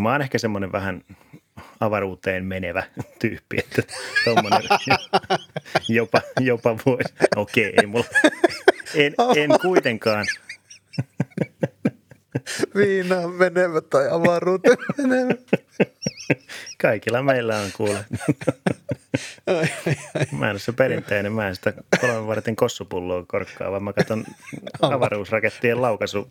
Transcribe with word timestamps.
Mä 0.00 0.12
oon 0.12 0.22
ehkä 0.22 0.38
semmoinen 0.38 0.72
vähän 0.72 1.02
avaruuteen 1.80 2.44
menevä 2.44 2.82
tyyppi, 3.20 3.58
että 3.58 3.82
tommonen 4.24 4.62
jopa, 5.88 6.20
jopa 6.40 6.76
voisi. 6.86 7.14
Okei, 7.36 7.74
ei 7.80 7.86
mulla, 7.86 8.04
en, 8.94 9.14
en 9.36 9.50
kuitenkaan. 9.62 10.26
Viinaan 12.74 13.30
menevä 13.30 13.80
tai 13.80 14.08
avaruuteen 14.10 14.76
menevä. 14.98 15.34
Kaikilla 16.82 17.22
meillä 17.22 17.56
on 17.56 17.70
kuule. 17.76 18.04
Mä 20.38 20.46
en 20.46 20.50
ole 20.50 20.58
se 20.58 20.72
perinteinen, 20.72 21.32
mä 21.32 21.48
en 21.48 21.54
sitä 21.54 21.72
kolmen 22.00 22.26
vartin 22.26 22.56
kossupulloa 22.56 23.24
korkkaa, 23.26 23.70
vaan 23.70 23.84
mä 23.84 23.92
katson 23.92 24.24
avaruusrakettien 24.82 25.82
laukaisu 25.82 26.28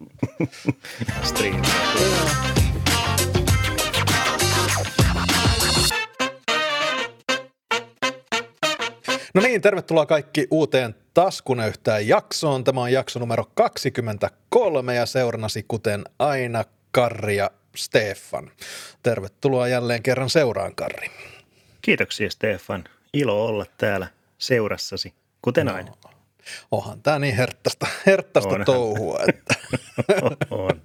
No 9.33 9.41
niin, 9.41 9.61
tervetuloa 9.61 10.05
kaikki 10.05 10.47
uuteen 10.51 10.95
Taskunöyhtään 11.13 12.07
jaksoon. 12.07 12.63
Tämä 12.63 12.81
on 12.81 12.91
jakso 12.91 13.19
numero 13.19 13.45
23 13.53 14.95
ja 14.95 15.05
seurannasi 15.05 15.65
kuten 15.67 16.03
aina 16.19 16.63
Karri 16.91 17.35
ja 17.35 17.51
Stefan. 17.75 18.51
Tervetuloa 19.03 19.67
jälleen 19.67 20.03
kerran 20.03 20.29
seuraan, 20.29 20.75
Karri. 20.75 21.07
Kiitoksia, 21.81 22.29
Stefan. 22.29 22.83
Ilo 23.13 23.45
olla 23.45 23.65
täällä 23.77 24.07
seurassasi, 24.37 25.13
kuten 25.41 25.65
no, 25.65 25.73
aina. 25.73 25.91
Onhan 26.71 27.01
tämä 27.01 27.19
niin 27.19 27.35
herttästä, 27.35 27.87
herttästä 28.05 28.65
touhua. 28.65 29.19
Että. 29.27 29.55
on. 30.51 30.81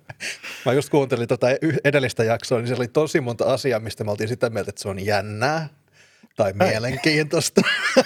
Mä 0.64 0.72
just 0.72 0.90
kuuntelin 0.90 1.28
tuota 1.28 1.46
edellistä 1.84 2.24
jaksoa, 2.24 2.58
niin 2.58 2.66
siellä 2.66 2.80
oli 2.80 2.88
tosi 2.88 3.20
monta 3.20 3.44
asiaa, 3.52 3.80
mistä 3.80 4.04
me 4.04 4.10
oltiin 4.10 4.28
sitä 4.28 4.50
mieltä, 4.50 4.70
että 4.70 4.82
se 4.82 4.88
on 4.88 5.06
jännää 5.06 5.68
tai 6.38 6.52
mielenkiintoista. 6.52 7.60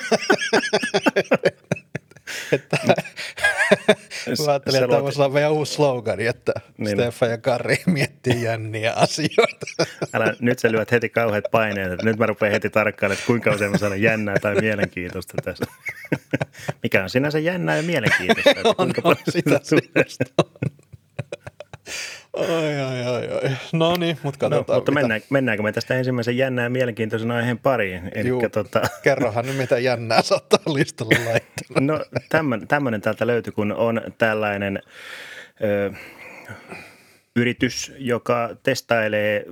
että, 2.52 2.78
mä 4.44 4.50
ajattelin, 4.50 4.84
että 4.84 4.96
tämä 5.12 5.24
on 5.24 5.32
meidän 5.32 5.52
uusi 5.52 5.74
slogan, 5.74 6.20
että 6.20 6.52
niin. 6.78 6.96
Stefan 6.96 7.30
ja 7.30 7.38
Kari 7.38 7.76
miettii 7.86 8.42
jänniä 8.42 8.92
asioita. 8.92 9.66
Älä, 10.14 10.34
nyt 10.40 10.58
sä 10.58 10.72
lyöt 10.72 10.90
heti 10.90 11.08
kauheat 11.08 11.44
paineet, 11.50 11.92
että 11.92 12.04
nyt 12.06 12.18
mä 12.18 12.26
rupean 12.26 12.52
heti 12.52 12.70
tarkkailemaan, 12.70 13.18
että 13.18 13.26
kuinka 13.26 13.50
usein 13.50 13.70
mä 13.70 13.78
sanon 13.78 14.02
jännää 14.02 14.38
tai 14.38 14.54
mielenkiintoista 14.54 15.34
tässä. 15.44 15.64
Mikä 16.82 17.02
on 17.02 17.10
sinänsä 17.10 17.38
jännää 17.38 17.76
ja 17.76 17.82
mielenkiintoista. 17.82 18.50
Että 18.50 18.68
on, 18.68 18.74
kuinka 18.76 19.08
on, 19.08 19.16
sitä, 19.28 19.60
sitä 19.62 20.32
on. 20.38 20.70
Oi, 22.32 22.48
oi, 22.48 23.06
oi, 23.06 23.28
oi. 23.28 23.50
No 23.72 23.96
niin, 23.96 24.18
mutta 24.22 24.38
katsotaan. 24.38 24.64
No, 24.68 24.74
mutta 24.74 24.92
mennään, 24.92 25.20
mennäänkö 25.30 25.62
me 25.62 25.72
tästä 25.72 25.94
ensimmäisen 25.94 26.36
jännää 26.36 26.62
ja 26.62 26.70
mielenkiintoisen 26.70 27.30
aiheen 27.30 27.58
pariin? 27.58 28.10
Juu, 28.24 28.48
tota... 28.52 28.82
kerrohan 29.02 29.46
nyt 29.46 29.56
mitä 29.56 29.78
jännää 29.78 30.22
saattaa 30.22 30.74
listalla 30.74 31.24
laittaa. 31.24 31.80
No 31.80 32.04
tämmöinen 32.68 33.00
täältä 33.00 33.26
löytyy, 33.26 33.52
kun 33.52 33.72
on 33.72 34.00
tällainen 34.18 34.82
ö, 35.64 35.92
yritys, 37.36 37.92
joka 37.98 38.56
testailee 38.62 39.46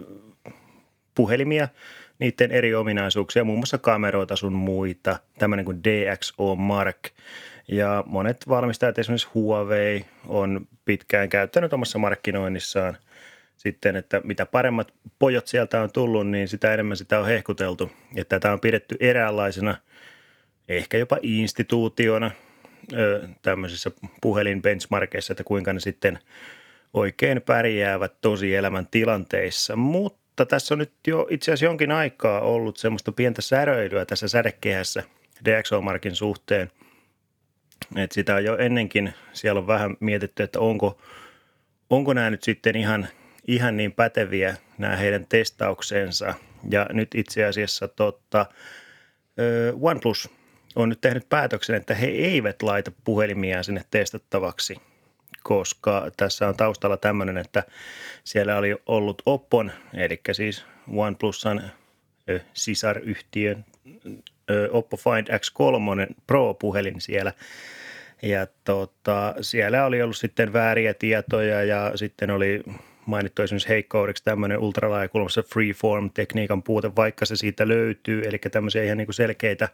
puhelimia, 1.15 1.69
niiden 2.19 2.53
eri 2.53 2.75
ominaisuuksia, 2.75 3.45
muun 3.45 3.59
muassa 3.59 3.79
kameroita 3.79 4.37
sun 4.37 4.53
muita, 4.53 5.19
tämmöinen 5.39 5.65
kuin 5.65 5.85
DxO 5.85 6.57
Mark– 6.57 6.99
ja 7.71 8.05
monet 8.07 8.49
valmistajat, 8.49 8.99
esimerkiksi 8.99 9.29
Huawei, 9.35 10.05
on 10.27 10.69
pitkään 10.85 11.29
käyttänyt 11.29 11.73
omassa 11.73 11.99
markkinoinnissaan 11.99 12.97
sitten, 13.57 13.97
että 13.97 14.21
mitä 14.25 14.47
paremmat 14.47 14.95
pojot 15.19 15.47
sieltä 15.47 15.83
on 15.83 15.93
tullut, 15.93 16.29
niin 16.29 16.49
sitä 16.49 16.75
enemmän 16.75 16.97
sitä 16.97 17.21
on 17.21 17.27
hehkuteltu. 17.27 17.93
Että 18.17 18.41
tätä 18.41 18.53
on 18.53 18.61
pidetty 18.61 18.97
eräänlaisena, 19.01 19.77
ehkä 20.69 20.99
jopa 20.99 21.19
instituutiona 21.23 22.31
tämmöisissä 23.43 23.91
puhelinbenchmarkeissa, 24.21 25.33
että 25.33 25.45
kuinka 25.45 25.73
ne 25.73 25.81
sitten 25.81 26.19
oikein 26.95 27.43
pärjäävät 27.43 28.13
tosielämän 28.21 28.87
tilanteissa. 28.91 29.77
Mutta 29.77 30.20
tässä 30.47 30.75
on 30.75 30.79
nyt 30.79 30.93
jo 31.07 31.27
itse 31.31 31.53
asiassa 31.53 31.65
jonkin 31.65 31.93
aikaa 31.93 32.41
ollut 32.41 32.77
semmoista 32.77 33.13
pientä 33.13 33.43
säröilyä 33.43 34.05
tässä 34.07 34.29
sädekehässä 34.29 35.03
DxO-markin 35.45 36.15
suhteen– 36.15 36.71
et 37.97 38.13
sitä 38.13 38.35
on 38.35 38.45
jo 38.45 38.57
ennenkin, 38.57 39.15
siellä 39.33 39.59
on 39.59 39.67
vähän 39.67 39.97
mietitty, 40.01 40.43
että 40.43 40.61
onko, 40.61 40.99
onko 41.91 42.13
nämä 42.13 42.31
nyt 42.31 42.43
sitten 42.43 42.77
ihan, 42.77 43.09
ihan 43.47 43.77
niin 43.77 43.93
päteviä 43.93 44.57
nämä 44.79 44.97
heidän 44.97 45.27
testauksensa. 45.29 46.35
Ja 46.71 46.87
nyt 46.93 47.15
itse 47.15 47.45
asiassa 47.45 47.89
totta, 47.89 48.47
OnePlus 49.81 50.31
on 50.77 50.89
nyt 50.89 51.01
tehnyt 51.01 51.29
päätöksen, 51.29 51.77
että 51.77 51.95
he 51.95 52.07
eivät 52.07 52.63
laita 52.63 52.93
puhelimia 53.05 53.63
sinne 53.63 53.85
testattavaksi, 53.91 54.77
koska 55.43 56.11
tässä 56.17 56.49
on 56.49 56.57
taustalla 56.57 56.97
tämmöinen, 56.97 57.39
että 57.39 57.63
siellä 58.25 58.57
oli 58.57 58.77
ollut 58.87 59.23
Oppon, 59.27 59.73
eli 59.95 60.21
siis 60.33 60.65
OnePlusan 60.97 61.63
sisaryhtiön 62.55 63.65
Oppo 64.71 64.97
Find 64.97 65.29
X3 65.29 66.15
Pro-puhelin 66.27 67.01
siellä. 67.01 67.33
Ja 68.23 68.47
tota, 68.65 69.35
siellä 69.41 69.85
oli 69.85 70.03
ollut 70.03 70.17
sitten 70.17 70.53
vääriä 70.53 70.95
tietoja 70.95 71.65
ja 71.65 71.93
sitten 71.95 72.31
oli 72.31 72.63
mainittu 73.07 73.43
esimerkiksi 73.43 73.69
heikkoudeksi 73.69 74.25
tämmöinen 74.25 74.59
ultralaajakulmassa 74.59 75.43
freeform-tekniikan 75.43 76.63
puute, 76.63 76.97
vaikka 76.97 77.27
se 77.27 77.37
siitä 77.37 77.69
löytyy. 77.69 78.23
Eli 78.23 78.39
tämmöisiä 78.39 78.85
ihan 78.85 78.99
niin 78.99 79.07
kuin 79.07 79.15
selkeitä, 79.15 79.69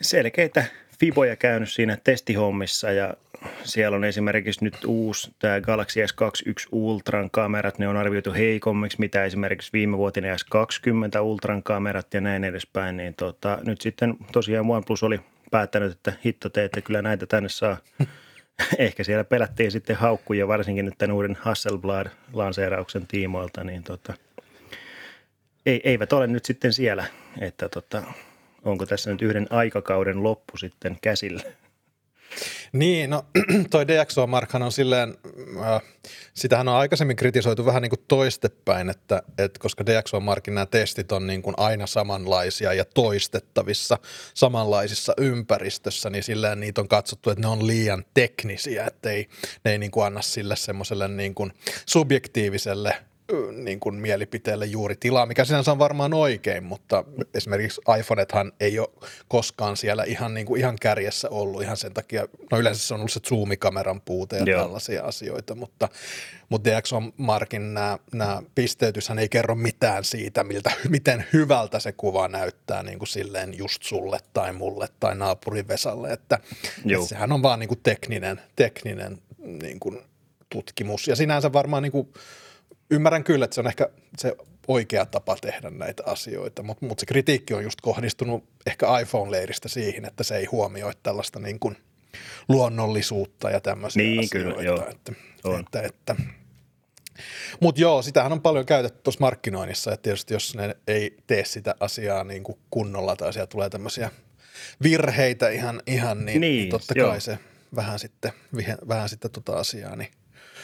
selkeitä 0.00 0.64
fiboja 1.00 1.36
käynyt 1.36 1.72
siinä 1.72 1.98
testihommissa 2.04 2.92
ja 2.92 3.14
siellä 3.64 3.96
on 3.96 4.04
esimerkiksi 4.04 4.64
nyt 4.64 4.84
uusi 4.86 5.34
tämä 5.38 5.60
Galaxy 5.60 6.00
S21 6.00 6.68
Ultran 6.72 7.30
kamerat, 7.30 7.78
ne 7.78 7.88
on 7.88 7.96
arvioitu 7.96 8.32
heikommiksi, 8.32 9.00
mitä 9.00 9.24
esimerkiksi 9.24 9.72
viime 9.72 9.98
vuotinen 9.98 10.36
S20 10.36 11.20
Ultran 11.20 11.62
kamerat 11.62 12.14
ja 12.14 12.20
näin 12.20 12.44
edespäin, 12.44 12.96
niin 12.96 13.14
tota, 13.14 13.58
nyt 13.64 13.80
sitten 13.80 14.16
tosiaan 14.32 14.70
OnePlus 14.70 15.02
oli 15.02 15.20
päättänyt, 15.50 15.92
että 15.92 16.12
hitto 16.24 16.48
te, 16.48 16.64
että 16.64 16.80
kyllä 16.80 17.02
näitä 17.02 17.26
tänne 17.26 17.48
saa. 17.48 17.76
Ehkä 18.78 19.04
siellä 19.04 19.24
pelättiin 19.24 19.72
sitten 19.72 19.96
haukkuja, 19.96 20.48
varsinkin 20.48 20.84
nyt 20.84 20.98
tämän 20.98 21.16
uuden 21.16 21.38
Hasselblad-lanseerauksen 21.40 23.06
tiimoilta, 23.08 23.64
niin 23.64 23.82
tota, 23.82 24.14
ei, 25.66 25.80
eivät 25.84 26.12
ole 26.12 26.26
nyt 26.26 26.44
sitten 26.44 26.72
siellä, 26.72 27.04
että 27.40 27.68
tota, 27.68 28.02
onko 28.64 28.86
tässä 28.86 29.10
nyt 29.10 29.22
yhden 29.22 29.46
aikakauden 29.50 30.22
loppu 30.22 30.56
sitten 30.56 30.98
käsillä. 31.02 31.42
Niin, 32.72 33.10
no 33.10 33.26
toi 33.70 33.88
DxO 33.88 34.26
Markhan 34.26 34.62
on 34.62 34.72
silleen, 34.72 35.16
äh, 35.60 35.82
sitähän 36.34 36.68
on 36.68 36.74
aikaisemmin 36.74 37.16
kritisoitu 37.16 37.66
vähän 37.66 37.82
niin 37.82 37.90
kuin 37.90 38.04
toistepäin, 38.08 38.90
että, 38.90 39.22
että 39.38 39.60
koska 39.60 39.86
DxO 39.86 40.20
Markin 40.20 40.54
nämä 40.54 40.66
testit 40.66 41.12
on 41.12 41.26
niin 41.26 41.42
kuin 41.42 41.54
aina 41.58 41.86
samanlaisia 41.86 42.72
ja 42.72 42.84
toistettavissa 42.84 43.98
samanlaisissa 44.34 45.14
ympäristössä, 45.16 46.10
niin 46.10 46.22
silleen 46.22 46.60
niitä 46.60 46.80
on 46.80 46.88
katsottu, 46.88 47.30
että 47.30 47.42
ne 47.42 47.48
on 47.48 47.66
liian 47.66 48.04
teknisiä, 48.14 48.86
että 48.86 49.10
ei, 49.10 49.28
ne 49.64 49.72
ei 49.72 49.78
niin 49.78 49.90
kuin 49.90 50.06
anna 50.06 50.22
sille 50.22 50.56
semmoiselle 50.56 51.08
niin 51.08 51.34
kuin 51.34 51.52
subjektiiviselle 51.86 52.94
niin 53.52 53.80
kuin 53.80 53.94
mielipiteelle 53.94 54.66
juuri 54.66 54.96
tilaa, 54.96 55.26
mikä 55.26 55.44
sinänsä 55.44 55.72
on 55.72 55.78
varmaan 55.78 56.14
oikein, 56.14 56.64
mutta 56.64 57.04
esimerkiksi 57.34 57.80
iPhonethan 57.98 58.52
ei 58.60 58.78
ole 58.78 58.88
koskaan 59.28 59.76
siellä 59.76 60.04
ihan, 60.04 60.34
niin 60.34 60.46
kuin 60.46 60.60
ihan 60.60 60.76
kärjessä 60.80 61.28
ollut. 61.30 61.62
Ihan 61.62 61.76
sen 61.76 61.94
takia, 61.94 62.28
no 62.50 62.58
yleensä 62.58 62.86
se 62.86 62.94
on 62.94 63.00
ollut 63.00 63.12
se 63.12 63.20
zoomikameran 63.28 64.00
puute 64.00 64.36
ja 64.36 64.44
Joo. 64.46 64.62
tällaisia 64.62 65.04
asioita, 65.04 65.54
mutta, 65.54 65.88
mutta 66.48 66.70
DxO 66.70 67.02
Markin 67.16 67.74
nämä, 67.74 67.98
nämä 68.12 68.42
pisteytyshän 68.54 69.18
ei 69.18 69.28
kerro 69.28 69.54
mitään 69.54 70.04
siitä, 70.04 70.44
miltä, 70.44 70.70
miten 70.88 71.26
hyvältä 71.32 71.78
se 71.78 71.92
kuva 71.92 72.28
näyttää 72.28 72.82
niin 72.82 72.98
kuin 72.98 73.08
silleen 73.08 73.58
just 73.58 73.82
sulle 73.82 74.18
tai 74.32 74.52
mulle 74.52 74.88
tai 75.00 75.14
naapurin 75.14 75.68
Vesalle, 75.68 76.12
että, 76.12 76.38
että 76.92 77.06
sehän 77.06 77.32
on 77.32 77.42
vaan 77.42 77.58
niin 77.58 77.68
kuin 77.68 77.80
tekninen, 77.82 78.40
tekninen 78.56 79.18
niin 79.38 79.80
kuin 79.80 79.98
tutkimus. 80.48 81.08
Ja 81.08 81.16
sinänsä 81.16 81.52
varmaan 81.52 81.82
niin 81.82 81.92
kuin 81.92 82.08
ymmärrän 82.90 83.24
kyllä, 83.24 83.44
että 83.44 83.54
se 83.54 83.60
on 83.60 83.66
ehkä 83.66 83.88
se 84.18 84.36
oikea 84.68 85.06
tapa 85.06 85.36
tehdä 85.40 85.70
näitä 85.70 86.02
asioita, 86.06 86.62
mutta 86.62 86.86
mut 86.86 86.98
se 86.98 87.06
kritiikki 87.06 87.54
on 87.54 87.62
just 87.62 87.80
kohdistunut 87.80 88.44
ehkä 88.66 88.86
iPhone-leiristä 88.86 89.68
siihen, 89.68 90.04
että 90.04 90.24
se 90.24 90.36
ei 90.36 90.44
huomioi 90.44 90.92
tällaista 91.02 91.38
niin 91.38 91.60
kuin 91.60 91.76
luonnollisuutta 92.48 93.50
ja 93.50 93.60
tämmöisiä 93.60 94.02
niin, 94.02 94.24
asioita. 94.24 94.50
Kyllä, 94.50 94.62
joo. 94.62 94.88
Että, 94.90 95.12
on. 95.44 95.60
että, 95.60 95.82
että. 95.82 96.16
Mutta 97.60 97.80
joo, 97.80 98.02
sitähän 98.02 98.32
on 98.32 98.42
paljon 98.42 98.66
käytetty 98.66 99.00
tuossa 99.02 99.20
markkinoinnissa, 99.20 99.92
että 99.92 100.02
tietysti 100.02 100.34
jos 100.34 100.54
ne 100.54 100.76
ei 100.86 101.16
tee 101.26 101.44
sitä 101.44 101.74
asiaa 101.80 102.24
niin 102.24 102.42
kuin 102.42 102.58
kunnolla 102.70 103.16
tai 103.16 103.32
siellä 103.32 103.46
tulee 103.46 103.70
tämmöisiä 103.70 104.10
virheitä 104.82 105.48
ihan, 105.48 105.82
ihan 105.86 106.24
niin, 106.24 106.40
niin, 106.40 106.58
niin 106.58 106.68
totta 106.68 106.94
joo. 106.96 107.10
kai 107.10 107.20
se 107.20 107.38
vähän 107.76 107.98
sitten, 107.98 108.32
vähän 108.88 109.08
sitten 109.08 109.30
tota 109.30 109.52
asiaa 109.52 109.96
niin 109.96 110.10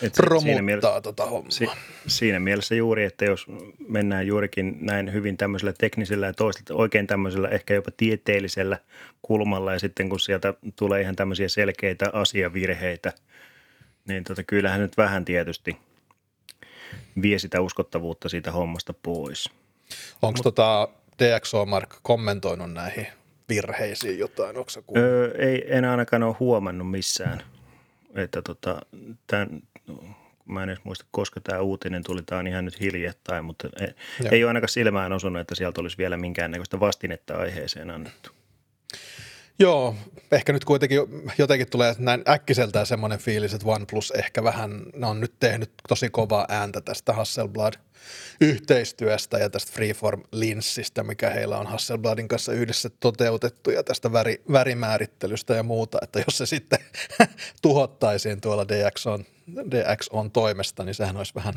Et 0.02 0.14
si- 0.14 0.22
romuttaa 0.22 0.62
mielessä- 0.62 1.00
tota 1.00 1.26
hommaa. 1.26 1.50
Si- 1.50 1.68
siinä 2.06 2.40
mielessä 2.40 2.74
juuri, 2.74 3.04
että 3.04 3.24
jos 3.24 3.46
mennään 3.88 4.26
juurikin 4.26 4.76
näin 4.80 5.12
hyvin 5.12 5.36
tämmöisellä 5.36 5.72
teknisellä 5.72 6.26
ja 6.26 6.32
toisaalta 6.32 6.74
oikein 6.74 7.06
tämmöisellä 7.06 7.48
ehkä 7.48 7.74
jopa 7.74 7.90
tieteellisellä 7.96 8.78
kulmalla 9.22 9.72
ja 9.72 9.78
sitten 9.78 10.08
kun 10.08 10.20
sieltä 10.20 10.54
tulee 10.76 11.00
ihan 11.00 11.16
tämmöisiä 11.16 11.48
selkeitä 11.48 12.10
asiavirheitä, 12.12 13.12
niin 14.08 14.24
tota, 14.24 14.42
kyllähän 14.42 14.80
nyt 14.80 14.96
vähän 14.96 15.24
tietysti 15.24 15.76
vie 17.22 17.38
sitä 17.38 17.60
uskottavuutta 17.60 18.28
siitä 18.28 18.52
hommasta 18.52 18.94
pois. 19.02 19.50
Onko 20.22 20.40
tota 20.42 20.88
DxO 21.18 21.66
Mark 21.66 21.96
kommentoinut 22.02 22.72
näihin 22.72 23.06
virheisiin 23.48 24.18
jotain? 24.18 24.56
Onko? 24.56 24.70
Öö, 24.96 25.34
ei, 25.38 25.64
en 25.66 25.84
ainakaan 25.84 26.22
ole 26.22 26.36
huomannut 26.40 26.90
missään, 26.90 27.42
että 28.14 28.42
tota, 28.42 28.80
tämän, 29.26 29.62
mä 30.44 30.62
en 30.62 30.68
edes 30.68 30.84
muista, 30.84 31.04
koska 31.10 31.40
tämä 31.40 31.60
uutinen 31.60 32.02
tuli, 32.02 32.22
tämä 32.22 32.38
on 32.38 32.46
ihan 32.46 32.64
nyt 32.64 32.80
hiljattain, 32.80 33.44
mutta 33.44 33.68
ei, 33.80 33.94
Joo. 34.20 34.28
ei 34.32 34.44
ole 34.44 34.50
ainakaan 34.50 34.68
silmään 34.68 35.12
osunut, 35.12 35.40
että 35.40 35.54
sieltä 35.54 35.80
olisi 35.80 35.98
vielä 35.98 36.16
minkäännäköistä 36.16 36.80
vastinetta 36.80 37.36
aiheeseen 37.36 37.90
annettu. 37.90 38.30
Joo, 39.58 39.94
ehkä 40.32 40.52
nyt 40.52 40.64
kuitenkin 40.64 40.98
jotenkin 41.38 41.70
tulee 41.70 41.94
näin 41.98 42.22
äkkiseltään 42.28 42.86
semmoinen 42.86 43.18
fiilis, 43.18 43.54
että 43.54 43.68
OnePlus 43.68 44.10
ehkä 44.10 44.44
vähän, 44.44 44.82
ne 44.96 45.06
on 45.06 45.20
nyt 45.20 45.34
tehnyt 45.40 45.70
tosi 45.88 46.10
kovaa 46.10 46.46
ääntä 46.48 46.80
tästä 46.80 47.12
Hasselblad-yhteistyöstä 47.12 49.38
ja 49.38 49.50
tästä 49.50 49.72
Freeform-linssistä, 49.72 51.02
mikä 51.02 51.30
heillä 51.30 51.58
on 51.58 51.66
Hasselbladin 51.66 52.28
kanssa 52.28 52.52
yhdessä 52.52 52.90
toteutettu 53.00 53.70
ja 53.70 53.84
tästä 53.84 54.12
väri, 54.12 54.42
värimäärittelystä 54.52 55.54
ja 55.54 55.62
muuta, 55.62 55.98
että 56.02 56.18
jos 56.18 56.38
se 56.38 56.46
sitten 56.46 56.78
tuhottaisiin 57.62 58.40
tuolla 58.40 58.68
DxOn, 58.68 59.24
DxOn 59.70 60.30
toimesta, 60.30 60.84
niin 60.84 60.94
sehän 60.94 61.16
olisi 61.16 61.34
vähän, 61.34 61.54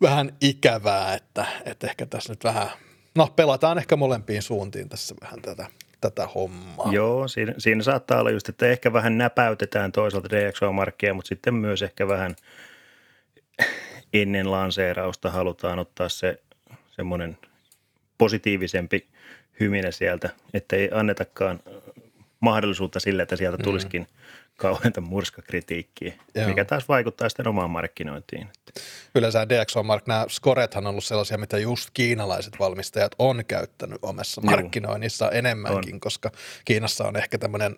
vähän 0.00 0.36
ikävää, 0.40 1.14
että, 1.14 1.46
että 1.64 1.86
ehkä 1.86 2.06
tässä 2.06 2.32
nyt 2.32 2.44
vähän, 2.44 2.68
no 3.14 3.28
pelataan 3.36 3.78
ehkä 3.78 3.96
molempiin 3.96 4.42
suuntiin 4.42 4.88
tässä 4.88 5.14
vähän 5.20 5.42
tätä, 5.42 5.66
tätä 6.02 6.28
hommaa. 6.34 6.92
Joo, 6.92 7.28
siinä, 7.28 7.54
siinä 7.58 7.82
saattaa 7.82 8.20
olla 8.20 8.30
just, 8.30 8.48
että 8.48 8.66
ehkä 8.66 8.92
vähän 8.92 9.18
näpäytetään 9.18 9.92
toisaalta 9.92 10.28
DxO-markkia, 10.28 11.14
mutta 11.14 11.28
sitten 11.28 11.54
myös 11.54 11.82
ehkä 11.82 12.08
vähän 12.08 12.36
ennen 14.12 14.50
lanseerausta 14.50 15.30
halutaan 15.30 15.78
ottaa 15.78 16.08
se 16.08 16.40
semmoinen 16.90 17.38
positiivisempi 18.18 19.06
hyminä 19.60 19.90
sieltä, 19.90 20.30
että 20.54 20.76
ei 20.76 20.90
annetakaan 20.92 21.60
mahdollisuutta 22.40 23.00
sille, 23.00 23.22
että 23.22 23.36
sieltä 23.36 23.58
tulisikin 23.62 24.06
kauheanta 24.56 25.00
murskakritiikkiä, 25.00 26.12
Joo. 26.34 26.48
mikä 26.48 26.64
taas 26.64 26.88
vaikuttaa 26.88 27.28
sitten 27.28 27.48
omaan 27.48 27.70
markkinointiin. 27.70 28.48
Yleensä 29.14 29.48
DxO 29.48 29.82
Mark, 29.82 30.06
nämä 30.06 30.26
scorethan 30.28 30.86
on 30.86 30.90
ollut 30.90 31.04
sellaisia, 31.04 31.38
mitä 31.38 31.58
just 31.58 31.90
kiinalaiset 31.94 32.58
valmistajat 32.58 33.14
on 33.18 33.44
käyttänyt 33.48 33.98
omassa 34.02 34.40
Juu. 34.40 34.50
markkinoinnissa 34.50 35.30
enemmänkin, 35.30 35.94
on. 35.94 36.00
koska 36.00 36.30
Kiinassa 36.64 37.04
on 37.04 37.16
ehkä 37.16 37.38
tämmöinen 37.38 37.76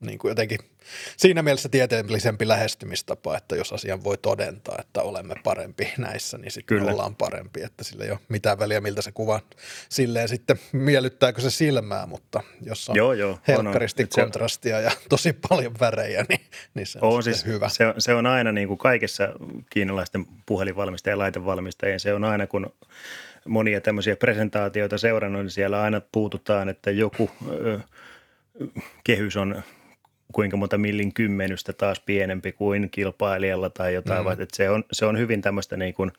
niin 0.00 0.18
kuin 0.18 0.30
jotenkin 0.30 0.58
siinä 1.16 1.42
mielessä 1.42 1.68
tieteellisempi 1.68 2.48
lähestymistapa, 2.48 3.36
että 3.36 3.56
jos 3.56 3.72
asian 3.72 4.04
voi 4.04 4.18
todentaa, 4.18 4.76
että 4.80 5.02
olemme 5.02 5.34
parempi 5.44 5.92
näissä, 5.98 6.38
niin 6.38 6.50
sitten 6.50 6.78
Kyllä. 6.78 6.92
ollaan 6.92 7.16
parempi, 7.16 7.62
että 7.62 7.84
sillä 7.84 8.04
ei 8.04 8.10
ole 8.10 8.18
mitään 8.28 8.58
väliä, 8.58 8.80
miltä 8.80 9.02
se 9.02 9.12
kuva 9.12 9.40
silleen 9.88 10.28
sitten 10.28 10.58
miellyttääkö 10.72 11.40
se 11.40 11.50
silmää, 11.50 12.06
mutta 12.06 12.42
jos 12.62 12.88
on 12.90 12.96
Joo, 12.96 13.12
joo, 13.12 13.30
on, 13.30 13.34
on. 13.36 13.64
helkkaristi 13.64 14.02
Et 14.02 14.12
se- 14.12 14.20
kontrastia 14.20 14.80
ja 14.80 14.90
tosi 15.08 15.32
paljon 15.48 15.74
värejä, 15.80 16.24
niin, 16.28 16.40
niin 16.74 16.86
se 16.86 16.98
on, 17.02 17.12
On 17.12 17.22
siis, 17.22 17.46
hyvä. 17.46 17.68
Se, 17.68 17.86
on, 17.86 17.94
se 17.98 18.14
on 18.14 18.26
aina 18.26 18.52
niin 18.52 18.68
kuin 18.68 18.78
kaikessa 18.78 19.28
kiinalaisten 19.70 20.26
puhelinvalmistajien 20.46 21.14
ja 21.14 21.18
laitevalmistajien, 21.18 22.00
se 22.00 22.14
on 22.14 22.24
aina 22.24 22.46
kun 22.46 22.74
monia 23.48 23.80
tämmöisiä 23.80 24.16
presentaatioita 24.16 24.98
seurannut, 24.98 25.42
niin 25.42 25.50
siellä 25.50 25.82
aina 25.82 26.00
puututaan, 26.12 26.68
että 26.68 26.90
joku 26.90 27.30
ö, 27.50 27.80
kehys 29.04 29.36
on 29.36 29.62
kuinka 30.32 30.56
monta 30.56 30.78
millin 30.78 31.14
kymmenystä 31.14 31.72
taas 31.72 32.00
pienempi 32.00 32.52
kuin 32.52 32.90
kilpailijalla 32.90 33.70
tai 33.70 33.94
jotain, 33.94 34.24
mm. 34.24 34.30
että 34.32 34.56
se 34.56 34.70
on, 34.70 34.84
se 34.92 35.06
on 35.06 35.18
hyvin 35.18 35.42
tämmöistä 35.42 35.76
niin 35.76 35.94
kuin 35.94 36.12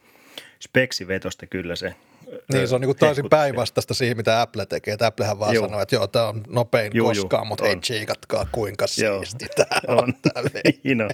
speksivetosta 0.59 1.47
kyllä 1.47 1.75
se. 1.75 1.95
Niin, 2.53 2.67
se 2.67 2.75
on 2.75 2.81
niinku 2.81 2.93
täysin 2.93 3.29
päinvastaista 3.29 3.93
siihen, 3.93 4.17
mitä 4.17 4.41
Apple 4.41 4.65
tekee. 4.65 4.93
Että 4.93 5.07
Applehän 5.07 5.39
vaan 5.39 5.55
sanoo, 5.55 5.81
että 5.81 5.95
joo, 5.95 6.07
tämä 6.07 6.27
on 6.27 6.43
nopein 6.47 6.91
Juu, 6.95 7.07
koskaan, 7.07 7.41
juu, 7.41 7.47
mutta 7.47 7.65
ei 7.65 7.71
on. 7.71 7.81
tsiikatkaa 7.81 8.47
kuinka 8.51 8.85
Joo. 8.97 9.19
siisti 9.19 9.45
tämä 9.55 9.81
on. 9.87 9.97
On. 9.97 10.13
Niin 10.83 11.01
on. 11.01 11.09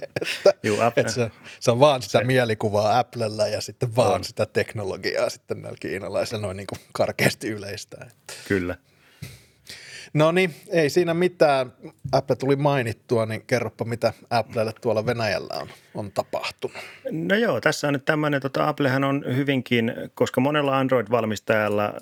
Juu, 0.63 0.77
Apple- 0.77 1.09
se, 1.09 1.31
se, 1.59 1.71
on 1.71 1.79
vaan 1.79 2.01
sitä 2.01 2.23
mielikuvaa 2.23 2.99
Applella 2.99 3.47
ja 3.47 3.61
sitten 3.61 3.95
vaan 3.95 4.13
On. 4.13 4.23
sitä 4.23 4.45
teknologiaa 4.45 5.29
sitten 5.29 5.61
näillä 5.61 5.77
kiinalaisilla 5.81 6.41
noin 6.41 6.57
niin 6.57 6.67
kuin 6.67 6.79
karkeasti 6.91 7.49
yleistää. 7.49 8.09
Kyllä. 8.47 8.75
No 10.13 10.31
niin, 10.31 10.55
ei 10.69 10.89
siinä 10.89 11.13
mitään. 11.13 11.73
Apple 12.11 12.35
tuli 12.35 12.55
mainittua, 12.55 13.25
niin 13.25 13.43
kerropa 13.47 13.85
mitä 13.85 14.13
Applelle 14.29 14.73
tuolla 14.81 15.05
Venäjällä 15.05 15.53
on, 15.61 15.67
on 15.95 16.11
tapahtunut. 16.11 16.77
No 17.11 17.35
joo, 17.35 17.61
tässä 17.61 17.87
on 17.87 17.93
nyt 17.93 18.05
tämmöinen, 18.05 18.41
tota 18.41 18.67
Applehän 18.67 19.03
on 19.03 19.23
hyvinkin, 19.35 19.93
koska 20.13 20.41
monella 20.41 20.79
Android-valmistajalla 20.79 21.93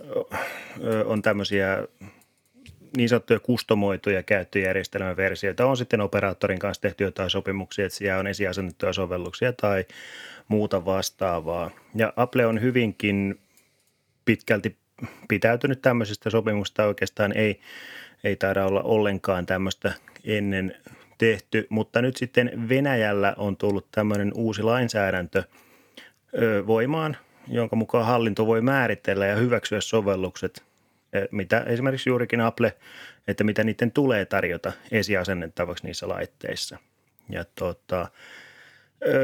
on 1.06 1.22
tämmöisiä 1.22 1.88
niin 2.98 3.10
sanottuja 3.10 3.40
kustomoituja 3.40 4.24
käyttöjärjestelmäversioita. 4.24 5.66
On 5.66 5.78
sitten 5.78 6.02
operaattorin 6.02 6.60
kanssa 6.60 6.82
tehty 6.82 7.04
jotain 7.04 7.30
sopimuksia, 7.30 7.86
että 7.86 7.98
siellä 7.98 8.20
on 8.20 8.28
esiasennettuja 8.28 8.94
sovelluksia 8.94 9.54
tai 9.54 9.86
muuta 10.48 10.86
vastaavaa. 10.86 11.72
Ja 11.96 12.14
Apple 12.16 12.46
on 12.46 12.62
hyvinkin 12.62 13.40
pitkälti 14.26 14.78
pitäytynyt 15.28 15.82
tämmöisestä 15.82 16.30
sopimusta. 16.30 16.86
Oikeastaan 16.86 17.38
ei, 17.38 17.60
ei 18.24 18.36
taida 18.36 18.66
olla 18.66 18.82
ollenkaan 18.82 19.46
tämmöistä 19.46 19.94
ennen 20.26 20.76
tehty, 21.18 21.68
mutta 21.70 22.02
nyt 22.02 22.18
sitten 22.18 22.70
Venäjällä 22.70 23.34
on 23.38 23.58
tullut 23.58 23.88
tämmöinen 23.92 24.32
uusi 24.36 24.64
lainsäädäntö 24.64 25.44
voimaan, 26.68 27.18
jonka 27.48 27.76
mukaan 27.76 28.06
hallinto 28.06 28.48
voi 28.48 28.62
määritellä 28.62 29.26
ja 29.26 29.36
hyväksyä 29.36 29.82
sovellukset, 29.82 30.64
mitä 31.32 31.60
esimerkiksi 31.60 32.10
juurikin 32.10 32.42
Apple, 32.42 32.74
että 33.28 33.44
mitä 33.44 33.64
niiden 33.64 33.92
tulee 33.92 34.26
tarjota 34.26 34.72
esiasennettavaksi 34.92 35.86
niissä 35.86 36.10
laitteissa. 36.10 36.78
Ja 37.30 37.46
tota, 37.56 38.08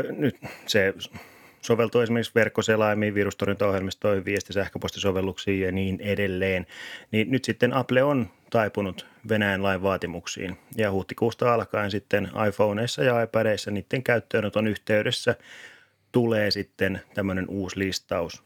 nyt 0.09 0.35
se 0.67 0.93
soveltuu 1.61 2.01
esimerkiksi 2.01 2.31
verkkoselaimiin, 2.35 3.13
virustorjuntaohjelmistoihin, 3.13 4.25
viesti- 4.25 4.53
sähköpostisovelluksiin 4.53 5.61
ja 5.61 5.71
niin 5.71 6.01
edelleen. 6.01 6.67
Niin 7.11 7.31
nyt 7.31 7.45
sitten 7.45 7.73
Apple 7.73 8.03
on 8.03 8.29
taipunut 8.49 9.05
Venäjän 9.29 9.63
lain 9.63 9.81
vaatimuksiin 9.81 10.57
ja 10.75 10.91
huhtikuusta 10.91 11.53
alkaen 11.53 11.91
sitten 11.91 12.31
iPhoneissa 12.49 13.03
ja 13.03 13.21
iPadeissa 13.21 13.71
niiden 13.71 14.03
käyttöönoton 14.03 14.67
yhteydessä 14.67 15.35
tulee 16.11 16.51
sitten 16.51 17.01
tämmöinen 17.13 17.45
uusi 17.49 17.79
listaus 17.79 18.43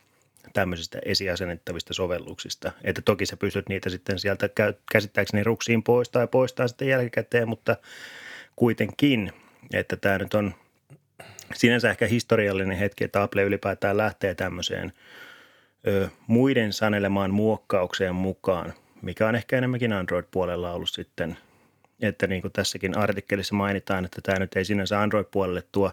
tämmöisistä 0.53 0.99
esiasennettavista 1.05 1.93
sovelluksista. 1.93 2.71
Että 2.83 3.01
toki 3.01 3.25
sä 3.25 3.37
pystyt 3.37 3.69
niitä 3.69 3.89
sitten 3.89 4.19
sieltä 4.19 4.49
käsittääkseni 4.91 5.43
ruksiin 5.43 5.83
pois 5.83 6.09
tai 6.09 6.27
poistaa 6.27 6.67
sitten 6.67 6.87
jälkikäteen, 6.87 7.49
mutta 7.49 7.77
kuitenkin, 8.55 9.31
että 9.73 9.95
tämä 9.95 10.17
nyt 10.17 10.33
on 10.33 10.53
sinänsä 11.55 11.89
ehkä 11.89 12.07
historiallinen 12.07 12.77
hetki, 12.77 13.03
että 13.03 13.23
Apple 13.23 13.43
ylipäätään 13.43 13.97
lähtee 13.97 14.35
tämmöiseen 14.35 14.93
ö, 15.87 16.09
muiden 16.27 16.73
sanelemaan 16.73 17.33
muokkaukseen 17.33 18.15
mukaan, 18.15 18.73
mikä 19.01 19.27
on 19.27 19.35
ehkä 19.35 19.57
enemmänkin 19.57 19.93
Android-puolella 19.93 20.73
ollut 20.73 20.89
sitten, 20.89 21.37
että 22.01 22.27
niin 22.27 22.41
kuin 22.41 22.51
tässäkin 22.51 22.97
artikkelissa 22.97 23.55
mainitaan, 23.55 24.05
että 24.05 24.21
tämä 24.23 24.39
nyt 24.39 24.55
ei 24.55 24.65
sinänsä 24.65 25.01
Android-puolelle 25.01 25.63
tuo 25.71 25.91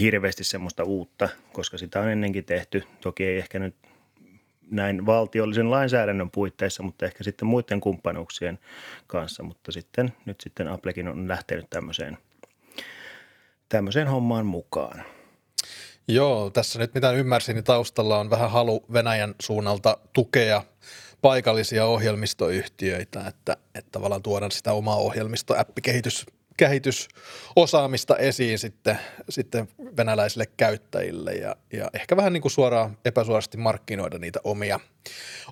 hirveästi 0.00 0.44
semmoista 0.44 0.84
uutta, 0.84 1.28
koska 1.52 1.78
sitä 1.78 2.00
on 2.00 2.08
ennenkin 2.08 2.44
tehty. 2.44 2.82
Toki 3.00 3.24
ei 3.24 3.38
ehkä 3.38 3.58
nyt 3.58 3.74
näin 4.70 5.06
valtiollisen 5.06 5.70
lainsäädännön 5.70 6.30
puitteissa, 6.30 6.82
mutta 6.82 7.06
ehkä 7.06 7.24
sitten 7.24 7.48
muiden 7.48 7.80
kumppanuuksien 7.80 8.58
kanssa. 9.06 9.42
Mutta 9.42 9.72
sitten 9.72 10.12
nyt 10.24 10.40
sitten 10.40 10.68
Applekin 10.68 11.08
on 11.08 11.28
lähtenyt 11.28 11.66
tämmöiseen, 11.70 12.18
tämmöiseen 13.70 14.08
hommaan 14.08 14.46
mukaan. 14.46 15.04
Joo, 16.08 16.50
tässä 16.50 16.78
nyt 16.78 16.94
mitä 16.94 17.10
ymmärsin, 17.10 17.54
niin 17.54 17.64
taustalla 17.64 18.18
on 18.18 18.30
vähän 18.30 18.50
halu 18.50 18.84
Venäjän 18.92 19.34
suunnalta 19.40 19.98
tukea 20.12 20.62
paikallisia 21.22 21.86
ohjelmistoyhtiöitä, 21.86 23.26
että, 23.26 23.56
että 23.74 23.90
tavallaan 23.92 24.22
tuoda 24.22 24.50
sitä 24.50 24.72
omaa 24.72 24.96
ohjelmisto, 24.96 25.54
appikehitys 25.58 26.26
kehitysosaamista 26.60 28.16
esiin 28.16 28.58
sitten, 28.58 28.98
sitten 29.28 29.68
venäläisille 29.96 30.46
käyttäjille 30.56 31.32
ja, 31.32 31.56
ja 31.72 31.90
ehkä 31.94 32.16
vähän 32.16 32.32
niin 32.32 32.40
kuin 32.40 32.52
suoraan 32.52 32.98
epäsuorasti 33.04 33.56
markkinoida 33.56 34.18
niitä 34.18 34.40
omia, 34.44 34.80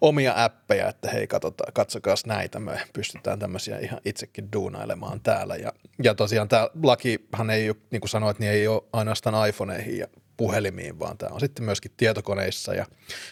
omia 0.01 0.45
appeja, 0.45 0.89
että 0.89 1.11
hei 1.11 1.27
katsotaan, 1.27 1.73
katsokaa 1.73 2.15
näitä, 2.27 2.61
me 2.61 2.81
pystytään 2.93 3.39
tämmöisiä 3.39 3.79
ihan 3.79 4.01
itsekin 4.05 4.53
duunailemaan 4.53 5.21
täällä. 5.21 5.57
Ja, 5.57 5.73
ja 6.03 6.15
tosiaan 6.15 6.49
tämä 6.49 6.69
lakihan 6.83 7.51
ei, 7.51 7.73
niin 7.91 8.01
kuin 8.01 8.09
sanoit, 8.09 8.39
niin 8.39 8.53
ei 8.53 8.69
ole 8.69 8.83
ainoastaan 8.93 9.49
iPhoneihin 9.49 9.99
ja 9.99 10.07
puhelimiin, 10.37 10.99
vaan 10.99 11.19
tämä 11.19 11.35
on 11.35 11.41
sitten 11.41 11.65
myöskin 11.65 11.93
tietokoneissa 11.97 12.75
ja 12.75 12.87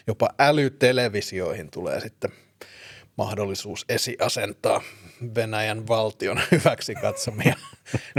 jopa 0.06 0.28
älytelevisioihin 0.38 1.70
tulee 1.70 2.00
sitten 2.00 2.30
mahdollisuus 3.16 3.84
esiasentaa 3.88 4.82
Venäjän 5.34 5.88
valtion 5.88 6.40
hyväksi 6.52 6.94
katsomia, 6.94 7.54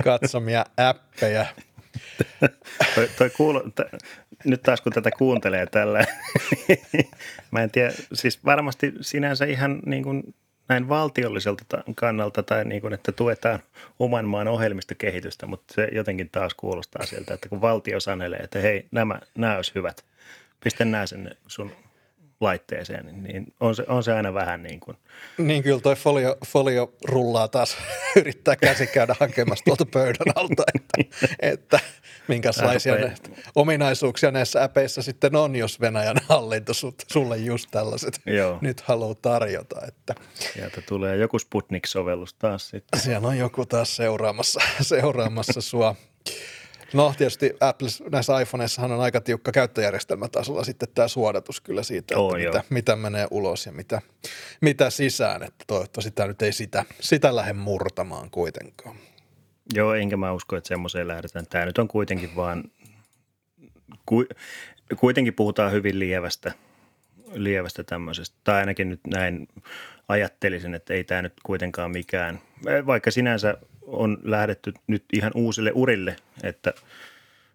katsomia 0.04 0.66
appeja. 0.78 1.46
toi, 2.96 3.10
toi 3.18 3.30
kuulu, 3.30 3.60
t- 3.60 4.04
nyt 4.46 4.62
taas 4.62 4.82
kun 4.82 4.94
tätä 4.94 5.12
kuuntelee 5.12 5.66
tällä, 5.66 6.06
mä 7.52 7.64
en 7.64 7.72
tiedä, 7.72 7.92
siis 8.14 8.46
varmasti 8.46 8.94
sinänsä 9.02 9.46
ihan 9.46 9.80
niin 9.86 10.04
kuin 10.04 10.36
näin 10.70 10.90
valtiolliselta 10.90 11.84
kannalta 11.96 12.44
tai 12.44 12.66
niin 12.66 12.82
kuin, 12.82 12.94
että 12.94 13.12
tuetaan 13.12 13.60
oman 14.00 14.26
maan 14.26 14.48
ohjelmistokehitystä, 14.48 15.46
mutta 15.46 15.74
se 15.74 15.90
jotenkin 15.92 16.30
taas 16.30 16.54
kuulostaa 16.54 17.06
sieltä, 17.06 17.34
että 17.34 17.50
kun 17.50 17.62
valtio 17.62 18.00
sanelee, 18.00 18.40
että 18.40 18.60
hei, 18.60 18.88
nämä, 18.92 19.20
nämä 19.38 19.56
olisi 19.56 19.72
hyvät, 19.76 20.06
pistä 20.64 20.86
nämä 20.86 21.06
sinne 21.06 21.32
sun 21.48 21.72
laitteeseen, 22.40 23.24
niin 23.24 23.54
on 23.60 23.76
se, 23.76 23.84
on 23.88 24.04
se 24.04 24.14
aina 24.14 24.34
vähän 24.34 24.64
niin 24.64 24.80
kuin. 24.80 24.98
Niin 25.38 25.64
kyllä 25.64 25.82
toi 25.82 25.96
folio, 25.96 26.38
folio 26.46 26.94
rullaa 27.06 27.48
taas, 27.48 27.78
yrittää 28.16 28.56
käsi 28.56 28.88
käydä 28.88 29.16
hakemassa 29.20 29.66
tuolta 29.66 29.86
pöydän 29.86 30.34
alta, 30.36 30.64
että, 30.76 31.18
että 31.40 31.80
minkälaisia 32.28 32.96
ne, 32.96 33.16
ominaisuuksia 33.56 34.32
näissä 34.32 34.64
äpeissä 34.64 35.02
sitten 35.02 35.36
on, 35.36 35.56
jos 35.56 35.82
Venäjän 35.82 36.18
hallinto 36.30 36.74
sulle 37.14 37.38
just 37.38 37.68
tällaiset 37.72 38.22
Joo. 38.26 38.58
nyt 38.62 38.82
haluaa 38.82 39.16
tarjota. 39.16 39.86
Että. 39.88 40.16
Sieltä 40.34 40.82
tulee 40.82 41.18
joku 41.18 41.40
Sputnik-sovellus 41.40 42.34
taas 42.34 42.70
sitten. 42.70 43.00
Siellä 43.00 43.28
on 43.28 43.38
joku 43.38 43.66
taas 43.66 43.96
seuraamassa, 43.96 44.60
seuraamassa 44.82 45.62
sua. 45.62 45.96
No 46.94 47.14
tietysti 47.18 47.54
Apple 47.60 47.90
näissä 48.12 48.40
iPhoneissahan 48.40 48.92
on 48.92 49.02
aika 49.02 49.22
tiukka 49.22 49.52
käyttöjärjestelmätasolla 49.52 50.64
sitten 50.64 50.90
tämä 50.96 51.08
suodatus 51.08 51.62
kyllä 51.62 51.84
siitä, 51.84 52.00
että 52.00 52.20
oh, 52.20 52.34
mitä, 52.34 52.64
mitä 52.70 52.96
menee 52.96 53.28
ulos 53.32 53.66
ja 53.66 53.72
mitä, 53.72 54.02
mitä 54.62 54.90
sisään, 54.90 55.44
että 55.44 55.66
toivottavasti 55.68 56.12
tämä 56.12 56.28
nyt 56.28 56.42
ei 56.42 56.52
sitä, 56.52 56.86
sitä 57.00 57.36
lähde 57.36 57.54
murtamaan 57.54 58.30
kuitenkaan. 58.30 58.96
Joo, 59.74 59.94
enkä 59.94 60.18
mä 60.18 60.32
usko, 60.34 60.56
että 60.56 60.68
semmoiseen 60.68 61.08
lähdetään. 61.08 61.48
Tämä 61.48 61.66
nyt 61.66 61.78
on 61.78 61.88
kuitenkin 61.88 62.36
vaan, 62.36 62.64
ku, 64.06 64.26
kuitenkin 65.00 65.34
puhutaan 65.34 65.72
hyvin 65.72 66.00
lievästä, 66.00 66.52
lievästä 67.34 67.84
tämmöisestä. 67.84 68.38
Tai 68.44 68.60
ainakin 68.60 68.90
nyt 68.90 69.02
näin 69.08 69.48
ajattelisin, 70.08 70.74
että 70.74 70.94
ei 70.94 71.04
tämä 71.04 71.22
nyt 71.22 71.34
kuitenkaan 71.44 71.92
mikään, 71.92 72.40
vaikka 72.86 73.12
sinänsä 73.12 73.58
on 73.88 74.18
lähdetty 74.24 74.74
nyt 74.88 75.04
ihan 75.14 75.32
uusille 75.36 75.72
urille, 75.76 76.16
että 76.44 76.74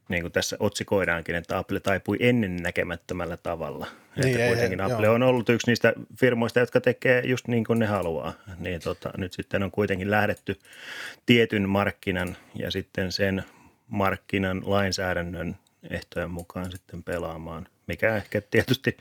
niin 0.08 0.22
kuin 0.22 0.32
tässä 0.32 0.56
otsikoidaankin, 0.60 1.34
että 1.34 1.58
Apple 1.58 1.80
taipui 1.80 2.16
ennen 2.20 2.56
näkemättömällä 2.56 3.36
tavalla. 3.36 3.86
Niin, 4.16 4.28
että 4.28 4.46
kuitenkin 4.46 4.80
ei, 4.80 4.86
Apple 4.86 5.06
joo. 5.06 5.14
on 5.14 5.22
ollut 5.22 5.48
yksi 5.48 5.70
niistä 5.70 5.92
firmoista, 6.16 6.60
jotka 6.60 6.80
tekee 6.80 7.22
just 7.26 7.48
niin 7.48 7.64
kuin 7.64 7.78
ne 7.78 7.86
haluaa. 7.86 8.32
Niin 8.58 8.80
tota, 8.80 9.10
nyt 9.16 9.32
sitten 9.32 9.62
on 9.62 9.70
kuitenkin 9.70 10.10
lähdetty 10.10 10.60
tietyn 11.26 11.68
markkinan 11.68 12.36
ja 12.54 12.70
sitten 12.70 13.12
sen 13.12 13.44
markkinan 13.88 14.62
lainsäädännön 14.64 15.56
ehtojen 15.90 16.30
mukaan 16.30 16.70
sitten 16.70 17.02
pelaamaan, 17.02 17.66
mikä 17.86 18.16
ehkä 18.16 18.40
tietysti 18.40 18.96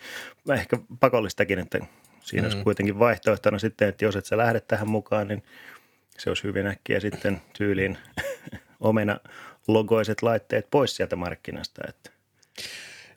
ehkä 0.53 0.77
pakollistakin, 0.99 1.59
että 1.59 1.79
siinä 2.21 2.47
mm. 2.47 2.51
olisi 2.51 2.63
kuitenkin 2.63 2.99
vaihtoehtona 2.99 3.59
sitten, 3.59 3.87
että 3.87 4.05
jos 4.05 4.15
et 4.15 4.25
sä 4.25 4.37
lähde 4.37 4.59
tähän 4.59 4.89
mukaan, 4.89 5.27
niin– 5.27 5.43
se 6.21 6.29
olisi 6.29 6.43
hyvin 6.43 6.67
äkkiä 6.67 6.99
sitten 6.99 7.41
tyyliin 7.57 7.97
omena 8.79 9.19
logoiset 9.67 10.21
laitteet 10.21 10.67
pois 10.71 10.95
sieltä 10.95 11.15
markkinasta. 11.15 11.81
Että. 11.89 12.11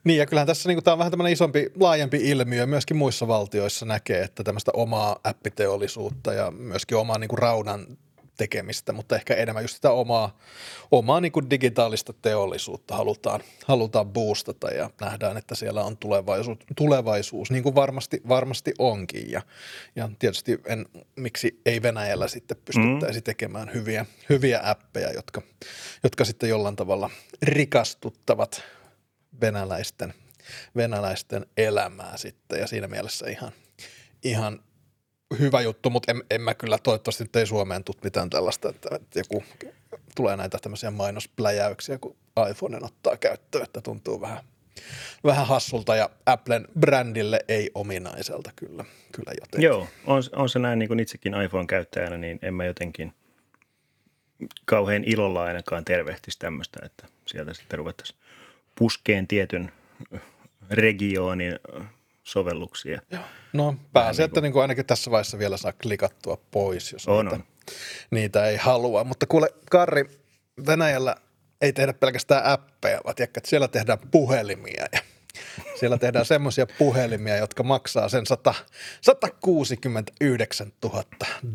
Niin 0.05 0.19
ja 0.19 0.27
kyllähän 0.27 0.47
tässä 0.47 0.69
niin 0.69 0.85
tämä 0.85 0.93
on 0.93 0.99
vähän 0.99 1.11
tämmöinen 1.11 1.33
isompi, 1.33 1.71
laajempi 1.81 2.31
ilmiö. 2.31 2.67
Myöskin 2.67 2.97
muissa 2.97 3.29
valtioissa 3.29 3.87
näkee, 3.87 4.23
että 4.23 4.45
tämmöistä 4.45 4.71
omaa 4.75 5.21
appiteollisuutta 5.25 6.33
ja 6.33 6.51
myöskin 6.51 6.99
omaa 6.99 7.19
niin 7.19 7.39
raudan 7.39 7.87
tekemistä, 8.37 8.93
mutta 8.93 9.17
ehkä 9.17 9.35
enemmän 9.35 9.65
just 9.65 9.75
sitä 9.75 9.91
omaa, 9.91 10.39
omaa 10.91 11.21
niin 11.21 11.33
kuin 11.33 11.51
digitaalista 11.51 12.13
teollisuutta 12.13 12.97
halutaan, 12.97 13.41
halutaan 13.65 14.07
boostata 14.07 14.71
ja 14.71 14.91
nähdään, 15.01 15.37
että 15.37 15.55
siellä 15.55 15.85
on 15.85 15.97
tulevaisuus, 15.97 16.59
tulevaisuus 16.77 17.51
niin 17.51 17.63
kuin 17.63 17.75
varmasti, 17.75 18.23
varmasti 18.29 18.75
onkin. 18.79 19.31
Ja, 19.31 19.43
ja 19.97 20.11
tietysti 20.19 20.61
en, 20.67 20.87
miksi 21.17 21.61
ei 21.67 21.83
Venäjällä 21.83 22.29
sitten 22.29 22.57
pystyttäisi 22.65 23.21
mm. 23.21 23.25
tekemään 23.25 23.75
hyviä, 23.75 24.07
hyviä 24.29 24.61
appeja, 24.65 25.13
jotka, 25.13 25.43
jotka 26.03 26.25
sitten 26.25 26.49
jollain 26.49 26.77
tavalla 26.77 27.11
rikastuttavat 27.43 28.63
venäläisten, 29.41 30.15
venäläisten 30.77 31.47
elämää 31.57 32.17
sitten 32.17 32.61
ja 32.61 32.67
siinä 32.67 32.89
mielessä 32.89 33.27
ihan, 33.31 33.53
ihan 34.23 34.61
hyvä 35.39 35.61
juttu, 35.61 35.91
mutta 35.91 36.13
en, 36.13 36.23
en 36.31 36.41
mä 36.41 36.55
kyllä 36.55 36.79
toivottavasti 36.79 37.25
nyt 37.25 37.37
ei 37.37 37.47
Suomeen 37.47 37.85
tule 37.85 37.97
mitään 38.05 38.31
tällaista, 38.31 38.69
että, 38.69 38.97
että 38.97 39.19
joku 39.19 39.45
tulee 40.15 40.37
näitä 40.37 40.59
tämmöisiä 40.59 40.91
mainospläjäyksiä, 40.91 41.99
kun 41.99 42.17
iPhone 42.51 42.79
ottaa 42.83 43.17
käyttöön, 43.17 43.65
että 43.65 43.81
tuntuu 43.81 44.21
vähän, 44.21 44.45
vähän 45.25 45.47
hassulta 45.47 45.97
ja 45.97 46.11
Applen 46.27 46.69
brändille 46.81 47.41
ei 47.49 47.71
ominaiselta 47.75 48.51
kyllä, 48.57 48.85
kyllä 49.13 49.33
jotenkin. 49.41 49.67
Joo, 49.67 49.89
on, 50.07 50.23
on 50.37 50.49
se 50.49 50.59
näin 50.59 50.79
niin 50.79 50.89
kuin 50.89 51.01
itsekin 51.01 51.35
iPhone-käyttäjänä, 51.43 52.17
niin 52.17 52.39
en 52.43 52.55
mä 52.55 52.65
jotenkin 52.65 53.13
kauhean 54.65 55.05
ilolla 55.05 55.45
ainakaan 55.45 55.85
tervehtisi 55.85 56.39
tämmöistä, 56.39 56.81
että 56.87 57.07
sieltä 57.27 57.55
sitten 57.55 57.79
ruvettaisiin 57.79 58.19
puskeen 58.79 59.27
tietyn 59.27 59.73
regioonin 60.71 61.59
sovelluksia. 62.25 63.01
No 63.53 63.77
pääsee, 63.93 64.23
niin 64.23 64.31
että 64.31 64.41
niin 64.41 64.53
kuin 64.53 64.63
ainakin 64.63 64.87
tässä 64.87 65.11
vaiheessa 65.11 65.39
vielä 65.39 65.57
saa 65.57 65.73
klikattua 65.73 66.39
pois, 66.51 66.93
jos 66.93 67.09
on, 67.09 67.25
niitä, 67.25 67.37
on. 67.37 67.45
niitä 68.11 68.47
ei 68.47 68.57
halua. 68.57 69.05
Mutta 69.05 69.27
kuule 69.27 69.49
Karri, 69.71 70.05
Venäjällä 70.67 71.17
ei 71.61 71.73
tehdä 71.73 71.93
pelkästään 71.93 72.45
appeja, 72.45 73.01
vaan 73.05 73.15
tiedätkö, 73.15 73.41
että 73.41 73.51
siellä 73.51 73.69
tehdään 73.69 73.99
puhelimia 74.11 74.87
ja 74.93 75.01
siellä 75.81 75.99
tehdään 75.99 76.25
semmoisia 76.25 76.67
puhelimia, 76.79 77.37
jotka 77.37 77.63
maksaa 77.63 78.09
sen 78.09 78.27
100, 78.27 78.55
169 79.01 80.73
000 80.85 81.05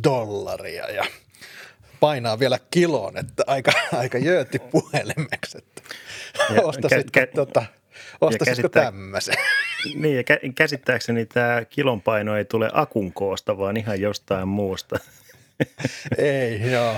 dollaria 0.03 0.91
ja 0.91 1.05
painaa 1.99 2.39
vielä 2.39 2.59
kiloon, 2.71 3.17
että 3.17 3.43
aika, 3.47 3.71
aika 3.93 4.17
jööti 4.17 4.59
puhelimeksi. 4.59 5.57
Että 5.57 5.81
ostasitko, 6.63 7.19
kä- 7.19 7.31
tota, 7.35 7.65
ostasitko 8.21 8.69
tämmöisen? 8.69 9.35
Niin, 9.95 10.15
ja 10.15 10.23
käsittääkseni 10.55 11.25
tämä 11.25 11.65
kilon 11.65 12.01
paino 12.01 12.37
ei 12.37 12.45
tule 12.45 12.69
akun 12.73 13.13
koosta, 13.13 13.57
vaan 13.57 13.77
ihan 13.77 14.01
jostain 14.01 14.47
muusta. 14.47 14.99
ei, 16.17 16.71
joo. 16.71 16.95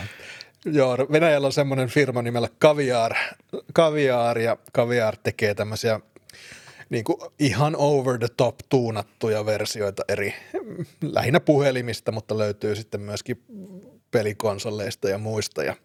Joo, 0.66 0.98
Venäjällä 1.12 1.46
on 1.46 1.54
semmoinen 1.54 1.90
firma 1.90 2.22
nimellä 2.22 2.48
Kaviar, 2.60 3.16
Kaviar 3.74 4.40
ja 4.40 4.58
Kaviar 4.74 5.16
tekee 5.24 5.54
tämmöisiä 5.54 6.00
niin 6.90 7.04
kuin 7.04 7.18
ihan 7.40 7.76
over 7.78 8.18
the 8.18 8.28
top 8.38 8.56
tuunattuja 8.70 9.46
versioita 9.46 10.04
eri, 10.08 10.34
lähinnä 11.02 11.40
puhelimista, 11.40 12.12
mutta 12.12 12.38
löytyy 12.38 12.76
sitten 12.76 13.02
myöskin 13.02 13.44
pelikonsoleista 14.12 15.10
ja 15.10 15.18
muista. 15.18 15.64
Ja 15.64 15.76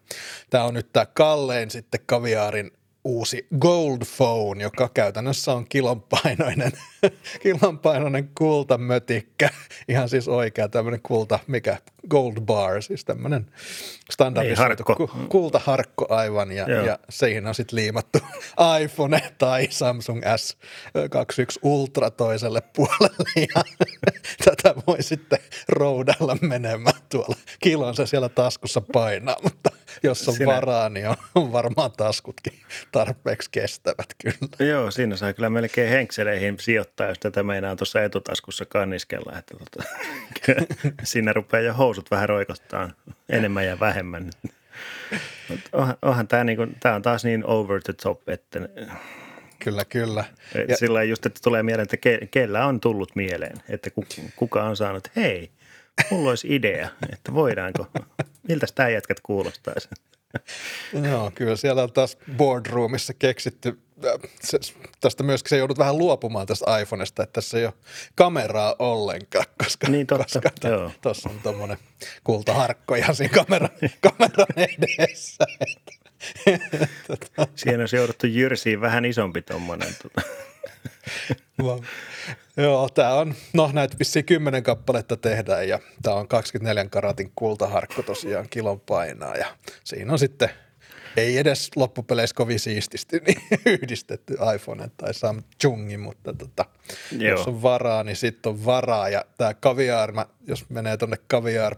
tämä 0.49 0.63
on 0.63 0.73
nyt 0.73 0.93
tämä 0.93 1.05
kallein 1.05 1.71
sitten 1.71 1.99
Kaviarin 2.05 2.71
uusi 3.07 3.47
Gold 3.59 4.01
Phone, 4.17 4.63
joka 4.63 4.89
käytännössä 4.93 5.53
on 5.53 5.65
kilonpainoinen, 5.69 6.71
kilonpainoinen 7.43 8.29
kultamötikkä. 8.37 9.49
Ihan 9.87 10.09
siis 10.09 10.27
oikea 10.27 10.67
tämmöinen 10.69 11.01
kulta, 11.01 11.39
mikä 11.47 11.77
Gold 12.09 12.41
Bar, 12.41 12.81
siis 12.81 13.05
tämmöinen 13.05 13.45
standardisoitu 14.11 14.83
niin, 14.99 15.29
kultaharkko 15.29 16.05
aivan. 16.09 16.51
Ja, 16.51 16.69
ja 16.69 16.99
siihen 17.09 17.47
on 17.47 17.55
sitten 17.55 17.75
liimattu 17.75 18.19
iPhone 18.81 19.21
tai 19.37 19.67
Samsung 19.69 20.21
S21 20.21 21.59
Ultra 21.61 22.11
toiselle 22.11 22.61
puolelle. 22.61 23.17
Ja 23.47 23.63
tätä 24.45 24.75
voi 24.87 25.03
sitten 25.03 25.39
roudalla 25.69 26.37
menemään 26.41 27.01
tuolla. 27.09 27.35
Kilonsa 27.59 28.05
siellä 28.05 28.29
taskussa 28.29 28.81
painaa, 28.93 29.35
mutta 29.43 29.69
jos 30.03 30.27
on 30.27 30.33
Sinä... 30.33 30.55
varaa, 30.55 30.89
niin 30.89 31.07
on 31.35 31.51
varmaan 31.51 31.91
taskutkin 31.91 32.53
tarpeeksi 32.91 33.49
kestävät 33.51 34.07
kyllä. 34.21 34.69
Joo, 34.71 34.91
siinä 34.91 35.15
saa 35.15 35.33
kyllä 35.33 35.49
melkein 35.49 35.89
henkseleihin 35.89 36.59
sijoittaa, 36.59 37.07
jos 37.07 37.19
tätä 37.19 37.43
meinaa 37.43 37.75
tuossa 37.75 38.03
etutaskussa 38.03 38.65
kanniskella. 38.65 39.37
Että 39.39 39.55
tota, 39.57 39.89
siinä 41.03 41.33
rupeaa 41.33 41.63
jo 41.63 41.73
housut 41.73 42.11
vähän 42.11 42.29
roikottaa 42.29 42.89
enemmän 43.29 43.65
ja 43.65 43.79
vähemmän. 43.79 44.31
onhan, 45.71 45.97
onhan 46.01 46.27
tämä 46.27 46.43
niinku, 46.43 46.67
tää 46.79 46.95
on 46.95 47.01
taas 47.01 47.25
niin 47.25 47.45
over 47.45 47.81
the 47.83 47.93
top, 47.93 48.29
että 48.29 48.59
Kyllä, 49.59 49.85
kyllä. 49.85 50.23
ja, 50.67 50.77
sillä 50.77 51.03
just, 51.03 51.25
että 51.25 51.39
tulee 51.43 51.63
mieleen, 51.63 51.83
että 51.83 51.97
ke, 51.97 52.19
kellä 52.31 52.65
on 52.65 52.79
tullut 52.79 53.15
mieleen, 53.15 53.57
että 53.69 53.89
kuka 54.35 54.63
on 54.63 54.77
saanut, 54.77 55.11
hei, 55.15 55.51
mulla 56.11 56.29
olisi 56.29 56.55
idea, 56.55 56.89
että 57.13 57.33
voidaanko, 57.33 57.87
miltä 58.47 58.67
tämä 58.75 58.89
jätkät 58.89 59.19
kuulostaisi. 59.19 59.89
Joo, 61.11 61.31
kyllä 61.35 61.55
siellä 61.55 61.83
on 61.83 61.93
taas 61.93 62.17
boardroomissa 62.37 63.13
keksitty, 63.13 63.79
äh, 64.05 64.31
se, 64.41 64.59
tästä 64.99 65.23
myöskin 65.23 65.49
se 65.49 65.57
joudut 65.57 65.77
vähän 65.77 65.97
luopumaan 65.97 66.47
tästä 66.47 66.79
iPhonesta, 66.79 67.23
että 67.23 67.33
tässä 67.33 67.57
ei 67.57 67.65
ole 67.65 67.73
kameraa 68.15 68.75
ollenkaan, 68.79 69.45
koska, 69.63 69.89
niin 69.89 70.07
totta, 70.07 70.41
koska 70.41 70.49
tuossa 71.01 71.29
on 71.29 71.39
tuommoinen 71.43 71.77
kultaharkko 72.23 72.95
ihan 72.95 73.15
siinä 73.15 73.33
kameran, 73.33 73.69
kameran 74.09 74.47
edessä. 74.57 75.45
Siinä 77.55 77.83
on 77.83 77.89
jouduttu 77.93 78.27
jyrsiin 78.27 78.81
vähän 78.81 79.05
isompi 79.05 79.41
tuommoinen. 79.41 79.95
Tuota. 80.01 80.21
Joo, 82.57 82.89
tämä 82.89 83.13
on, 83.13 83.35
no 83.53 83.69
näitä 83.73 83.95
vissiin 83.99 84.25
kymmenen 84.25 84.63
kappaletta 84.63 85.17
tehdään 85.17 85.67
ja 85.67 85.79
tämä 86.01 86.15
on 86.15 86.27
24 86.27 86.85
karatin 86.89 87.31
kultaharkko 87.35 88.01
tosiaan 88.01 88.49
kilon 88.49 88.79
painaa 88.79 89.35
ja 89.35 89.47
siinä 89.83 90.11
on 90.13 90.19
sitten 90.19 90.49
ei 91.17 91.37
edes 91.37 91.71
loppupeleissä 91.75 92.33
kovin 92.35 92.59
siististi 92.59 93.19
niin 93.27 93.41
yhdistetty 93.65 94.37
iPhone 94.55 94.91
tai 94.97 95.13
Samsungi, 95.13 95.97
mutta 95.97 96.33
tota, 96.33 96.65
jos 97.11 97.47
on 97.47 97.61
varaa, 97.61 98.03
niin 98.03 98.15
sitten 98.15 98.49
on 98.49 98.65
varaa. 98.65 99.09
Ja 99.09 99.25
tämä 99.37 99.53
kaviar, 99.53 100.13
jos 100.47 100.69
menee 100.69 100.97
tuonne 100.97 101.17
kaviar. 101.27 101.75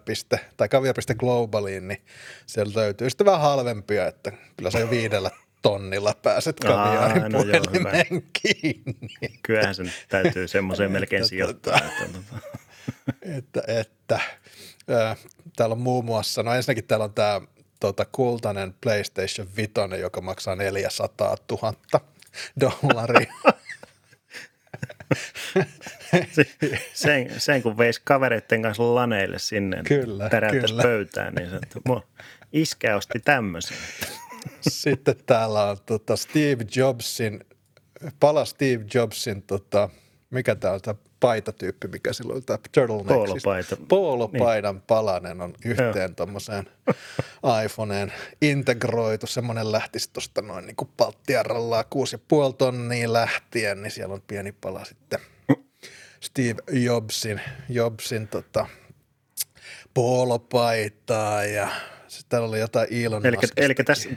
tai 0.57 0.69
kaviar.globaliin, 0.69 1.88
niin 1.88 2.01
sieltä 2.45 2.79
löytyy 2.79 3.09
sitten 3.09 3.25
vähän 3.25 3.41
halvempia, 3.41 4.07
että 4.07 4.31
kyllä 4.57 4.71
se 4.71 4.79
jo 4.79 4.89
viidellä 4.89 5.31
tonnilla 5.62 6.13
pääset 6.13 6.60
kaviaarin 6.60 7.24
Aa, 7.24 7.30
no 7.30 7.44
puhelimeen 7.44 8.06
joo, 8.12 8.22
kiinni. 8.34 9.16
Kyllähän 9.44 9.75
sen 9.75 9.94
täytyy 10.10 10.48
semmoiseen 10.48 10.92
melkein 10.92 11.28
sijoittaa. 11.28 11.80
Että, 12.06 12.39
että, 13.22 13.63
että 13.68 14.20
äh, 14.92 15.18
täällä 15.56 15.74
on 15.74 15.82
muun 15.82 16.06
muassa, 16.06 16.44
no 16.44 16.54
ensinnäkin 16.54 16.84
täällä 16.84 17.04
on 17.06 17.13
tämä 17.13 17.42
tota, 17.80 18.06
kultainen 18.12 18.74
PlayStation 18.82 19.48
5, 19.56 19.72
joka 20.00 20.22
maksaa 20.22 20.56
400 20.56 21.36
000 21.51 21.74
dollaria. 22.60 23.34
sen, 26.94 27.39
sen, 27.39 27.63
kun 27.63 27.78
veisi 27.78 28.01
kavereiden 28.04 28.62
kanssa 28.62 28.96
laneille 28.96 29.39
sinne, 29.39 29.82
kyllä, 29.88 30.30
kyllä. 30.51 30.84
pöytään, 30.84 31.34
niin 31.34 31.50
se, 31.50 31.60
iskä 32.54 32.96
osti 32.96 33.20
tämmöisen. 33.20 33.78
Sitten 34.62 35.15
täällä 35.25 35.63
on 35.63 35.77
tota 35.86 36.15
Steve 36.15 36.65
Jobsin, 36.75 37.46
pala 38.19 38.46
Steve 38.46 38.86
Jobsin, 38.93 39.41
tota, 39.41 39.89
mikä 40.29 40.55
tämä 40.55 40.74
on, 40.74 40.81
tämä 40.81 41.00
paitatyyppi, 41.19 41.88
mikä 41.88 42.13
silloin 42.13 42.36
oli, 42.36 42.41
tämä 42.41 42.60
turtleneck. 42.72 43.08
Poolopaita. 43.08 43.77
Poolopaidan 43.88 44.75
niin. 44.75 44.84
palanen 44.88 45.41
on 45.41 45.53
yhteen 45.65 46.15
tuommoiseen 46.15 46.69
iPhoneen 47.65 48.13
integroitu. 48.41 49.27
Semmoinen 49.27 49.72
lähtisi 49.72 50.10
tuosta 50.13 50.41
noin 50.41 50.65
niin 50.65 50.75
kuin 50.75 50.89
palttiarrallaan 50.98 51.86
6,5 52.50 52.53
tonnia 52.58 53.13
lähtien, 53.13 53.81
niin 53.81 53.91
siellä 53.91 54.13
on 54.13 54.22
pieni 54.27 54.51
pala 54.51 54.86
sitten 54.86 55.19
Steve 56.19 56.63
Jobsin, 56.72 57.41
Jobsin 57.69 58.27
tota, 58.27 58.67
poolopaitaa 59.93 61.46
ja 61.46 61.67
sitten 62.10 62.30
täällä 62.30 62.48
oli 62.48 62.60
jotain 62.60 62.88
Elon 62.92 63.25
eli, 63.25 63.38
eli 63.58 63.75
tässä, 63.75 64.10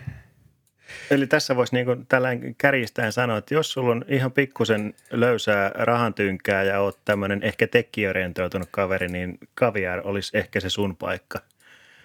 Eli 1.11 1.27
tässä 1.27 1.57
voisi 1.57 1.75
niin 1.75 2.07
tällainen 2.09 2.55
kärjistäen 2.55 3.13
sanoa, 3.13 3.39
että 3.39 3.55
jos 3.55 3.73
sulla 3.73 3.93
on 3.93 4.05
ihan 4.09 4.33
pikkusen 4.33 4.95
löysää 5.11 5.71
rahantynkää 5.75 6.63
ja 6.63 6.81
oot 6.81 6.99
tämmöinen 7.05 7.43
ehkä 7.43 7.67
tekkiorientoitunut 7.67 8.69
kaveri, 8.71 9.09
niin 9.09 9.39
kaviar 9.55 10.01
olisi 10.05 10.39
ehkä 10.39 10.61
se 10.61 10.71
sun 10.71 10.97
paikka. 10.97 11.41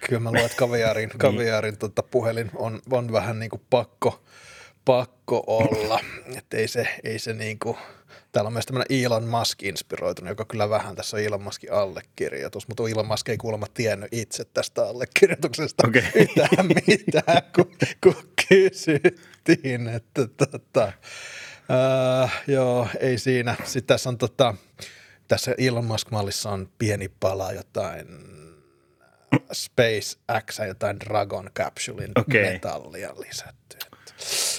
Kyllä 0.07 0.19
mä 0.19 0.29
luulen, 0.29 0.45
että 0.45 0.57
kaviarin, 0.57 1.09
niin. 1.09 1.19
kaviarin 1.19 1.77
tota, 1.77 2.03
puhelin 2.03 2.51
on, 2.55 2.81
on 2.91 3.11
vähän 3.11 3.39
niin 3.39 3.49
kuin 3.49 3.61
pakko, 3.69 4.23
pakko 4.87 5.43
olla. 5.47 5.99
Että 6.37 6.57
ei 6.57 6.67
se, 6.67 6.87
ei 7.03 7.19
se 7.19 7.33
niin 7.33 7.59
kuin, 7.59 7.77
täällä 8.31 8.47
on 8.47 8.53
myös 8.53 8.65
tämmöinen 8.65 9.03
Elon 9.03 9.23
Musk 9.23 9.63
inspiroitunut, 9.63 10.29
joka 10.29 10.45
kyllä 10.45 10.69
vähän 10.69 10.95
tässä 10.95 11.17
on 11.17 11.23
Elon 11.23 11.41
Muskin 11.41 11.73
allekirjoitus, 11.73 12.67
mutta 12.67 12.83
Elon 12.89 13.07
Musk 13.07 13.29
ei 13.29 13.37
kuulemma 13.37 13.65
tiennyt 13.73 14.13
itse 14.13 14.45
tästä 14.45 14.83
allekirjoituksesta 14.83 15.87
okay. 15.87 16.01
yhtään 16.15 16.67
mitään, 16.87 17.43
kun, 17.55 17.71
kun 18.03 18.15
kysyttiin, 18.49 19.87
että 19.87 20.27
tota, 20.27 20.91
uh, 22.23 22.31
joo, 22.47 22.87
ei 22.99 23.17
siinä. 23.17 23.55
Sitten 23.63 23.87
tässä 23.87 24.09
on 24.09 24.17
tota, 24.17 24.55
tässä 25.27 25.55
Elon 25.57 25.85
Musk-mallissa 25.85 26.49
on 26.49 26.69
pieni 26.77 27.09
pala 27.19 27.51
jotain 27.51 28.07
SpaceX, 29.53 30.59
jotain 30.67 30.99
Dragon 30.99 31.49
Capsulein 31.55 32.11
okay. 32.15 32.41
metallia 32.41 33.13
lisätty. 33.19 33.96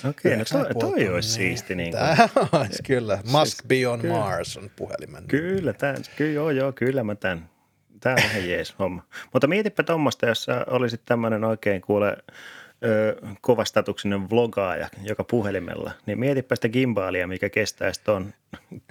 Okei, 0.08 0.36
no 0.36 0.44
toi, 0.44 0.74
toi 0.80 1.08
olisi 1.08 1.28
siisti. 1.28 1.74
Niin 1.74 1.90
kuin. 1.90 2.00
Tämä 2.00 2.48
olisi 2.60 2.82
kyllä. 2.82 3.18
Musk 3.24 3.56
siis, 3.56 3.68
Be 3.68 3.88
on 3.88 4.00
kyllä. 4.00 4.14
Mars 4.14 4.56
on 4.56 4.70
puhelimen. 4.76 5.24
Kyllä, 5.28 5.72
tämän, 5.72 6.02
kyllä, 6.16 6.32
joo, 6.32 6.50
joo, 6.50 6.72
kyllä 6.72 7.04
mä 7.04 7.14
tämän. 7.14 7.50
Tämä 8.00 8.14
on 8.14 8.22
ihan 8.30 8.48
jees 8.48 8.74
homma. 8.78 9.02
Mutta 9.32 9.46
mietipä 9.46 9.82
tuommoista, 9.82 10.26
jos 10.26 10.44
sä 10.44 10.64
olisit 10.70 11.00
tämmöinen 11.04 11.44
oikein 11.44 11.80
kuule 11.80 12.16
ö, 12.84 13.16
kovastatuksinen 13.40 14.30
vlogaaja 14.30 14.88
joka 15.02 15.24
puhelimella, 15.24 15.92
niin 16.06 16.18
mietipä 16.18 16.54
sitä 16.54 16.68
gimbaalia, 16.68 17.26
mikä 17.26 17.48
kestäisi 17.48 18.00
tuon 18.04 18.34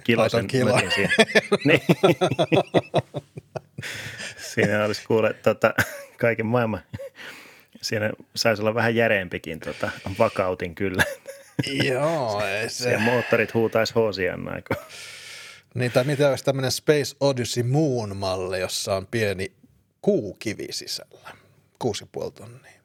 kilosen. 0.04 0.46
kilo. 0.46 0.80
niin. 1.64 1.80
Siinä 4.54 4.84
olisi 4.84 5.06
kuule 5.06 5.34
tota, 5.34 5.74
kaiken 6.20 6.46
maailman 6.46 6.80
Siinä 7.82 8.12
saisi 8.36 8.62
olla 8.62 8.74
vähän 8.74 8.94
järeempikin 8.94 9.60
tota, 9.60 9.90
vakautin 10.18 10.74
kyllä. 10.74 11.04
Joo, 11.84 12.42
ei 12.46 12.68
se. 12.68 12.92
Ja 12.92 12.98
moottorit 12.98 13.54
huutaisi 13.54 13.94
hoosian 13.94 14.40
Niin, 15.74 15.92
tai 15.92 16.04
mitä 16.04 16.30
olisi 16.30 16.44
tämmöinen 16.44 16.70
Space 16.70 17.16
Odyssey 17.20 17.62
Moon-malli, 17.62 18.60
jossa 18.60 18.96
on 18.96 19.06
pieni 19.06 19.52
kuukivi 20.02 20.66
sisällä, 20.70 21.30
kuusi 21.78 22.06
puoli 22.12 22.32
tonnia. 22.32 22.80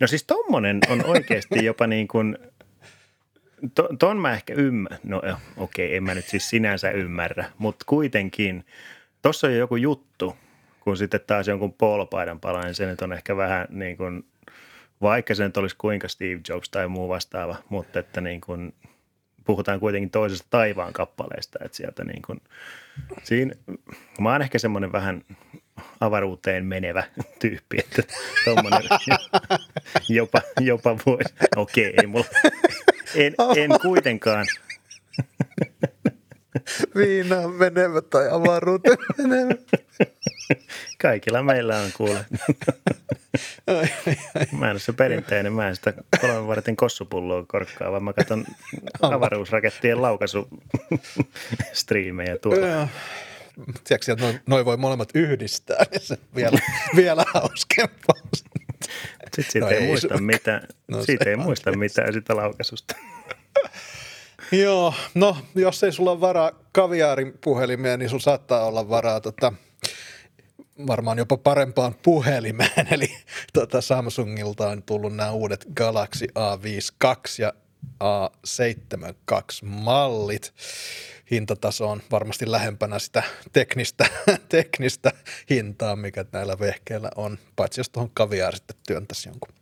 No 0.00 0.06
siis 0.06 0.24
tommonen 0.24 0.80
on 0.88 1.06
oikeasti 1.06 1.64
jopa 1.64 1.86
niin 1.86 2.08
kuin, 2.08 2.38
to, 3.74 3.88
ton 3.98 4.16
mä 4.16 4.32
ehkä 4.32 4.54
ymmärrän, 4.54 5.00
no 5.04 5.18
okei, 5.56 5.86
okay, 5.86 5.96
en 5.96 6.04
mä 6.04 6.14
nyt 6.14 6.28
siis 6.28 6.50
sinänsä 6.50 6.90
ymmärrä, 6.90 7.44
mutta 7.58 7.84
kuitenkin, 7.88 8.66
tossa 9.22 9.46
on 9.46 9.56
joku 9.56 9.76
juttu, 9.76 10.36
kun 10.88 10.96
sitten 10.96 11.20
taas 11.26 11.48
jonkun 11.48 11.72
polpaidan 11.72 12.40
pala, 12.40 12.62
niin 12.62 12.74
se 12.74 12.86
nyt 12.86 13.02
on 13.02 13.12
ehkä 13.12 13.36
vähän 13.36 13.66
niin 13.70 13.96
kuin, 13.96 14.24
vaikka 15.02 15.34
se 15.34 15.44
nyt 15.44 15.56
olisi 15.56 15.76
kuinka 15.78 16.08
Steve 16.08 16.40
Jobs 16.48 16.68
tai 16.68 16.88
muu 16.88 17.08
vastaava, 17.08 17.56
mutta 17.68 17.98
että 17.98 18.20
niin 18.20 18.40
kuin, 18.40 18.74
puhutaan 19.44 19.80
kuitenkin 19.80 20.10
toisesta 20.10 20.46
taivaan 20.50 20.92
kappaleesta, 20.92 21.58
että 21.64 21.76
sieltä 21.76 22.04
niin 22.04 22.22
kuin, 22.22 22.40
siinä, 23.22 23.54
mä 24.20 24.32
oon 24.32 24.42
ehkä 24.42 24.58
semmoinen 24.58 24.92
vähän 24.92 25.22
avaruuteen 26.00 26.64
menevä 26.64 27.04
tyyppi, 27.40 27.78
että 27.78 28.02
tommonen, 28.44 28.82
jopa, 30.08 30.42
jopa 30.60 30.96
voisi, 31.06 31.34
okei, 31.56 31.94
ei 32.00 32.06
mulla, 32.06 32.26
en, 33.14 33.34
en 33.56 33.70
kuitenkaan. 33.82 34.46
Viinaan 36.94 37.50
menevä 37.50 38.00
tai 38.00 38.28
avaruuteen 38.30 38.98
menevä. 39.18 39.54
Kaikilla 41.02 41.42
meillä 41.42 41.78
on 41.78 41.90
kuule. 41.96 42.26
Mä 44.58 44.66
en 44.66 44.72
ole 44.72 44.78
se 44.78 44.92
perinteinen, 44.92 45.52
mä 45.52 45.68
en 45.68 45.76
sitä 45.76 45.92
kolmen 46.20 46.46
vartin 46.46 46.76
kossupulloa 46.76 47.44
korkkaa, 47.48 47.90
vaan 47.90 48.04
mä 48.04 48.12
katson 48.12 48.44
avaruusrakettien 49.02 50.02
laukasustriimejä 50.02 52.38
tuolla. 52.38 52.88
Tiedätkö, 53.84 54.12
että 54.12 54.24
noin, 54.24 54.40
noi 54.46 54.64
voi 54.64 54.76
molemmat 54.76 55.08
yhdistää, 55.14 55.84
niin 55.90 56.00
se 56.00 56.18
vielä, 56.36 56.58
vielä 56.96 57.24
hauskempaa. 57.34 58.16
Sitten 59.24 59.44
siitä 59.48 59.66
no 59.66 59.68
ei, 59.68 59.78
ei 59.78 59.86
muista 59.86 60.20
mitään, 60.20 60.68
no 60.88 61.04
siitä 61.04 61.30
ei 61.30 61.36
muista 61.36 61.76
mitään 61.76 62.12
sitä 62.12 62.36
laukasusta. 62.36 62.94
Joo, 64.52 64.94
no 65.14 65.36
jos 65.54 65.84
ei 65.84 65.92
sulla 65.92 66.10
ole 66.10 66.20
varaa 66.20 66.52
kaviaarin 66.72 67.38
puhelimeen, 67.44 67.98
niin 67.98 68.10
sulla 68.10 68.22
saattaa 68.22 68.64
olla 68.64 68.88
varaa 68.88 69.20
tota, 69.20 69.52
varmaan 70.86 71.18
jopa 71.18 71.36
parempaan 71.36 71.94
puhelimeen, 72.02 72.86
eli 72.94 73.16
tota 73.52 73.80
Samsungilta 73.80 74.68
on 74.68 74.82
tullut 74.82 75.16
nämä 75.16 75.32
uudet 75.32 75.66
Galaxy 75.76 76.26
A52 76.26 77.10
ja 77.38 77.52
A72-mallit. 78.04 80.52
Hintataso 81.30 81.90
on 81.90 82.02
varmasti 82.10 82.50
lähempänä 82.50 82.98
sitä 82.98 83.22
teknistä, 83.52 84.06
teknistä 84.48 85.12
hintaa, 85.50 85.96
mikä 85.96 86.24
näillä 86.32 86.58
vehkeillä 86.58 87.10
on, 87.16 87.38
paitsi 87.56 87.80
jos 87.80 87.90
tuohon 87.90 88.10
kaviaan 88.14 88.52
sitten 88.52 88.76
työntäisi 88.86 89.28
jonkun 89.28 89.54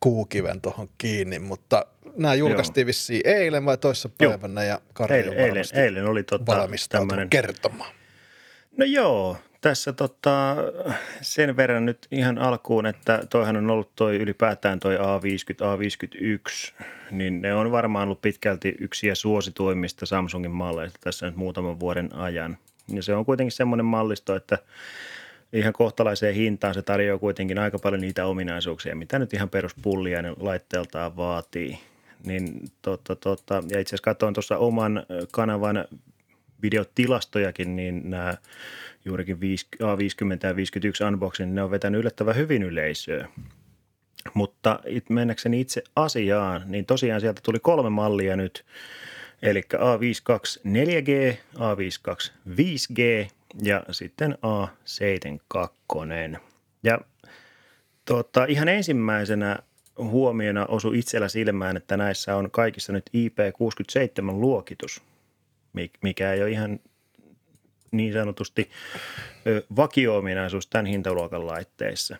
kuukiven 0.00 0.60
tuohon 0.60 0.88
kiinni, 0.98 1.38
mutta 1.38 1.86
nämä 2.16 2.34
julkaistiin 2.34 2.84
Joo. 2.84 2.86
vissiin 2.86 3.22
eilen 3.24 3.64
vai 3.64 3.78
toissa 3.78 4.08
päivänä 4.18 4.64
ja 4.64 4.80
Karri 4.92 5.16
eilen, 5.16 5.38
eilen, 5.38 5.64
eilen 5.74 6.06
oli 6.06 6.22
tota, 6.22 6.68
tämmöinen 6.88 7.30
kertomaan. 7.30 7.94
No 8.76 8.84
joo, 8.84 9.36
tässä 9.60 9.92
tota, 9.92 10.56
sen 11.20 11.56
verran 11.56 11.86
nyt 11.86 12.06
ihan 12.10 12.38
alkuun, 12.38 12.86
että 12.86 13.22
toihan 13.30 13.56
on 13.56 13.70
ollut 13.70 13.94
toi 13.94 14.16
ylipäätään 14.16 14.80
toi 14.80 14.96
A50, 14.96 15.00
A51, 15.00 16.84
niin 17.10 17.42
ne 17.42 17.54
on 17.54 17.70
varmaan 17.70 18.08
ollut 18.08 18.20
pitkälti 18.20 18.74
yksiä 18.80 19.14
suosituimmista 19.14 20.06
Samsungin 20.06 20.50
malleista 20.50 20.98
tässä 21.02 21.26
nyt 21.26 21.36
muutaman 21.36 21.80
vuoden 21.80 22.14
ajan. 22.14 22.58
Ja 22.88 23.02
se 23.02 23.14
on 23.14 23.24
kuitenkin 23.24 23.52
semmoinen 23.52 23.86
mallisto, 23.86 24.36
että 24.36 24.58
ihan 25.52 25.72
kohtalaiseen 25.72 26.34
hintaan 26.34 26.74
se 26.74 26.82
tarjoaa 26.82 27.18
kuitenkin 27.18 27.58
aika 27.58 27.78
paljon 27.78 28.00
niitä 28.00 28.26
ominaisuuksia, 28.26 28.96
mitä 28.96 29.18
nyt 29.18 29.34
ihan 29.34 29.48
peruspulliainen 29.48 30.34
laitteeltaan 30.40 31.16
vaatii. 31.16 31.78
Niin, 32.24 32.60
tota, 32.82 33.16
tota, 33.16 33.54
ja 33.54 33.80
itse 33.80 33.88
asiassa 33.88 34.04
katsoin 34.04 34.34
tuossa 34.34 34.58
oman 34.58 35.06
kanavan 35.32 35.84
videotilastojakin, 36.62 37.76
niin 37.76 38.10
nämä 38.10 38.36
juurikin 39.04 39.36
A50 39.36 40.46
ja 40.46 40.56
51 40.56 41.04
unboxing, 41.04 41.52
ne 41.52 41.62
on 41.62 41.70
vetänyt 41.70 42.00
yllättävän 42.00 42.36
hyvin 42.36 42.62
yleisöä. 42.62 43.28
Mutta 44.34 44.80
mennäkseni 45.08 45.60
itse 45.60 45.82
asiaan, 45.96 46.62
niin 46.66 46.86
tosiaan 46.86 47.20
sieltä 47.20 47.40
tuli 47.44 47.58
kolme 47.58 47.90
mallia 47.90 48.36
nyt, 48.36 48.64
eli 49.42 49.60
A52 49.60 50.60
4G, 50.64 51.36
A52 51.54 52.30
5G 52.48 53.30
ja 53.62 53.82
sitten 53.90 54.38
A72. 54.42 56.38
Ja 56.82 56.98
tota, 58.04 58.44
ihan 58.44 58.68
ensimmäisenä 58.68 59.58
huomiona 59.98 60.66
osui 60.66 60.98
itsellä 60.98 61.28
silmään, 61.28 61.76
että 61.76 61.96
näissä 61.96 62.36
on 62.36 62.50
kaikissa 62.50 62.92
nyt 62.92 63.10
IP67-luokitus, 63.16 65.02
mikä 66.02 66.32
ei 66.32 66.42
ole 66.42 66.50
ihan 66.50 66.80
niin 67.90 68.12
sanotusti 68.12 68.70
vakio-ominaisuus 69.76 70.66
tämän 70.66 70.86
hintaluokan 70.86 71.46
laitteissa. 71.46 72.16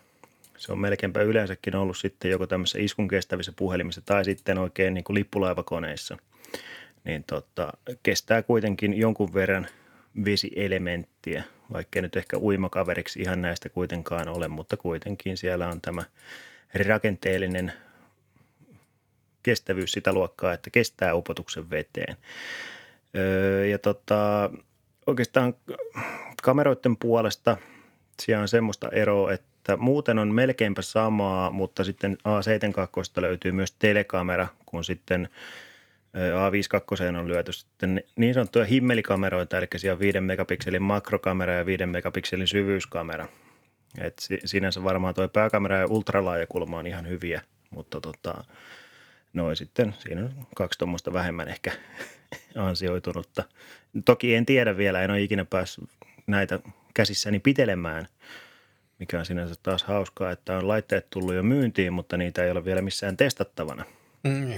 Se 0.57 0.71
on 0.71 0.79
melkeinpä 0.79 1.21
yleensäkin 1.21 1.75
ollut 1.75 1.97
sitten 1.97 2.31
joko 2.31 2.47
tämmöisissä 2.47 2.79
iskun 2.79 3.07
kestävissä 3.07 3.53
puhelimissa 3.55 4.01
tai 4.05 4.25
sitten 4.25 4.57
oikein 4.57 4.93
niin 4.93 5.03
kuin 5.03 5.15
lippulaivakoneissa. 5.15 6.17
Niin 7.03 7.23
tota, 7.23 7.73
kestää 8.03 8.41
kuitenkin 8.41 8.93
jonkun 8.93 9.33
verran 9.33 9.67
vesielementtiä, 10.25 11.43
vaikka 11.73 12.01
nyt 12.01 12.15
ehkä 12.15 12.37
uimakaveriksi 12.37 13.21
ihan 13.21 13.41
näistä 13.41 13.69
kuitenkaan 13.69 14.27
ole, 14.27 14.47
mutta 14.47 14.77
kuitenkin 14.77 15.37
siellä 15.37 15.67
on 15.67 15.81
tämä 15.81 16.03
rakenteellinen 16.87 17.73
kestävyys 19.43 19.91
sitä 19.91 20.13
luokkaa, 20.13 20.53
että 20.53 20.69
kestää 20.69 21.15
upotuksen 21.15 21.69
veteen. 21.69 22.17
Öö, 23.15 23.65
ja 23.65 23.79
tota, 23.79 24.49
oikeastaan 25.07 25.53
kameroiden 26.43 26.97
puolesta 26.97 27.57
siellä 28.21 28.41
on 28.41 28.47
semmoista 28.47 28.89
eroa, 28.89 29.33
että 29.33 29.77
muuten 29.77 30.19
on 30.19 30.33
melkeinpä 30.33 30.81
samaa, 30.81 31.51
mutta 31.51 31.83
sitten 31.83 32.17
A72 32.17 33.21
löytyy 33.21 33.51
myös 33.51 33.71
telekamera, 33.71 34.47
kun 34.65 34.83
sitten 34.83 35.29
A52 36.17 37.17
on 37.17 37.27
lyöty 37.27 37.53
sitten 37.53 38.03
niin 38.15 38.33
sanottuja 38.33 38.65
himmelikameroita, 38.65 39.57
eli 39.57 39.67
siellä 39.75 39.93
on 39.93 39.99
5 39.99 40.19
megapikselin 40.19 40.81
makrokamera 40.81 41.53
ja 41.53 41.65
5 41.65 41.85
megapikselin 41.85 42.47
syvyyskamera. 42.47 43.27
Et 43.97 44.27
sinänsä 44.45 44.83
varmaan 44.83 45.13
tuo 45.13 45.27
pääkamera 45.27 45.77
ja 45.77 45.87
ultralaajakulma 45.87 46.77
on 46.77 46.87
ihan 46.87 47.07
hyviä, 47.07 47.41
mutta 47.69 48.01
tota, 48.01 48.43
noin 49.33 49.55
sitten 49.55 49.95
siinä 49.99 50.21
on 50.21 50.47
kaksi 50.55 50.79
tuommoista 50.79 51.13
vähemmän 51.13 51.47
ehkä 51.47 51.71
ansioitunutta. 52.55 53.43
Toki 54.05 54.35
en 54.35 54.45
tiedä 54.45 54.77
vielä, 54.77 55.01
en 55.01 55.11
ole 55.11 55.21
ikinä 55.21 55.45
päässyt 55.45 55.89
näitä 56.27 56.59
käsissäni 56.93 57.39
pitelemään, 57.39 58.07
mikä 58.99 59.19
on 59.19 59.25
sinänsä 59.25 59.55
taas 59.63 59.83
hauskaa, 59.83 60.31
että 60.31 60.57
on 60.57 60.67
laitteet 60.67 61.09
tullut 61.09 61.35
jo 61.35 61.43
myyntiin, 61.43 61.93
mutta 61.93 62.17
niitä 62.17 62.43
ei 62.43 62.51
ole 62.51 62.65
vielä 62.65 62.81
missään 62.81 63.17
testattavana. 63.17 63.85
Mm. 64.23 64.53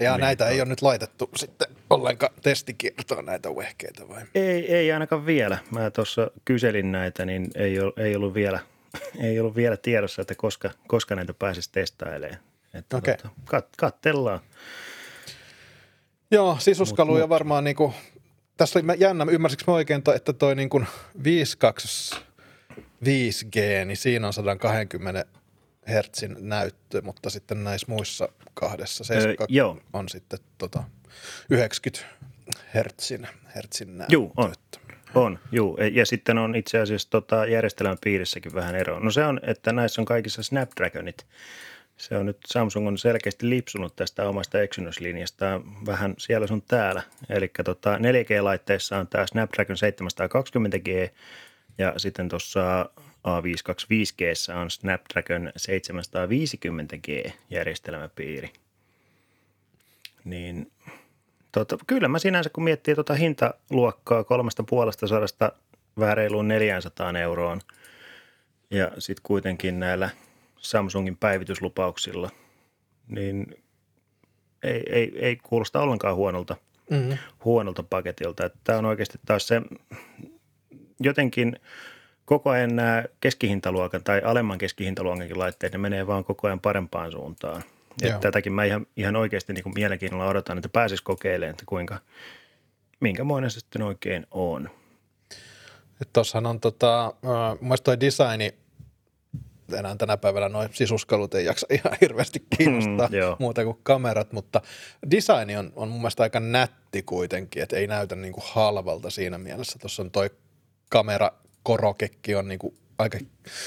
Ja 0.00 0.12
niin, 0.12 0.20
näitä 0.20 0.48
ei 0.48 0.60
ole 0.60 0.68
nyt 0.68 0.82
laitettu 0.82 1.30
sitten 1.36 1.68
ollenkaan 1.90 2.34
testikiertoon 2.42 3.26
näitä 3.26 3.56
vehkeitä 3.56 4.08
vai? 4.08 4.22
Ei, 4.34 4.74
ei 4.74 4.92
ainakaan 4.92 5.26
vielä. 5.26 5.58
Mä 5.70 5.90
tuossa 5.90 6.30
kyselin 6.44 6.92
näitä, 6.92 7.24
niin 7.24 7.50
ei, 7.54 7.80
ole, 7.80 7.92
ei, 7.96 8.16
ollut 8.16 8.34
vielä, 8.34 8.60
ei 9.22 9.40
ollut 9.40 9.56
vielä 9.56 9.76
tiedossa, 9.76 10.22
että 10.22 10.34
koska, 10.34 10.70
koska 10.86 11.14
näitä 11.14 11.34
pääsisi 11.34 11.72
testailemaan. 11.72 12.40
Että 12.74 12.96
okay. 12.96 13.16
tota, 13.16 13.28
kat, 13.44 13.68
kattellaan. 13.76 14.40
Joo, 16.30 16.56
sisuskaluja 16.58 17.28
varmaan 17.28 17.64
niin 17.64 17.76
kuin, 17.76 17.92
tässä 18.56 18.78
oli 18.78 18.86
jännä, 18.98 19.26
ymmärsikö 19.30 19.64
mä 19.66 19.72
oikein, 19.74 20.02
että 20.14 20.32
toi 20.32 20.54
niin 20.54 20.68
kuin 20.68 20.86
5.2 21.18 22.16
5G, 23.04 23.84
niin 23.84 23.96
siinä 23.96 24.26
on 24.26 24.32
120 24.32 25.24
hertsin 25.88 26.36
näyttö, 26.40 27.02
mutta 27.02 27.30
sitten 27.30 27.64
näissä 27.64 27.86
muissa 27.88 28.28
kahdessa 28.54 29.04
72 29.04 29.60
öö, 29.60 29.84
on 29.92 30.08
sitten 30.08 30.38
tota 30.58 30.84
90 31.50 32.06
hertsin, 32.74 33.28
hertsin 33.54 33.98
näyttö. 33.98 34.14
Joo, 34.14 34.32
on. 34.36 34.52
On, 35.14 35.38
juu. 35.52 35.76
E, 35.80 35.88
ja 35.88 36.06
sitten 36.06 36.38
on 36.38 36.54
itse 36.54 36.78
asiassa 36.78 37.10
tota 37.10 37.46
järjestelmän 37.46 37.98
piirissäkin 38.04 38.54
vähän 38.54 38.74
eroa. 38.74 39.00
No 39.00 39.10
se 39.10 39.24
on, 39.24 39.40
että 39.42 39.72
näissä 39.72 40.02
on 40.02 40.04
kaikissa 40.04 40.42
Snapdragonit. 40.42 41.26
Se 41.96 42.16
on 42.16 42.26
nyt, 42.26 42.38
Samsung 42.46 42.88
on 42.88 42.98
selkeästi 42.98 43.50
lipsunut 43.50 43.96
tästä 43.96 44.28
omasta 44.28 44.58
Exynos-linjasta 44.58 45.60
vähän 45.86 46.14
siellä 46.18 46.46
sun 46.46 46.62
täällä. 46.62 47.02
Eli 47.28 47.50
tota 47.64 47.96
4G-laitteissa 47.96 48.96
on 48.96 49.08
tämä 49.08 49.26
Snapdragon 49.26 49.76
720G 49.76 51.10
ja 51.78 51.94
sitten 51.96 52.28
tuossa 52.28 52.90
A525G 53.28 54.54
on 54.60 54.70
Snapdragon 54.70 55.52
750G 55.58 57.32
järjestelmäpiiri. 57.50 58.50
Niin 60.24 60.72
tota, 61.52 61.78
kyllä 61.86 62.08
mä 62.08 62.18
sinänsä 62.18 62.50
kun 62.50 62.64
miettii 62.64 62.94
tuota 62.94 63.14
hintaluokkaa 63.14 64.24
kolmesta 64.24 64.62
puolesta 64.62 65.06
sadasta 65.06 65.52
vähän 65.98 66.16
reiluun 66.16 66.48
400 66.48 67.18
euroon 67.18 67.60
ja 68.70 68.90
sitten 68.98 69.22
kuitenkin 69.22 69.80
näillä 69.80 70.10
Samsungin 70.56 71.16
päivityslupauksilla, 71.16 72.30
niin 73.08 73.62
ei, 74.62 74.82
ei, 74.90 75.12
ei 75.18 75.36
kuulosta 75.36 75.80
ollenkaan 75.80 76.16
huonolta, 76.16 76.56
mm-hmm. 76.90 77.18
huonolta 77.44 77.82
paketilta. 77.82 78.50
Tämä 78.64 78.78
on 78.78 78.84
oikeasti 78.84 79.18
taas 79.26 79.46
se 79.46 79.62
jotenkin– 81.00 81.56
koko 82.24 82.50
ajan 82.50 82.76
nämä 82.76 83.04
keskihintaluokan 83.20 84.04
tai 84.04 84.22
alemman 84.24 84.58
keskihintaluokankin 84.58 85.38
laitteet, 85.38 85.72
ne 85.72 85.78
menee 85.78 86.06
vaan 86.06 86.24
koko 86.24 86.46
ajan 86.46 86.60
parempaan 86.60 87.12
suuntaan. 87.12 87.62
Että 88.02 88.18
tätäkin 88.18 88.52
mä 88.52 88.64
ihan, 88.64 88.86
ihan 88.96 89.16
oikeasti 89.16 89.52
niin 89.52 89.62
kuin 89.62 89.74
mielenkiinnolla 89.74 90.28
odotan, 90.28 90.58
että 90.58 90.68
pääsis 90.68 91.02
kokeilemaan, 91.02 91.50
että 91.50 91.64
kuinka, 91.66 91.98
minkämoinen 93.00 93.50
se 93.50 93.60
sitten 93.60 93.82
oikein 93.82 94.26
on. 94.30 94.70
Tuossahan 96.12 96.46
on 96.46 96.60
tota, 96.60 97.06
äh, 97.06 97.60
mun 97.60 97.76
toi 97.84 98.00
designi, 98.00 98.54
enää 99.78 99.96
tänä 99.96 100.16
päivänä 100.16 100.48
noin 100.48 100.68
sisuskalut 100.72 101.34
ei 101.34 101.44
jaksa 101.44 101.66
ihan 101.74 101.98
hirveästi 102.00 102.46
kiinnostaa 102.56 103.08
mm, 103.08 103.36
muuta 103.38 103.64
kuin 103.64 103.78
kamerat, 103.82 104.32
mutta 104.32 104.60
designi 105.10 105.56
on, 105.56 105.72
on 105.76 105.88
mun 105.88 106.00
mielestä 106.00 106.22
aika 106.22 106.40
nätti 106.40 107.02
kuitenkin, 107.02 107.62
että 107.62 107.76
ei 107.76 107.86
näytä 107.86 108.16
niin 108.16 108.32
kuin 108.32 108.44
halvalta 108.46 109.10
siinä 109.10 109.38
mielessä. 109.38 109.78
Tuossa 109.78 110.02
on 110.02 110.10
toi 110.10 110.30
kamera 110.90 111.30
korokekki 111.62 112.34
on 112.34 112.48
niin 112.48 112.58
kuin 112.58 112.74
aika 112.98 113.18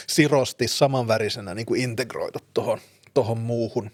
sirosti 0.07 0.67
samanvärisenä 0.67 1.55
niin 1.55 1.65
kuin 1.65 1.81
integroitu 1.81 2.39
tuohon 2.53 2.79
tohon 3.13 3.37
muuhun, 3.37 3.91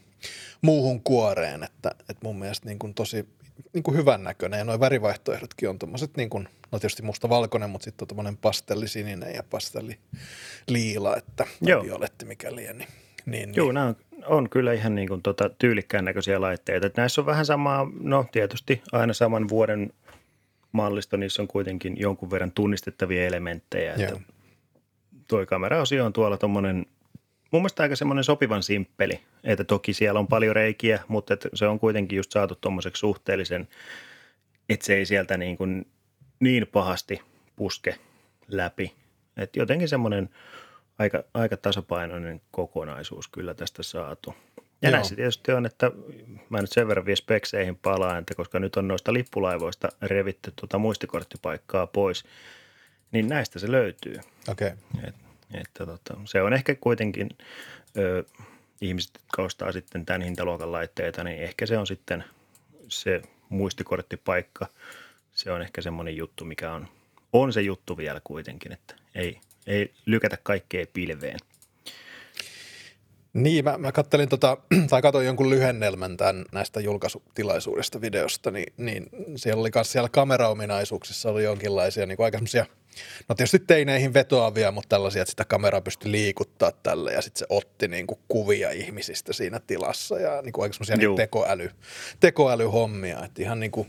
muuhun 0.61 1.03
kuoreen, 1.03 1.63
että, 1.63 1.91
että 1.99 2.23
mun 2.23 2.39
mielestä 2.39 2.67
niin 2.67 2.79
kuin 2.79 2.93
tosi 2.93 3.25
niin 3.73 3.83
kuin 3.83 3.97
hyvän 3.97 4.23
näköinen 4.23 4.57
ja 4.57 4.63
nuo 4.63 4.79
värivaihtoehdotkin 4.79 5.69
on 5.69 5.79
tuommoiset 5.79 6.17
niin 6.17 6.29
kuin, 6.29 6.47
no 6.71 6.79
tietysti 6.79 7.03
musta-valkoinen, 7.03 7.69
mutta 7.69 7.85
sitten 7.85 8.03
on 8.03 8.07
tuommoinen 8.07 8.37
pastellisininen 8.37 9.35
ja 9.35 9.43
pastelliliila, 9.49 11.15
että 11.17 11.45
Joo. 11.61 11.83
violetti 11.83 12.25
mikä 12.25 12.55
liian. 12.55 12.77
Niin, 12.77 12.89
niin, 13.25 13.53
Joo, 13.55 13.65
niin. 13.65 13.73
nämä 13.73 13.85
on, 13.87 13.95
on 14.25 14.49
kyllä 14.49 14.73
ihan 14.73 14.95
niin 14.95 15.07
kuin 15.07 15.21
tota, 15.21 15.49
tyylikkään 15.49 16.05
näköisiä 16.05 16.41
laitteita. 16.41 16.87
Että 16.87 17.01
näissä 17.01 17.21
on 17.21 17.25
vähän 17.25 17.45
samaa, 17.45 17.91
no 17.99 18.25
tietysti 18.31 18.81
aina 18.91 19.13
saman 19.13 19.49
vuoden 19.49 19.93
mallisto, 20.71 21.17
niissä 21.17 21.41
on 21.41 21.47
kuitenkin 21.47 21.99
jonkun 21.99 22.31
verran 22.31 22.51
tunnistettavia 22.51 23.25
elementtejä. 23.25 23.93
Että 23.93 24.19
tuo 25.27 25.45
kameraosio 25.45 26.05
on 26.05 26.13
tuolla 26.13 26.37
tuommoinen 26.37 26.85
mun 27.51 27.61
mielestä 27.61 27.83
aika 27.83 27.95
semmoinen 27.95 28.23
sopivan 28.23 28.63
simppeli, 28.63 29.19
että 29.43 29.63
toki 29.63 29.93
siellä 29.93 30.19
on 30.19 30.27
paljon 30.27 30.55
reikiä, 30.55 30.99
mutta 31.07 31.33
että 31.33 31.49
se 31.53 31.67
on 31.67 31.79
kuitenkin 31.79 32.17
just 32.17 32.31
saatu 32.31 32.55
tuommoiseksi 32.55 32.99
suhteellisen, 32.99 33.67
että 34.69 34.85
se 34.85 34.95
ei 34.95 35.05
sieltä 35.05 35.37
niin, 35.37 35.57
kuin 35.57 35.87
niin 36.39 36.67
pahasti 36.67 37.21
puske 37.55 37.97
läpi. 38.47 38.93
Että 39.37 39.59
jotenkin 39.59 39.89
semmoinen 39.89 40.29
aika, 40.99 41.23
aika 41.33 41.57
tasapainoinen 41.57 42.41
kokonaisuus 42.51 43.27
kyllä 43.27 43.53
tästä 43.53 43.83
saatu. 43.83 44.35
Ja 44.81 44.89
Joo. 44.89 44.95
näissä 44.95 45.15
tietysti 45.15 45.51
on, 45.51 45.65
että 45.65 45.91
mä 46.49 46.61
nyt 46.61 46.71
sen 46.71 46.87
verran 46.87 47.05
vielä 47.05 47.15
spekseihin 47.15 47.75
palaan, 47.75 48.19
että 48.19 48.35
koska 48.35 48.59
nyt 48.59 48.75
on 48.75 48.87
noista 48.87 49.13
lippulaivoista 49.13 49.89
revitty 50.01 50.53
tuota 50.55 50.77
muistikorttipaikkaa 50.77 51.87
pois, 51.87 52.23
niin 53.11 53.27
näistä 53.27 53.59
se 53.59 53.71
löytyy. 53.71 54.19
Okei. 54.47 54.67
Okay. 54.67 55.09
Et, 55.09 55.15
että 55.53 55.85
tota, 55.85 56.17
se 56.25 56.41
on 56.41 56.53
ehkä 56.53 56.75
kuitenkin, 56.75 57.29
ö, 57.97 58.23
ihmiset, 58.81 59.11
jotka 59.13 59.43
ostaa 59.43 59.71
sitten 59.71 60.05
tämän 60.05 60.21
hintaluokan 60.21 60.71
laitteita, 60.71 61.23
niin 61.23 61.43
ehkä 61.43 61.65
se 61.65 61.77
on 61.77 61.87
sitten 61.87 62.23
se 62.87 63.21
muistikorttipaikka. 63.49 64.67
Se 65.33 65.51
on 65.51 65.61
ehkä 65.61 65.81
semmoinen 65.81 66.17
juttu, 66.17 66.45
mikä 66.45 66.73
on, 66.73 66.87
on 67.33 67.53
se 67.53 67.61
juttu 67.61 67.97
vielä 67.97 68.21
kuitenkin, 68.23 68.71
että 68.71 68.95
ei, 69.15 69.39
ei 69.67 69.93
lykätä 70.05 70.37
kaikkea 70.43 70.85
pilveen. 70.93 71.39
Niin, 73.33 73.65
mä, 73.65 73.77
mä 73.77 73.91
kattelin 73.91 74.29
tota, 74.29 74.57
tai 74.89 75.01
katsoin 75.01 75.25
jonkun 75.25 75.49
lyhennelmän 75.49 76.17
tämän 76.17 76.45
näistä 76.51 76.79
julkaisutilaisuudesta 76.79 78.01
videosta, 78.01 78.51
niin, 78.51 78.73
niin 78.77 79.09
siellä 79.35 79.61
oli 79.61 79.69
myös 79.75 79.91
siellä 79.91 80.09
kameraominaisuuksissa 80.09 81.29
oli 81.29 81.43
jonkinlaisia 81.43 82.05
niin 82.05 82.17
kuin 82.17 82.25
aika 82.25 82.37
semmoisia, 82.37 82.65
no 83.29 83.35
tietysti 83.35 83.59
teineihin 83.59 84.13
vetoavia, 84.13 84.71
mutta 84.71 84.89
tällaisia, 84.89 85.21
että 85.21 85.29
sitä 85.29 85.45
kameraa 85.45 85.81
pystyi 85.81 86.11
liikuttaa 86.11 86.71
tälle 86.71 87.13
ja 87.13 87.21
sitten 87.21 87.39
se 87.39 87.45
otti 87.49 87.87
niin 87.87 88.07
kuin 88.07 88.19
kuvia 88.27 88.71
ihmisistä 88.71 89.33
siinä 89.33 89.59
tilassa 89.67 90.19
ja 90.19 90.41
niin 90.41 90.53
kuin 90.53 90.63
aika 90.63 90.73
semmoisia 90.73 90.97
niin 90.97 91.15
tekoäly, 91.15 91.69
tekoälyhommia, 92.19 93.25
että 93.25 93.41
ihan 93.41 93.59
niin 93.59 93.71
kuin 93.71 93.87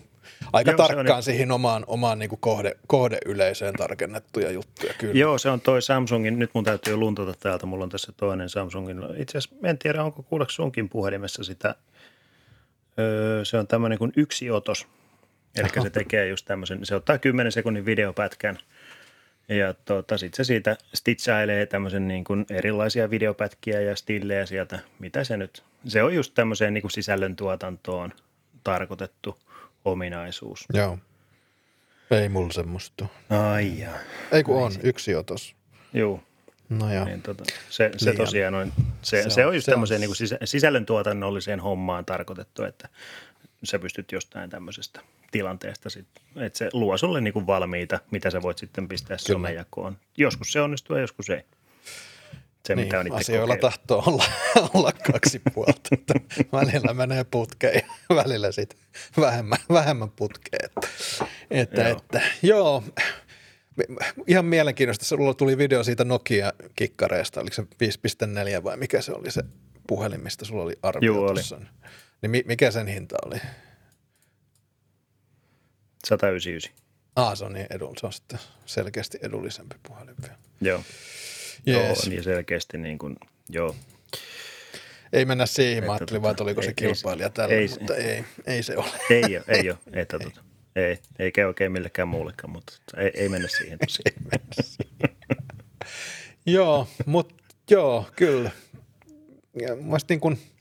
aika 0.52 0.70
Joo, 0.70 0.76
tarkkaan 0.76 1.16
on, 1.16 1.22
siihen 1.22 1.52
omaan, 1.52 1.84
omaan 1.86 2.18
niin 2.18 2.28
kuin 2.28 2.40
kohde, 2.40 2.76
kohdeyleisöön 2.86 3.74
tarkennettuja 3.74 4.50
juttuja. 4.50 4.94
Kyllä. 4.98 5.14
Joo, 5.14 5.38
se 5.38 5.50
on 5.50 5.60
toi 5.60 5.82
Samsungin, 5.82 6.38
nyt 6.38 6.50
mun 6.54 6.64
täytyy 6.64 6.96
luntata 6.96 7.34
täältä, 7.40 7.66
mulla 7.66 7.84
on 7.84 7.90
tässä 7.90 8.12
toinen 8.16 8.48
Samsungin. 8.48 8.98
Itse 9.16 9.38
asiassa 9.38 9.56
en 9.68 9.78
tiedä, 9.78 10.04
onko 10.04 10.22
kuuleeko 10.22 10.50
sunkin 10.50 10.88
puhelimessa 10.88 11.44
sitä, 11.44 11.74
öö, 12.98 13.44
se 13.44 13.58
on 13.58 13.66
tämmöinen 13.66 13.98
kuin 13.98 14.12
yksi 14.16 14.50
otos. 14.50 14.86
Eli 15.56 15.68
se 15.82 15.90
tekee 16.00 16.28
just 16.28 16.46
tämmöisen, 16.46 16.86
se 16.86 16.94
ottaa 16.94 17.18
10 17.18 17.52
sekunnin 17.52 17.86
videopätkän 17.86 18.58
ja 19.48 19.74
tota, 19.74 20.18
sitten 20.18 20.36
se 20.36 20.44
siitä 20.44 20.76
stitchailee 20.94 21.66
tämmöisen 21.66 22.08
niin 22.08 22.24
kuin 22.24 22.46
erilaisia 22.50 23.10
videopätkiä 23.10 23.80
ja 23.80 23.96
stillejä 23.96 24.46
sieltä, 24.46 24.78
mitä 24.98 25.24
se 25.24 25.36
nyt, 25.36 25.62
se 25.86 26.02
on 26.02 26.14
just 26.14 26.34
tämmöiseen 26.34 26.74
niin 26.74 26.82
kuin 26.82 26.90
sisällöntuotantoon 26.90 28.12
tarkoitettu– 28.64 29.38
ominaisuus. 29.84 30.66
Joo. 30.74 30.98
Ei 32.10 32.28
mulla 32.28 32.52
semmoista. 32.52 33.06
Ai 33.30 33.78
jaa. 33.78 33.98
Ei 34.32 34.42
kun 34.42 34.62
on, 34.62 34.72
yksi 34.82 35.14
otos. 35.14 35.56
Joo. 35.92 36.22
No 36.68 36.94
joo. 36.94 37.04
Niin, 37.04 37.22
tota, 37.22 37.44
se, 37.70 37.90
se 37.96 38.12
tosiaan 38.12 38.54
on, 38.54 38.72
se, 39.02 39.22
se, 39.22 39.30
se 39.30 39.46
on 39.46 39.54
just 39.54 39.66
tämmöiseen 39.66 40.00
niin 40.00 40.16
sisä, 40.16 40.38
sisällöntuotannolliseen 40.44 41.60
hommaan 41.60 42.04
tarkoitettu, 42.04 42.64
että 42.64 42.88
sä 43.64 43.78
pystyt 43.78 44.12
jostain 44.12 44.50
tämmöisestä 44.50 45.00
tilanteesta, 45.30 45.90
sit, 45.90 46.06
että 46.36 46.58
se 46.58 46.70
luo 46.72 46.98
sulle 46.98 47.20
niin 47.20 47.32
kuin 47.32 47.46
valmiita, 47.46 48.00
mitä 48.10 48.30
sä 48.30 48.42
voit 48.42 48.58
sitten 48.58 48.88
pistää 48.88 49.18
somejakoon. 49.18 49.96
Joskus 50.16 50.52
se 50.52 50.60
onnistuu 50.60 50.96
ja 50.96 51.02
joskus 51.02 51.30
ei 51.30 51.42
se, 52.66 52.74
niin, 52.74 52.86
mitä 52.86 53.00
on 53.00 53.12
asioilla 53.12 53.54
kokeillut. 53.54 53.60
tahtoo 53.60 54.02
olla, 54.06 54.24
olla 54.74 54.92
kaksi 54.92 55.42
puolta. 55.54 55.88
Että 55.92 56.14
välillä 56.52 56.94
menee 56.94 57.24
putkeen 57.24 57.82
ja 58.08 58.16
välillä 58.16 58.52
sitten 58.52 58.78
vähemmän, 59.20 59.58
vähemmän 59.72 60.10
putkeen. 60.10 60.64
Että, 60.64 60.88
että, 61.50 61.82
joo. 61.82 61.96
että, 61.96 62.20
joo, 62.42 62.84
ihan 64.26 64.44
mielenkiintoista. 64.44 65.04
Sulla 65.04 65.34
tuli 65.34 65.58
video 65.58 65.84
siitä 65.84 66.04
Nokia-kikkareesta, 66.04 67.40
oliko 67.40 67.54
se 67.54 67.62
5.4 67.62 68.64
vai 68.64 68.76
mikä 68.76 69.02
se 69.02 69.12
oli 69.12 69.30
se 69.30 69.42
puhelin, 69.86 70.20
mistä 70.20 70.44
sulla 70.44 70.62
oli 70.62 70.76
arvio 70.82 71.14
Joo, 71.14 71.26
tuossa. 71.26 71.56
Oli. 71.56 71.64
Niin 72.22 72.44
mikä 72.46 72.70
sen 72.70 72.86
hinta 72.86 73.16
oli? 73.26 73.40
199. 76.04 76.72
Ah, 77.16 77.36
se 77.36 77.44
on 77.44 77.52
niin 77.52 77.66
edullinen. 77.70 78.00
Se 78.00 78.06
on 78.06 78.12
sitten 78.12 78.38
selkeästi 78.66 79.18
edullisempi 79.22 79.76
puhelin 79.88 80.14
vielä. 80.22 80.38
Joo. 80.60 80.82
Yes. 81.68 81.76
Joo, 81.76 81.94
niin 82.08 82.22
selkeästi 82.22 82.78
niin 82.78 82.98
kuin, 82.98 83.16
joo. 83.48 83.76
Ei 85.12 85.24
mennä 85.24 85.46
siihen, 85.46 85.84
mä 85.84 85.92
ajattelin 85.92 86.22
vaan, 86.22 86.30
että 86.30 86.44
oliko 86.44 86.60
ei, 86.60 86.66
se 86.66 86.72
kilpailija 86.72 87.26
ei, 87.26 87.32
tällä, 87.32 87.54
ei, 87.54 87.68
mutta 87.68 87.96
ei, 87.96 88.24
ei 88.46 88.62
se 88.62 88.76
ole. 88.76 88.90
Ei 89.10 89.36
ole, 89.36 89.44
ei 89.48 89.70
ole, 89.70 89.78
ei, 89.92 90.06
tota, 90.18 90.30
ei. 90.76 90.84
ei 90.84 90.98
eikä 91.18 91.46
oikein 91.46 91.72
millekään 91.72 92.08
muullekaan, 92.08 92.50
mutta 92.50 92.72
ei, 92.96 93.10
ei 93.14 93.28
mennä 93.28 93.48
siihen 93.48 93.78
ei 94.04 94.14
mennä 94.30 94.54
siihen. 94.60 95.16
joo, 96.56 96.88
mutta 97.06 97.34
joo, 97.70 98.06
kyllä. 98.16 98.50
Ja 99.60 99.68
niin 100.08 100.20
kuin– 100.20 100.38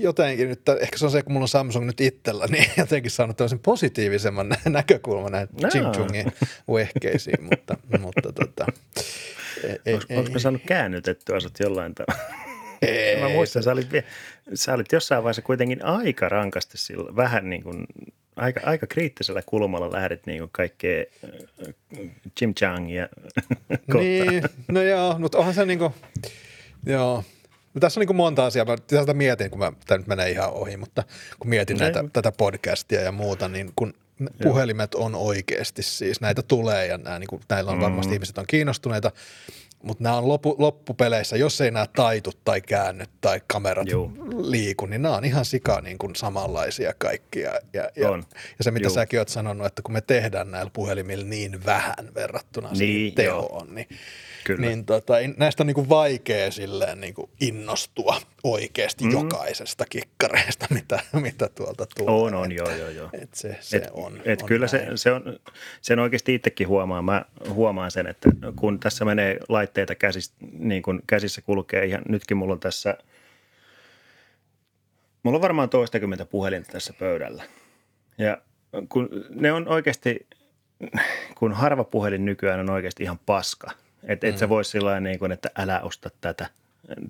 jotenkin 0.00 0.48
nyt, 0.48 0.68
ehkä 0.80 0.98
se 0.98 1.04
on 1.04 1.10
se, 1.10 1.22
kun 1.22 1.32
mulla 1.32 1.44
on 1.44 1.48
Samsung 1.48 1.86
nyt 1.86 2.00
itsellä, 2.00 2.46
niin 2.50 2.70
jotenkin 2.76 3.10
saanut 3.10 3.36
tämmöisen 3.36 3.58
positiivisemman 3.58 4.54
näkökulman 4.64 5.32
näihin 5.32 5.48
no. 5.62 5.68
Ching 5.68 6.28
vehkeisiin, 6.72 7.44
mutta, 7.44 7.76
mutta 7.98 8.32
tota, 8.32 8.66
ei, 9.86 9.94
Olisiko 9.94 10.32
me 10.32 10.38
saanut 10.38 10.62
käännytettyä 10.66 11.40
sut 11.40 11.60
jollain 11.60 11.94
tavalla? 11.94 12.46
Ei, 12.82 13.20
Mä 13.20 13.28
muistan, 13.28 13.62
sä 13.62 13.72
olit, 13.72 13.88
sä 14.54 14.74
olit 14.74 14.92
jossain 14.92 15.22
vaiheessa 15.22 15.42
kuitenkin 15.42 15.84
aika 15.84 16.28
rankasti 16.28 16.78
sillä, 16.78 17.16
vähän 17.16 17.50
niin 17.50 17.62
kuin, 17.62 17.86
aika, 18.36 18.60
aika 18.64 18.86
kriittisellä 18.86 19.42
kulmalla 19.46 19.92
lähdit 19.92 20.26
niin 20.26 20.38
kuin 20.38 20.50
kaikkea 20.52 21.04
Jim 22.40 22.54
Changia 22.54 23.08
Niin, 23.94 24.42
no 24.68 24.82
joo, 24.82 25.18
mutta 25.18 25.38
onhan 25.38 25.54
se 25.54 25.66
niin 25.66 25.78
kuin, 25.78 25.92
joo, 26.86 27.24
No 27.76 27.80
tässä 27.80 28.00
on 28.00 28.02
niin 28.02 28.06
kuin 28.06 28.16
monta 28.16 28.46
asiaa. 28.46 28.64
Mä 28.64 28.76
tätä 28.86 29.14
mietin, 29.14 29.50
kun 29.50 29.58
mä, 29.58 29.72
tämä 29.86 29.98
nyt 29.98 30.06
menee 30.06 30.30
ihan 30.30 30.52
ohi, 30.52 30.76
mutta 30.76 31.04
kun 31.38 31.50
mietin 31.50 31.76
näitä, 31.76 32.04
tätä 32.12 32.32
podcastia 32.32 33.00
ja 33.00 33.12
muuta, 33.12 33.48
niin 33.48 33.72
kun 33.76 33.94
puhelimet 34.42 34.94
on 34.94 35.14
oikeasti 35.14 35.82
siis, 35.82 36.20
näitä 36.20 36.42
tulee 36.42 36.86
ja 36.86 36.98
nämä, 36.98 37.18
niin 37.18 37.28
kuin, 37.28 37.42
näillä 37.48 37.70
on 37.70 37.80
varmasti 37.80 38.10
mm. 38.10 38.14
ihmiset 38.14 38.38
on 38.38 38.46
kiinnostuneita, 38.46 39.12
mutta 39.82 40.04
nämä 40.04 40.16
on 40.16 40.28
loppu, 40.28 40.56
loppupeleissä, 40.58 41.36
jos 41.36 41.60
ei 41.60 41.70
nämä 41.70 41.86
taitu 41.96 42.32
tai 42.44 42.60
käänny 42.60 43.04
tai 43.20 43.40
kamerat 43.46 43.88
Joo. 43.88 44.12
liiku, 44.36 44.86
niin 44.86 45.02
nämä 45.02 45.16
on 45.16 45.24
ihan 45.24 45.44
sika 45.44 45.80
niin 45.80 45.98
kuin 45.98 46.16
samanlaisia 46.16 46.94
kaikkia. 46.98 47.52
Ja, 47.72 47.88
ja, 47.96 48.10
on. 48.10 48.24
ja 48.58 48.64
se, 48.64 48.70
mitä 48.70 48.86
Joo. 48.86 48.94
säkin 48.94 49.18
oot 49.18 49.28
sanonut, 49.28 49.66
että 49.66 49.82
kun 49.82 49.92
me 49.92 50.00
tehdään 50.00 50.50
näillä 50.50 50.70
puhelimilla 50.74 51.24
niin 51.24 51.64
vähän 51.64 52.14
verrattuna 52.14 52.68
niin, 52.68 52.76
siihen 52.76 53.14
tehoon, 53.14 53.74
niin 53.74 53.88
Kyllä. 54.46 54.66
Niin 54.66 54.84
tota, 54.84 55.14
näistä 55.36 55.62
on 55.62 55.66
niin 55.66 55.74
kuin 55.74 55.88
vaikea 55.88 56.50
silleen 56.50 57.00
niin 57.00 57.14
kuin 57.14 57.30
innostua 57.40 58.20
oikeasti 58.44 59.04
mm. 59.04 59.10
jokaisesta 59.10 59.84
kikkareista, 59.90 60.66
mitä, 60.74 61.00
mitä 61.12 61.48
tuolta 61.48 61.86
tulee. 61.86 62.14
On, 62.14 62.34
on, 62.34 62.52
joo, 62.52 62.70
joo, 62.70 62.88
joo. 62.88 63.08
Et 63.12 63.34
se, 63.34 63.56
se 63.60 63.76
et, 63.76 63.88
on. 63.92 64.22
Et 64.24 64.42
on 64.42 64.48
kyllä 64.48 64.66
se, 64.66 64.86
se, 64.94 65.12
on, 65.12 65.38
sen 65.80 65.98
oikeasti 65.98 66.34
itsekin 66.34 66.68
huomaan. 66.68 67.04
Mä 67.04 67.24
huomaan 67.48 67.90
sen, 67.90 68.06
että 68.06 68.30
kun 68.56 68.80
tässä 68.80 69.04
menee 69.04 69.38
laitteita 69.48 69.94
käsissä, 69.94 70.34
niin 70.58 70.82
kuin 70.82 71.00
käsissä 71.06 71.42
kulkee 71.42 71.84
ihan, 71.84 72.02
nytkin 72.08 72.36
mulla 72.36 72.52
on 72.52 72.60
tässä, 72.60 72.98
mulla 75.22 75.36
on 75.36 75.42
varmaan 75.42 75.68
toistakymmentä 75.68 76.24
puhelinta 76.24 76.72
tässä 76.72 76.92
pöydällä. 76.98 77.44
Ja 78.18 78.38
kun 78.88 79.08
ne 79.30 79.52
on 79.52 79.68
oikeasti, 79.68 80.26
kun 81.34 81.52
harva 81.52 81.84
puhelin 81.84 82.24
nykyään 82.24 82.60
on 82.60 82.70
oikeasti 82.70 83.02
ihan 83.02 83.18
paska– 83.26 83.70
että 84.06 84.26
mm. 84.26 84.30
et 84.30 84.38
sä 84.38 84.48
vois 84.48 84.70
sillä 84.70 85.00
niin 85.00 85.18
kuin, 85.18 85.32
että 85.32 85.50
älä 85.58 85.80
osta 85.80 86.10
tätä. 86.20 86.46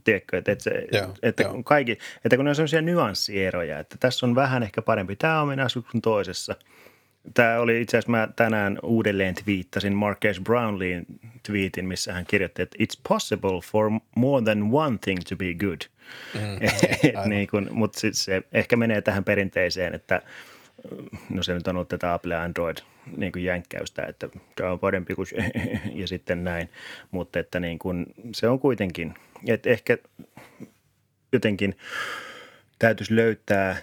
Tiedätkö, 0.04 0.38
että, 0.38 0.52
et 0.52 0.60
se, 0.60 0.86
joo, 0.92 1.14
että, 1.22 1.42
joo. 1.42 1.62
Kaikki, 1.62 1.98
että 2.24 2.36
kun 2.36 2.44
ne 2.44 2.48
on 2.48 2.54
sellaisia 2.54 2.82
nyanssieroja, 2.82 3.78
että 3.78 3.96
tässä 4.00 4.26
on 4.26 4.34
vähän 4.34 4.62
ehkä 4.62 4.82
parempi 4.82 5.16
tämä 5.16 5.42
ominaisuus 5.42 5.84
kuin 5.92 6.02
toisessa. 6.02 6.56
Tämä 7.34 7.58
oli 7.58 7.80
itse 7.80 7.96
asiassa, 7.96 8.10
mä 8.10 8.28
tänään 8.36 8.78
uudelleen 8.82 9.34
twiittasin 9.34 9.96
Marques 9.96 10.40
Brownleyn 10.40 11.06
tweetin, 11.46 11.88
missä 11.88 12.12
hän 12.12 12.26
kirjoitti, 12.26 12.62
että 12.62 12.76
it's 12.82 13.00
possible 13.08 13.60
for 13.72 13.90
more 14.16 14.44
than 14.44 14.68
one 14.72 14.98
thing 14.98 15.20
to 15.28 15.36
be 15.36 15.54
good. 15.54 15.80
Mm, 16.34 17.28
niin 17.28 17.48
kuin, 17.48 17.68
mutta 17.70 18.00
sit 18.00 18.14
se 18.14 18.42
ehkä 18.52 18.76
menee 18.76 19.00
tähän 19.00 19.24
perinteiseen, 19.24 19.94
että– 19.94 20.22
no 21.30 21.42
se 21.42 21.54
nyt 21.54 21.68
on 21.68 21.76
ollut 21.76 21.88
tätä 21.88 22.14
Apple 22.14 22.36
Android 22.36 22.76
niin 23.16 23.32
kuin 23.32 23.44
jänkkäystä, 23.44 24.02
että 24.02 24.28
tämä 24.56 24.72
on 24.72 24.78
parempi 24.78 25.14
kuin 25.14 25.26
ja 26.00 26.08
sitten 26.08 26.44
näin, 26.44 26.68
mutta 27.10 27.38
että 27.38 27.60
niin 27.60 27.78
kuin, 27.78 28.06
se 28.32 28.48
on 28.48 28.58
kuitenkin, 28.58 29.14
että 29.46 29.70
ehkä 29.70 29.98
jotenkin 31.32 31.76
täytyisi 32.78 33.16
löytää 33.16 33.76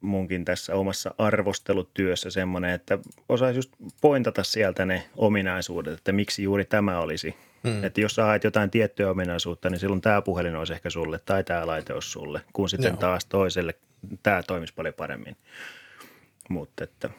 munkin 0.00 0.44
tässä 0.44 0.74
omassa 0.74 1.14
arvostelutyössä 1.18 2.30
semmoinen, 2.30 2.70
että 2.70 2.98
osaisi 3.28 3.58
just 3.58 3.72
pointata 4.00 4.44
sieltä 4.44 4.84
ne 4.84 5.02
ominaisuudet, 5.16 5.98
että 5.98 6.12
miksi 6.12 6.42
juuri 6.42 6.64
tämä 6.64 7.00
olisi 7.00 7.34
Hmm. 7.66 7.84
Että 7.84 8.00
jos 8.00 8.14
sä 8.14 8.24
haet 8.24 8.44
jotain 8.44 8.70
tiettyä 8.70 9.10
ominaisuutta, 9.10 9.70
niin 9.70 9.78
silloin 9.78 10.00
tämä 10.00 10.22
puhelin 10.22 10.56
olisi 10.56 10.72
ehkä 10.72 10.90
sulle 10.90 11.20
tai 11.24 11.44
tämä 11.44 11.66
laite 11.66 11.94
olisi 11.94 12.10
sulle, 12.10 12.40
kun 12.52 12.68
sitten 12.68 12.90
Joo. 12.90 12.96
taas 12.96 13.24
toiselle 13.24 13.74
tämä 14.22 14.42
toimisi 14.42 14.74
paljon 14.74 14.94
paremmin. 14.94 15.36
Mutta 16.48 16.84
että 16.84 17.10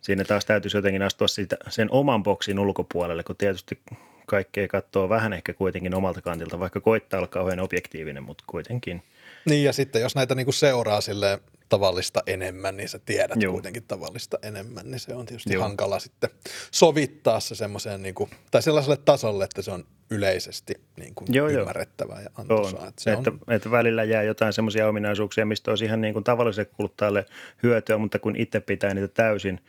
siinä 0.00 0.24
taas 0.24 0.44
täytyisi 0.44 0.76
jotenkin 0.76 1.02
astua 1.02 1.28
siitä, 1.28 1.56
sen 1.68 1.90
oman 1.90 2.22
boksin 2.22 2.58
ulkopuolelle, 2.58 3.22
kun 3.22 3.36
tietysti 3.36 3.78
kaikkea 4.26 4.68
katsoo 4.68 5.08
vähän 5.08 5.32
ehkä 5.32 5.52
kuitenkin 5.52 5.94
omalta 5.94 6.22
kantilta, 6.22 6.58
vaikka 6.58 6.80
koittaa 6.80 7.18
olla 7.18 7.28
kauhean 7.28 7.60
objektiivinen, 7.60 8.22
mutta 8.22 8.44
kuitenkin. 8.46 9.02
Niin 9.44 9.64
ja 9.64 9.72
sitten 9.72 10.02
jos 10.02 10.14
näitä 10.14 10.34
niinku 10.34 10.52
seuraa 10.52 11.00
sille 11.00 11.40
tavallista 11.68 12.22
enemmän, 12.26 12.76
niin 12.76 12.88
sä 12.88 12.98
tiedät 12.98 13.42
Joo. 13.42 13.52
kuitenkin 13.52 13.82
tavallista 13.82 14.38
enemmän, 14.42 14.90
niin 14.90 15.00
se 15.00 15.14
on 15.14 15.26
tietysti 15.26 15.52
Joo. 15.52 15.62
hankala 15.62 15.98
sitten 15.98 16.30
sovittaa 16.70 17.40
se 17.40 17.54
semmoiseen, 17.54 18.02
niinku, 18.02 18.28
tai 18.50 18.62
sellaiselle 18.62 18.96
tasolle, 18.96 19.44
että 19.44 19.62
se 19.62 19.70
on 19.70 19.84
yleisesti 20.10 20.74
niin 20.96 21.14
kuin 21.14 21.34
Joo, 21.34 21.48
ymmärrettävää 21.48 22.22
ja 22.22 22.30
antoisaa. 22.38 22.88
Että, 22.88 23.02
se 23.02 23.12
että, 23.12 23.30
on... 23.30 23.54
että 23.54 23.70
välillä 23.70 24.04
jää 24.04 24.22
jotain 24.22 24.52
semmoisia 24.52 24.88
ominaisuuksia, 24.88 25.46
mistä 25.46 25.70
olisi 25.70 25.84
ihan 25.84 26.00
niin 26.00 26.12
kuin 26.12 26.24
tavalliselle 26.24 26.70
kuluttajalle 26.76 27.26
hyötyä, 27.62 27.98
mutta 27.98 28.18
kun 28.18 28.36
itse 28.36 28.60
pitää 28.60 28.94
niitä 28.94 29.08
täysin 29.08 29.60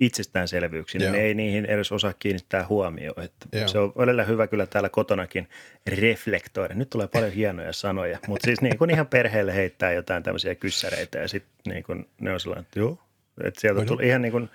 itsestäänselvyyksiä, 0.00 0.98
niin 0.98 1.14
ei 1.14 1.34
niihin 1.34 1.64
edes 1.64 1.92
osaa 1.92 2.12
kiinnittää 2.18 2.66
huomioon. 2.68 3.24
Että 3.24 3.66
se 3.66 3.78
on 3.78 3.92
välillä 3.98 4.24
hyvä 4.24 4.46
kyllä 4.46 4.66
täällä 4.66 4.88
kotonakin 4.88 5.48
reflektoida. 5.86 6.74
Nyt 6.74 6.90
tulee 6.90 7.08
paljon 7.08 7.32
hienoja 7.32 7.72
sanoja, 7.72 8.18
mutta 8.28 8.44
siis 8.44 8.60
niin 8.60 8.78
kuin 8.78 8.90
ihan 8.90 9.06
perheelle 9.06 9.54
heittää 9.54 9.92
jotain 9.92 10.22
tämmöisiä 10.22 10.54
kyssäreitä 10.54 11.18
ja 11.18 11.28
sitten 11.28 11.72
niin 11.72 11.84
kuin 11.84 12.08
ne 12.20 12.32
on 12.32 12.40
sellainen, 12.40 12.64
että 12.64 12.80
joo, 12.80 12.98
että 13.44 13.60
sieltä 13.60 13.84
tulee 13.84 14.06
ihan, 14.06 14.22
niin 14.22 14.32
kuin, 14.32 14.48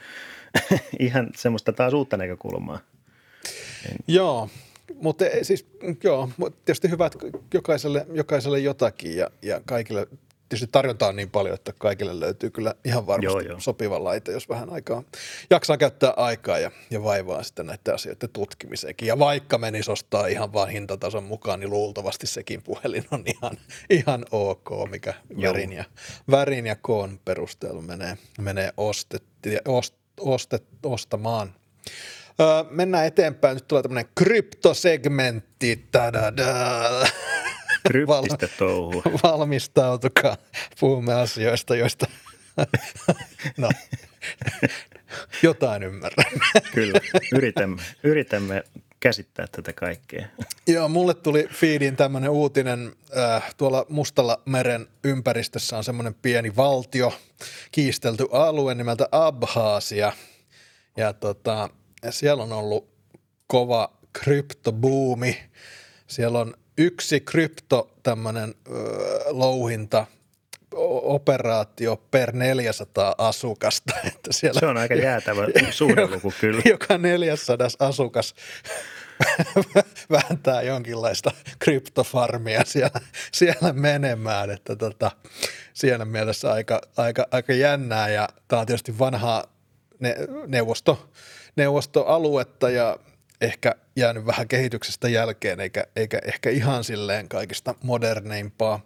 ihan 1.00 1.30
semmoista 1.36 1.74
taas 1.74 1.94
uutta 1.94 2.18
näkökulmaa. 2.18 2.80
Niin. 3.88 3.98
Joo, 4.08 4.50
mutta 5.02 5.26
siis 5.42 5.68
joo, 6.04 6.30
tietysti 6.66 6.90
hyvä, 6.90 7.06
että 7.06 7.20
jokaiselle, 7.54 8.06
jokaiselle 8.14 8.60
jotakin 8.60 9.18
ja, 9.18 9.30
ja 9.42 9.62
kaikille 9.66 10.08
tietysti 10.50 10.72
tarjontaa 10.72 11.10
on 11.10 11.16
niin 11.16 11.30
paljon, 11.30 11.56
että 11.56 11.74
kaikille 11.80 12.20
löytyy 12.20 12.50
kyllä 12.50 12.76
ihan 12.86 13.08
varmasti 13.08 13.26
joo, 13.26 13.40
joo. 13.40 13.60
sopiva 13.60 14.04
laite, 14.04 14.32
jos 14.32 14.50
vähän 14.50 14.70
aikaa 14.74 15.04
jaksaa 15.50 15.78
käyttää 15.78 16.14
aikaa 16.18 16.60
ja, 16.60 16.72
ja 16.92 17.04
vaivaa 17.04 17.44
sitten 17.44 17.66
näiden 17.66 17.94
asioiden 17.94 18.30
tutkimiseenkin. 18.30 19.08
Ja 19.08 19.20
vaikka 19.20 19.58
menisi 19.58 19.92
ostaa 19.92 20.28
ihan 20.28 20.54
vaan 20.54 20.70
hintatason 20.70 21.24
mukaan, 21.24 21.60
niin 21.60 21.70
luultavasti 21.70 22.28
sekin 22.28 22.62
puhelin 22.62 23.06
on 23.12 23.24
ihan, 23.26 23.58
ihan 23.90 24.26
ok, 24.32 24.70
mikä 24.90 25.14
värin 25.42 25.74
ja, 25.74 25.84
värin 26.32 26.68
ja 26.68 26.76
koon 26.76 27.20
perusteella 27.26 27.82
menee, 27.82 28.18
menee 28.40 28.74
ostet, 28.78 29.24
ost, 29.68 29.96
ostet, 30.20 30.64
ostamaan. 30.84 31.56
Öö, 32.42 32.64
mennään 32.70 33.06
eteenpäin. 33.06 33.56
Nyt 33.56 33.68
tulee 33.68 33.84
tämmöinen 33.84 34.12
kryptosegmentti. 34.16 35.88
Tadada. 35.92 36.46
Kryptistä 37.88 38.48
touhua. 38.58 39.04
Valmistautukaa. 39.24 40.38
Puhumme 40.80 41.14
asioista, 41.14 41.76
joista 41.76 42.08
no, 43.58 43.70
jotain 45.44 45.84
ymmärrämme. 45.84 46.40
Kyllä, 46.74 47.00
yritämme, 47.34 47.82
yritämme 48.04 48.64
käsittää 49.00 49.48
tätä 49.52 49.74
kaikkea. 49.74 50.28
Joo, 50.68 50.90
mulle 50.90 51.14
tuli 51.14 51.48
feediin 51.52 51.96
tämmöinen 51.96 52.30
uutinen. 52.30 52.92
Äh, 53.18 53.56
tuolla 53.58 53.86
Mustalla 53.90 54.42
meren 54.46 54.88
ympäristössä 55.04 55.78
on 55.78 55.84
semmoinen 55.84 56.14
pieni 56.14 56.56
valtio, 56.56 57.14
kiistelty 57.72 58.28
alue 58.32 58.76
nimeltä 58.76 59.08
Abhaasia. 59.12 60.14
Ja 60.98 61.14
tota, 61.14 61.70
siellä 62.10 62.44
on 62.44 62.54
ollut 62.54 62.90
kova 63.48 63.94
kryptobuumi. 64.14 65.38
Siellä 66.08 66.40
on 66.40 66.54
yksi 66.80 67.20
krypto 67.20 67.92
tämmöinen 68.04 68.56
louhinta 69.26 70.06
operaatio 71.04 71.98
per 72.12 72.32
400 72.32 73.16
asukasta. 73.18 73.94
Että 74.08 74.34
siellä, 74.34 74.60
se 74.60 74.66
on 74.66 74.78
aika 74.78 74.96
jäätävä 75.10 75.42
suhdeluku 75.72 76.34
kyllä. 76.42 76.62
Joka 76.66 76.98
400 76.98 77.68
asukas 77.80 78.36
vääntää 80.12 80.62
jonkinlaista 80.62 81.32
kryptofarmia 81.60 82.62
siellä, 82.66 83.02
siellä 83.32 83.74
menemään, 83.74 84.50
että 84.50 84.76
tota, 84.76 85.12
siinä 85.74 86.06
mielessä 86.06 86.52
aika, 86.52 86.82
aika, 86.98 87.28
aika 87.32 87.54
jännää 87.54 88.10
ja 88.10 88.30
tämä 88.48 88.60
on 88.60 88.66
tietysti 88.66 89.00
vanhaa 89.00 89.44
ne, 90.00 90.16
neuvosto, 90.48 91.10
neuvostoaluetta 91.56 92.70
ja 92.70 92.98
ehkä 93.42 93.76
jäänyt 94.00 94.26
vähän 94.26 94.48
kehityksestä 94.48 95.10
jälkeen, 95.10 95.60
eikä, 95.60 95.84
eikä 95.96 96.20
ehkä 96.26 96.50
ihan 96.50 96.84
silleen 96.84 97.30
kaikista 97.30 97.76
moderneimpaa 97.84 98.80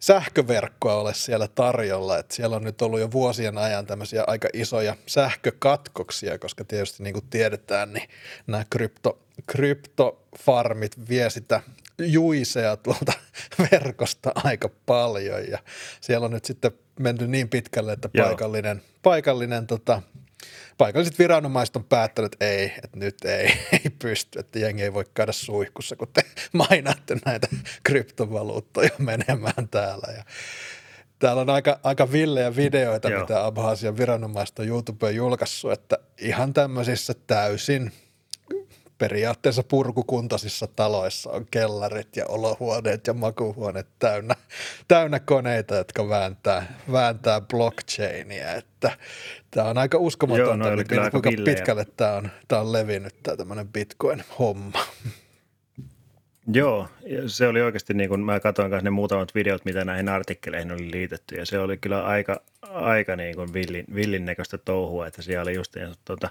sähköverkkoa 0.00 0.94
ole 0.94 1.14
siellä 1.14 1.48
tarjolla. 1.48 2.18
että 2.18 2.34
siellä 2.34 2.56
on 2.56 2.64
nyt 2.64 2.82
ollut 2.82 3.00
jo 3.00 3.12
vuosien 3.12 3.58
ajan 3.58 3.86
tämmöisiä 3.86 4.24
aika 4.26 4.48
isoja 4.52 4.96
sähkökatkoksia, 5.06 6.38
koska 6.38 6.64
tietysti 6.64 7.02
niin 7.02 7.14
kuin 7.14 7.26
tiedetään, 7.30 7.92
niin 7.92 8.08
nämä 8.46 8.64
krypto, 8.70 9.18
kryptofarmit 9.46 11.08
vie 11.08 11.30
sitä 11.30 11.62
juisea 11.98 12.76
tuolta 12.76 13.12
verkosta 13.72 14.32
aika 14.34 14.70
paljon 14.86 15.50
ja 15.50 15.58
siellä 16.00 16.24
on 16.24 16.30
nyt 16.30 16.44
sitten 16.44 16.72
menty 16.98 17.26
niin 17.26 17.48
pitkälle, 17.48 17.92
että 17.92 18.08
paikallinen, 18.16 18.82
paikallinen 19.02 19.66
tota, 19.66 20.02
paikalliset 20.78 21.18
viranomaiset 21.18 21.76
on 21.76 21.84
päättänyt, 21.84 22.32
että 22.32 22.46
ei, 22.46 22.72
että 22.84 22.98
nyt 22.98 23.24
ei, 23.24 23.46
ei 23.72 23.90
pysty, 23.98 24.38
että 24.38 24.58
jengi 24.58 24.82
ei 24.82 24.94
voi 24.94 25.04
käydä 25.14 25.32
suihkussa, 25.32 25.96
kun 25.96 26.08
te 26.12 26.22
mainatte 26.52 27.16
näitä 27.24 27.48
kryptovaluuttoja 27.82 28.90
menemään 28.98 29.68
täällä. 29.70 30.12
Ja 30.16 30.24
täällä 31.18 31.42
on 31.42 31.50
aika, 31.50 31.80
aika 31.82 32.12
villejä 32.12 32.56
videoita, 32.56 33.10
Joo. 33.10 33.20
mitä 33.20 33.46
Abhasian 33.46 33.96
viranomaiset 33.96 34.58
on 34.58 34.68
YouTubeen 34.68 35.16
julkaissut, 35.16 35.72
että 35.72 35.98
ihan 36.18 36.52
tämmöisissä 36.52 37.14
täysin– 37.26 37.92
periaatteessa 39.00 39.62
purkukuntoisissa 39.62 40.66
taloissa 40.66 41.30
on 41.30 41.46
kellarit 41.50 42.16
ja 42.16 42.26
olohuoneet 42.26 43.06
ja 43.06 43.14
makuuhuoneet 43.14 43.86
täynnä, 43.98 44.34
täynnä 44.88 45.20
koneita, 45.20 45.74
jotka 45.74 46.08
vääntää, 46.08 46.78
vääntää 46.92 47.40
blockchainia. 47.40 48.52
Että 48.52 48.90
tämä 49.50 49.68
on 49.68 49.78
aika 49.78 49.98
uskomatonta, 49.98 50.68
Joo, 50.68 50.76
miten, 50.76 51.10
kuinka 51.10 51.28
aika 51.28 51.42
pitkälle 51.44 51.86
tämä 51.96 52.12
on, 52.12 52.30
tämä 52.48 52.60
on 52.60 52.72
levinnyt, 52.72 53.14
tämä 53.22 53.36
tämmöinen 53.36 53.68
bitcoin-homma. 53.68 54.86
Joo, 56.52 56.88
se 57.26 57.48
oli 57.48 57.62
oikeasti 57.62 57.94
niin 57.94 58.08
kuin 58.08 58.20
mä 58.20 58.40
katsoin 58.40 58.70
kanssa 58.70 58.84
ne 58.84 58.90
muutamat 58.90 59.34
videot, 59.34 59.64
mitä 59.64 59.84
näihin 59.84 60.08
artikkeleihin 60.08 60.72
oli 60.72 60.90
liitetty 60.90 61.34
ja 61.34 61.46
se 61.46 61.58
oli 61.58 61.76
kyllä 61.76 62.04
aika, 62.04 62.40
aika 62.62 63.16
niin 63.16 63.36
kuin 63.36 63.52
villin, 63.52 63.84
villin 63.94 64.24
näköistä 64.24 64.58
touhua, 64.58 65.06
että 65.06 65.22
siellä 65.22 65.42
oli 65.42 65.54
just 65.54 65.76
tuota, 66.04 66.28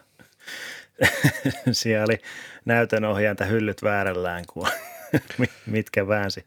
siellä 1.71 2.03
oli 2.03 2.19
näytönohjainta 2.65 3.45
hyllyt 3.45 3.83
väärällään, 3.83 4.43
kun 4.53 4.67
mitkä 5.65 6.07
väänsi, 6.07 6.45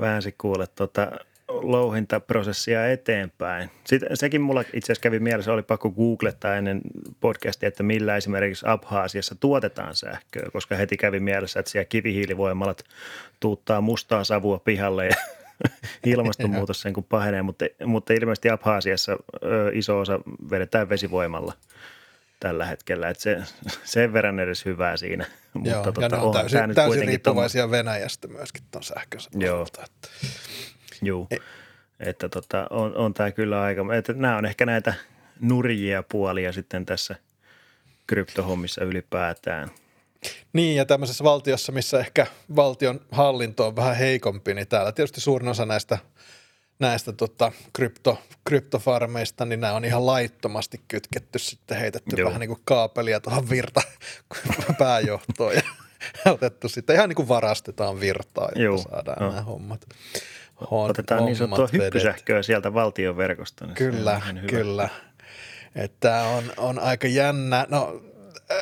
väänsi 0.00 0.34
kuule 0.38 0.66
tota, 0.66 1.10
louhintaprosessia 1.48 2.90
eteenpäin. 2.90 3.70
Sitten, 3.84 4.16
sekin 4.16 4.40
mulla 4.40 4.60
itse 4.60 4.92
asiassa 4.92 5.02
kävi 5.02 5.18
mielessä, 5.18 5.52
oli 5.52 5.62
pakko 5.62 5.90
googlettaa 5.90 6.56
ennen 6.56 6.80
podcastia, 7.20 7.68
että 7.68 7.82
millä 7.82 8.16
esimerkiksi 8.16 8.66
Abhaasiassa 8.68 9.34
tuotetaan 9.34 9.94
sähköä, 9.94 10.48
koska 10.52 10.76
heti 10.76 10.96
kävi 10.96 11.20
mielessä, 11.20 11.60
että 11.60 11.72
siellä 11.72 11.84
kivihiilivoimalat 11.84 12.84
tuuttaa 13.40 13.80
mustaa 13.80 14.24
savua 14.24 14.58
pihalle 14.58 15.06
ja 15.06 15.16
ilmastonmuutos 16.06 16.80
sen 16.80 16.92
kun 16.92 17.04
pahenee, 17.04 17.42
mutta, 17.42 17.64
mutta 17.84 18.12
ilmeisesti 18.12 18.50
Abhaasiassa 18.50 19.16
iso 19.72 19.98
osa 19.98 20.20
vedetään 20.50 20.88
vesivoimalla– 20.88 21.52
tällä 22.40 22.66
hetkellä. 22.66 23.08
Että 23.08 23.22
se, 23.22 23.42
sen 23.84 24.12
verran 24.12 24.40
edes 24.40 24.64
hyvää 24.64 24.96
siinä. 24.96 25.26
Joo, 25.54 25.84
Mutta 25.84 26.00
ja 26.00 26.08
tota, 26.08 26.16
ne 26.16 26.22
on 26.22 26.32
täysin, 26.32 26.74
täysin 26.74 27.08
riippuvaisia 27.08 27.62
tom... 27.62 27.70
Venäjästä 27.70 28.28
myöskin 28.28 28.62
tuon 28.70 28.82
sähkönsä 28.82 29.30
Joo. 29.34 29.66
Että... 29.66 29.84
Joo. 31.02 31.26
E- 31.30 31.36
että 32.00 32.28
tota, 32.28 32.66
on, 32.70 32.96
on 32.96 33.14
tämä 33.14 33.30
kyllä 33.30 33.62
aika, 33.62 33.94
että 33.94 34.12
nämä 34.12 34.36
on 34.36 34.46
ehkä 34.46 34.66
näitä 34.66 34.94
nurjia 35.40 36.02
puolia 36.02 36.52
sitten 36.52 36.86
tässä 36.86 37.14
kryptohommissa 38.06 38.84
ylipäätään. 38.84 39.70
Niin, 40.52 40.76
ja 40.76 40.84
tämmöisessä 40.84 41.24
valtiossa, 41.24 41.72
missä 41.72 41.98
ehkä 41.98 42.26
valtion 42.56 43.00
hallinto 43.10 43.66
on 43.66 43.76
vähän 43.76 43.96
heikompi, 43.96 44.54
niin 44.54 44.68
täällä 44.68 44.92
tietysti 44.92 45.20
suurin 45.20 45.48
osa 45.48 45.66
näistä– 45.66 45.98
näistä 46.78 47.12
tota, 47.12 47.52
krypto, 47.72 48.18
kryptofarmeista, 48.44 49.44
niin 49.44 49.60
nämä 49.60 49.72
on 49.72 49.84
ihan 49.84 50.06
laittomasti 50.06 50.80
kytketty 50.88 51.38
sitten, 51.38 51.78
heitetty 51.78 52.16
Joo. 52.16 52.26
vähän 52.28 52.40
niin 52.40 52.48
kuin 52.48 52.60
kaapelia 52.64 53.20
tuohon 53.20 53.50
virta 53.50 53.80
pääjohtoon 54.78 55.54
ja 55.54 55.62
otettu 56.32 56.68
sitten 56.68 56.96
ihan 56.96 57.08
niin 57.08 57.16
kuin 57.16 57.28
varastetaan 57.28 58.00
virtaa, 58.00 58.48
että 58.48 58.60
Joo. 58.60 58.78
saadaan 58.78 59.16
no. 59.20 59.28
nämä 59.28 59.42
hommat. 59.42 59.86
Hon, 60.70 60.90
Otetaan 60.90 61.24
niin 61.24 61.36
sanottua 61.36 61.68
hyppysähköä 61.72 62.42
sieltä 62.42 62.74
valtion 62.74 63.16
verkosta. 63.16 63.66
Niin 63.66 63.74
kyllä, 63.74 64.20
kyllä. 64.46 64.88
Että 65.74 66.22
on, 66.22 66.44
on 66.56 66.78
aika 66.78 67.06
jännä. 67.06 67.66
No, 67.70 68.02
äh, 68.50 68.58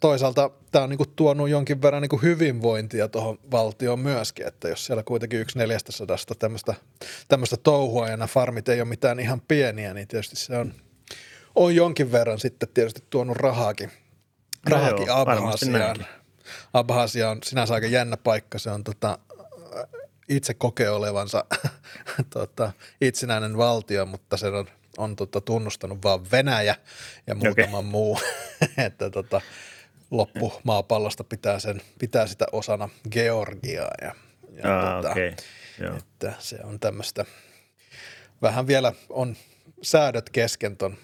toisaalta 0.00 0.50
tämä 0.72 0.82
on 0.82 0.90
niinku 0.90 1.06
tuonut 1.06 1.48
jonkin 1.48 1.82
verran 1.82 2.02
niinku 2.02 2.18
hyvinvointia 2.22 3.08
tuohon 3.08 3.38
valtioon 3.50 3.98
myöskin, 3.98 4.46
että 4.46 4.68
jos 4.68 4.86
siellä 4.86 5.02
kuitenkin 5.02 5.40
yksi 5.40 5.58
neljästä 5.58 5.92
sadasta 5.92 6.34
tämmöistä 7.28 7.56
touhua 7.62 8.08
ja 8.08 8.16
nämä 8.16 8.26
farmit 8.26 8.68
ei 8.68 8.80
ole 8.80 8.88
mitään 8.88 9.20
ihan 9.20 9.40
pieniä, 9.40 9.94
niin 9.94 10.08
tietysti 10.08 10.36
se 10.36 10.58
on, 10.58 10.74
on 11.54 11.74
jonkin 11.74 12.12
verran 12.12 12.40
sitten 12.40 12.68
tietysti 12.74 13.04
tuonut 13.10 13.36
rahaakin, 13.36 13.90
No 14.70 14.76
rahaakin 14.76 15.06
varmasti 15.06 15.66
Abhasiaan. 15.68 16.06
Abhasia 16.72 17.30
on 17.30 17.38
sinänsä 17.44 17.74
aika 17.74 17.86
jännä 17.86 18.16
paikka, 18.16 18.58
se 18.58 18.70
on 18.70 18.84
tota, 18.84 19.18
itse 20.28 20.54
kokee 20.54 20.90
olevansa 20.90 21.44
tota, 22.34 22.72
itsenäinen 23.00 23.56
valtio, 23.56 24.06
mutta 24.06 24.36
sen 24.36 24.54
on, 24.54 24.66
on 24.98 25.16
tota, 25.16 25.40
tunnustanut 25.40 25.98
vain 26.04 26.30
Venäjä 26.32 26.76
ja 27.26 27.34
muutama 27.34 27.78
Okei. 27.78 27.90
muu, 27.90 28.18
että 28.86 29.10
tota, 29.10 29.40
loppu 30.16 30.52
maapallosta 30.64 31.24
pitää, 31.24 31.58
sen, 31.58 31.80
pitää 31.98 32.26
sitä 32.26 32.46
osana 32.52 32.88
Georgiaa 33.10 33.90
ja, 34.02 34.14
ja 34.62 34.80
Ah, 34.88 35.02
tota. 35.02 35.14
Joo. 35.80 35.96
että 35.96 36.32
se 36.38 36.58
on 36.64 36.80
tämmöistä, 36.80 37.24
vähän 38.42 38.66
vielä 38.66 38.92
on 39.08 39.36
säädöt 39.82 40.30
kesken 40.30 40.76
ton 40.76 40.96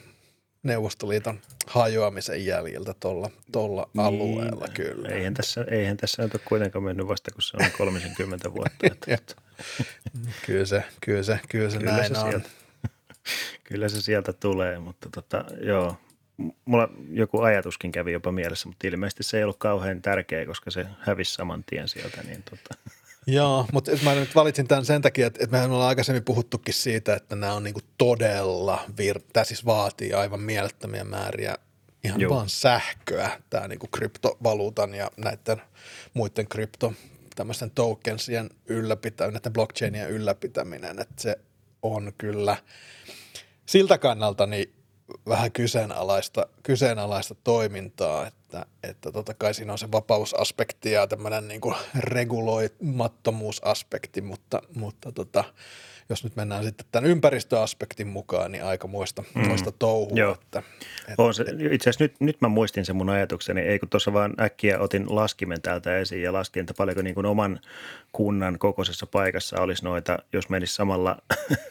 Neuvostoliiton 0.62 1.40
hajoamisen 1.66 2.46
jäljiltä 2.46 2.94
tuolla 3.00 3.30
tolla 3.52 3.90
alueella 3.98 4.68
kyllä. 4.68 5.08
Niin. 5.08 5.18
Eihän 5.18 5.34
tässä, 5.34 5.64
eihän 5.70 5.96
tässä 5.96 6.22
nyt 6.22 6.34
ole 6.34 6.42
kuitenkaan 6.44 6.84
mennyt 6.84 7.08
vasta, 7.08 7.30
kun 7.30 7.42
se 7.42 7.56
on 7.56 7.70
30 7.78 8.52
vuotta. 8.54 8.86
Että, 9.06 9.34
Kyllä 10.46 10.64
se, 10.64 10.84
kyllä 11.00 11.22
se, 11.22 11.40
kyllä 11.48 11.70
se 11.70 11.78
kyllä, 11.78 11.92
näin 11.92 12.14
se 12.14 12.20
on. 12.20 12.30
sieltä, 12.30 12.48
kyllä 13.68 13.88
se 13.88 14.02
sieltä 14.02 14.32
tulee, 14.32 14.78
mutta 14.78 15.08
tota, 15.14 15.44
joo. 15.62 15.96
Mulla 16.64 16.88
joku 17.10 17.40
ajatuskin 17.40 17.92
kävi 17.92 18.12
jopa 18.12 18.32
mielessä, 18.32 18.68
mutta 18.68 18.86
ilmeisesti 18.86 19.22
se 19.22 19.36
ei 19.36 19.42
ollut 19.44 19.58
kauhean 19.58 20.02
tärkeä, 20.02 20.46
koska 20.46 20.70
se 20.70 20.86
hävisi 21.00 21.34
saman 21.34 21.64
tien 21.64 21.88
sieltä. 21.88 22.22
Niin 22.22 22.42
tota, 22.42 22.90
Joo, 23.26 23.66
mutta 23.72 23.90
mä 24.04 24.14
nyt 24.14 24.34
valitsin 24.34 24.68
tämän 24.68 24.84
sen 24.84 25.02
takia, 25.02 25.26
että, 25.26 25.44
että 25.44 25.56
mehän 25.56 25.70
ollaan 25.70 25.88
aikaisemmin 25.88 26.24
puhuttukin 26.24 26.74
siitä, 26.74 27.14
että 27.14 27.36
nämä 27.36 27.52
on 27.52 27.62
niinku 27.62 27.80
todella, 27.98 28.84
vir- 28.90 29.24
tämä 29.32 29.44
siis 29.44 29.66
vaatii 29.66 30.12
aivan 30.12 30.40
mielettömiä 30.40 31.04
määriä 31.04 31.56
ihan 32.04 32.20
Joo. 32.20 32.34
vaan 32.34 32.48
sähköä, 32.48 33.40
tämä 33.50 33.68
niinku 33.68 33.86
kryptovaluutan 33.86 34.94
ja 34.94 35.10
näiden 35.16 35.62
muiden 36.14 36.48
krypto 36.48 36.92
tämmöisten 37.34 37.70
tokensien 37.70 38.50
ylläpitäminen, 38.66 39.34
näiden 39.34 39.52
blockchainien 39.52 40.10
ylläpitäminen, 40.10 41.00
että 41.00 41.22
se 41.22 41.38
on 41.82 42.12
kyllä 42.18 42.56
siltä 43.66 43.98
kannalta 43.98 44.46
niin 44.46 44.72
vähän 45.28 45.52
kyseenalaista, 45.52 46.46
kyseenalaista 46.62 47.34
toimintaa, 47.34 48.26
että, 48.26 48.66
että 48.82 49.12
totta 49.12 49.34
kai 49.34 49.54
siinä 49.54 49.72
on 49.72 49.78
se 49.78 49.92
vapausaspekti 49.92 50.92
ja 50.92 51.06
tämmöinen 51.06 51.48
niin 51.48 51.60
kuin 51.60 51.76
reguloimattomuusaspekti, 51.98 54.20
mutta, 54.20 54.62
mutta 54.74 55.12
tota, 55.12 55.44
jos 56.10 56.24
nyt 56.24 56.36
mennään 56.36 56.64
sitten 56.64 56.86
tämän 56.92 57.10
ympäristöaspektin 57.10 58.06
mukaan, 58.06 58.52
niin 58.52 58.64
aika 58.64 58.88
muista, 58.88 59.24
mm. 59.34 59.46
muista 59.48 59.72
touhua. 59.72 60.16
Joo. 60.18 60.32
Että, 60.42 60.62
on 61.18 61.34
se, 61.34 61.44
itse 61.70 61.90
asiassa 61.90 62.04
nyt, 62.04 62.14
nyt 62.20 62.40
mä 62.40 62.48
muistin 62.48 62.84
sen 62.84 62.96
mun 62.96 63.10
ajatukseni, 63.10 63.60
ei 63.60 63.78
kun 63.78 63.88
tuossa 63.88 64.12
vaan 64.12 64.34
äkkiä 64.40 64.78
otin 64.78 65.06
laskimen 65.08 65.62
täältä 65.62 65.98
esiin 65.98 66.22
ja 66.22 66.32
laskin, 66.32 66.60
että 66.60 66.74
paljonko 66.76 67.02
niin 67.02 67.14
kuin 67.14 67.26
oman 67.26 67.60
kunnan 68.12 68.58
kokoisessa 68.58 69.06
paikassa 69.06 69.60
olisi 69.60 69.84
noita, 69.84 70.18
jos 70.32 70.48
menisi 70.48 70.74
samalla, 70.74 71.16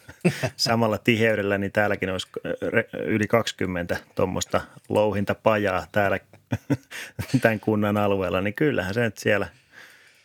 samalla 0.56 0.98
tiheydellä, 0.98 1.58
niin 1.58 1.72
täälläkin 1.72 2.10
olisi 2.10 2.28
re- 2.64 2.98
yli 3.02 3.26
20 3.26 3.96
tuommoista 4.14 4.60
louhintapajaa 4.88 5.86
täällä 5.92 6.18
tämän 7.42 7.60
kunnan 7.60 7.96
alueella, 7.96 8.40
niin 8.40 8.54
kyllähän 8.54 8.94
se 8.94 9.00
nyt 9.00 9.18
siellä 9.18 9.48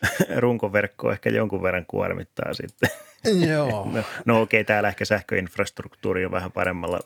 runkoverkko 0.36 1.12
ehkä 1.12 1.30
jonkun 1.30 1.62
verran 1.62 1.86
kuormittaa 1.86 2.54
sitten. 2.54 2.90
Joo. 3.50 3.90
No, 3.92 4.02
no 4.24 4.40
okei, 4.40 4.64
täällä 4.64 4.88
ehkä 4.88 5.04
sähköinfrastruktuuri 5.04 6.24
on 6.24 6.32
vähän 6.32 6.52
paremmalla 6.52 7.00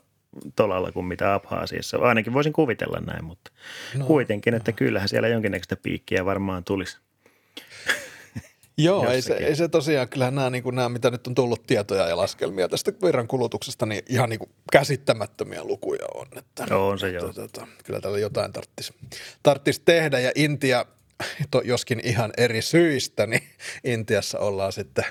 tolalla 0.57 0.93
kuin 0.93 1.07
mitä 1.07 1.35
Abhaasiassa. 1.35 1.99
Ainakin 1.99 2.33
voisin 2.33 2.53
kuvitella 2.53 3.01
näin, 3.01 3.25
mutta 3.25 3.51
no, 3.95 4.07
kuitenkin, 4.07 4.55
että 4.55 4.73
kyllähän 4.73 5.09
siellä 5.09 5.29
jonkinnäköistä 5.29 5.77
piikkiä 5.77 6.25
varmaan 6.25 6.65
tulisi. 6.65 6.99
Joo, 8.79 9.11
ei 9.11 9.23
se, 9.23 9.35
ei 9.35 9.57
se 9.57 9.69
tosiaan, 9.69 10.09
kyllähän 10.09 10.35
nämä, 10.35 10.51
niin 10.51 10.65
nämä, 10.73 10.89
mitä 10.89 11.11
nyt 11.11 11.27
on 11.27 11.35
tullut 11.35 11.67
tietoja 11.67 12.09
ja 12.09 12.17
laskelmia 12.17 12.69
tästä 12.69 12.93
virran 13.05 13.29
kulutuksesta, 13.29 13.87
niin 13.87 14.03
ihan 14.09 14.29
niin 14.29 14.39
kuin 14.39 14.51
käsittämättömiä 14.73 15.65
lukuja 15.65 16.07
on. 16.15 16.27
Että, 16.37 16.67
Joo, 16.71 16.89
on 16.89 16.99
se 16.99 17.07
että, 17.07 17.19
joo. 17.19 17.33
Tota, 17.33 17.67
kyllä 17.85 18.01
tällä 18.01 18.19
jotain 18.19 18.53
tarvitsisi 18.53 18.95
tarttis 19.43 19.81
tehdä 19.81 20.19
ja 20.19 20.33
Intia, 20.35 20.87
to, 21.51 21.63
joskin 21.65 22.01
ihan 22.05 22.33
eri 22.37 22.63
syistä, 22.63 23.27
niin 23.27 23.43
Intiassa 23.85 24.39
ollaan 24.39 24.73
sitten 24.73 25.05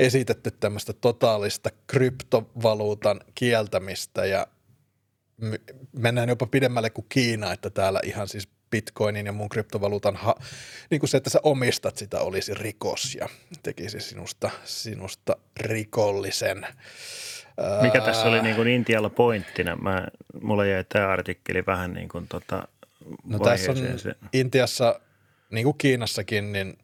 esitetty 0.00 0.50
tämmöistä 0.50 0.92
totaalista 0.92 1.70
kryptovaluutan 1.86 3.20
kieltämistä 3.34 4.26
ja 4.26 4.46
mennään 5.92 6.28
jopa 6.28 6.46
pidemmälle 6.46 6.90
kuin 6.90 7.06
Kiina, 7.08 7.52
että 7.52 7.70
täällä 7.70 8.00
ihan 8.04 8.28
siis 8.28 8.48
bitcoinin 8.70 9.26
ja 9.26 9.32
muun 9.32 9.48
kryptovaluutan, 9.48 10.16
ha- 10.16 10.34
niin 10.90 11.00
kuin 11.00 11.10
se, 11.10 11.16
että 11.16 11.30
sä 11.30 11.40
omistat 11.42 11.96
sitä 11.96 12.20
olisi 12.20 12.54
rikos 12.54 13.14
ja 13.14 13.28
tekisi 13.62 14.00
sinusta, 14.00 14.50
sinusta 14.64 15.36
rikollisen. 15.60 16.66
Mikä 17.82 18.00
tässä 18.00 18.28
oli 18.28 18.42
niin 18.42 18.56
kuin 18.56 18.68
Intialla 18.68 19.10
pointtina? 19.10 19.76
Mä, 19.76 20.06
mulla 20.42 20.64
jäi 20.64 20.84
tämä 20.84 21.08
artikkeli 21.08 21.66
vähän 21.66 21.92
niin 21.92 22.08
kuin 22.08 22.28
tota 22.28 22.68
No 23.24 23.38
tässä 23.38 23.70
on. 23.70 23.98
Se- 23.98 24.14
Intiassa, 24.32 25.00
niin 25.50 25.64
kuin 25.64 25.78
Kiinassakin, 25.78 26.52
niin 26.52 26.78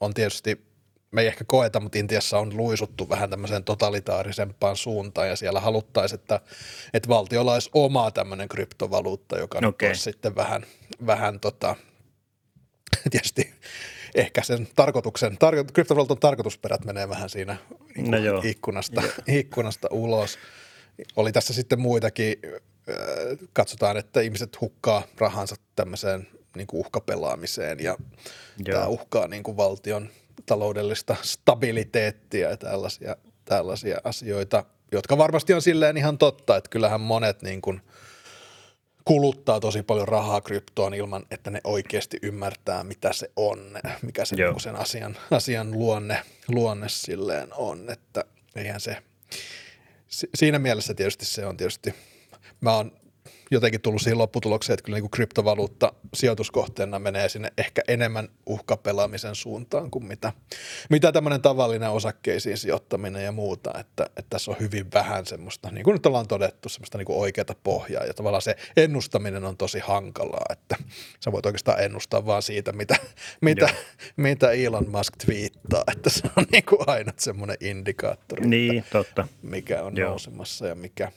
on 0.00 0.14
tietysti, 0.14 0.71
me 1.12 1.20
ei 1.20 1.26
ehkä 1.26 1.44
koeta, 1.46 1.80
mutta 1.80 1.98
Intiassa 1.98 2.38
on 2.38 2.56
luisuttu 2.56 3.08
vähän 3.08 3.30
tämmöiseen 3.30 3.64
totalitaarisempaan 3.64 4.76
suuntaan 4.76 5.28
ja 5.28 5.36
siellä 5.36 5.60
haluttaisiin, 5.60 6.20
että, 6.20 6.40
että 6.94 7.08
valtiolla 7.08 7.54
olisi 7.54 7.70
oma 7.74 8.10
tämmöinen 8.10 8.48
kryptovaluutta, 8.48 9.38
joka 9.38 9.60
nyt 9.60 9.68
Okei. 9.68 9.88
olisi 9.88 10.02
sitten 10.02 10.36
vähän, 10.36 10.66
vähän 11.06 11.40
tota, 11.40 11.76
tietysti 13.10 13.54
ehkä 14.14 14.42
sen 14.42 14.68
tarkoituksen, 14.76 15.38
tarko, 15.38 15.64
kryptovaluutan 15.72 16.18
tarkoitusperät 16.18 16.84
menee 16.84 17.08
vähän 17.08 17.30
siinä 17.30 17.56
niin 17.96 18.10
No 18.10 18.18
joo. 18.18 18.42
ikkunasta, 18.44 19.02
ikkunasta 19.26 19.88
ulos. 19.90 20.38
Oli 21.16 21.32
tässä 21.32 21.54
sitten 21.54 21.80
muitakin, 21.80 22.36
äh, 22.44 23.38
katsotaan, 23.52 23.96
että 23.96 24.20
ihmiset 24.20 24.60
hukkaa 24.60 25.02
rahansa 25.18 25.56
tämmöiseen 25.76 26.28
niin 26.56 26.66
kuin 26.66 26.80
uhkapelaamiseen 26.80 27.80
ja 27.80 27.96
Joo. 28.66 28.78
tämä 28.78 28.86
uhkaa 28.86 29.28
niin 29.28 29.42
kuin 29.42 29.56
valtion 29.56 30.08
taloudellista 30.46 31.16
stabiliteettia 31.22 32.50
ja 32.50 32.56
tällaisia, 32.56 33.16
tällaisia 33.44 33.98
asioita, 34.04 34.64
jotka 34.92 35.18
varmasti 35.18 35.54
on 35.54 35.62
silleen 35.62 35.96
ihan 35.96 36.18
totta, 36.18 36.56
että 36.56 36.70
kyllähän 36.70 37.00
monet 37.00 37.42
niin 37.42 37.62
kuin 37.62 37.80
kuluttaa 39.04 39.60
tosi 39.60 39.82
paljon 39.82 40.08
rahaa 40.08 40.40
kryptoon 40.40 40.94
ilman, 40.94 41.26
että 41.30 41.50
ne 41.50 41.60
oikeasti 41.64 42.18
ymmärtää, 42.22 42.84
mitä 42.84 43.12
se 43.12 43.30
on, 43.36 43.78
mikä 44.02 44.24
se 44.24 44.36
Joo. 44.38 44.50
niin 44.52 44.60
sen 44.60 44.76
asian, 44.76 45.16
asian 45.30 45.72
luonne, 45.72 46.22
luonne 46.48 46.88
silleen 46.88 47.48
on, 47.54 47.90
että 47.90 48.24
eihän 48.56 48.80
se, 48.80 48.96
si- 50.08 50.30
siinä 50.34 50.58
mielessä 50.58 50.94
tietysti 50.94 51.24
se 51.24 51.46
on 51.46 51.56
tietysti, 51.56 51.94
mä 52.60 52.76
oon 52.76 53.01
jotenkin 53.52 53.80
tullut 53.80 54.02
siihen 54.02 54.18
lopputulokseen, 54.18 54.74
että 54.74 54.84
kyllä 54.84 54.96
niin 54.96 55.02
kuin 55.02 55.10
kryptovaluutta 55.10 55.92
sijoituskohteena 56.14 56.98
menee 56.98 57.28
sinne 57.28 57.52
ehkä 57.58 57.82
enemmän 57.88 58.28
uhkapelaamisen 58.46 59.34
suuntaan 59.34 59.90
kuin 59.90 60.04
mitä, 60.04 60.32
mitä 60.90 61.12
tämmöinen 61.12 61.42
tavallinen 61.42 61.90
osakkeisiin 61.90 62.58
sijoittaminen 62.58 63.24
ja 63.24 63.32
muuta, 63.32 63.70
että, 63.80 64.04
että 64.04 64.30
tässä 64.30 64.50
on 64.50 64.56
hyvin 64.60 64.92
vähän 64.94 65.26
semmoista, 65.26 65.70
niin 65.70 65.84
kuin 65.84 65.92
nyt 65.92 66.06
ollaan 66.06 66.28
todettu, 66.28 66.68
semmoista 66.68 66.98
niin 66.98 67.06
kuin 67.06 67.18
oikeata 67.18 67.54
pohjaa 67.64 68.04
ja 68.04 68.14
tavallaan 68.14 68.42
se 68.42 68.56
ennustaminen 68.76 69.44
on 69.44 69.56
tosi 69.56 69.78
hankalaa, 69.78 70.44
että 70.50 70.76
sä 71.20 71.32
voit 71.32 71.46
oikeastaan 71.46 71.82
ennustaa 71.82 72.26
vaan 72.26 72.42
siitä, 72.42 72.72
mitä, 72.72 72.96
mitä, 73.40 73.68
mitä 74.16 74.50
Elon 74.50 74.90
Musk 74.90 75.16
twiittaa, 75.26 75.84
että 75.92 76.10
se 76.10 76.22
on 76.36 76.44
niin 76.52 76.64
kuin 76.64 76.80
ainut 76.86 77.18
semmoinen 77.18 77.56
indikaattori, 77.60 78.46
Niin, 78.46 78.84
totta. 78.92 79.28
mikä 79.42 79.82
on 79.82 79.96
Joo. 79.96 80.08
nousemassa 80.10 80.66
ja 80.66 80.74
mikä, 80.74 81.12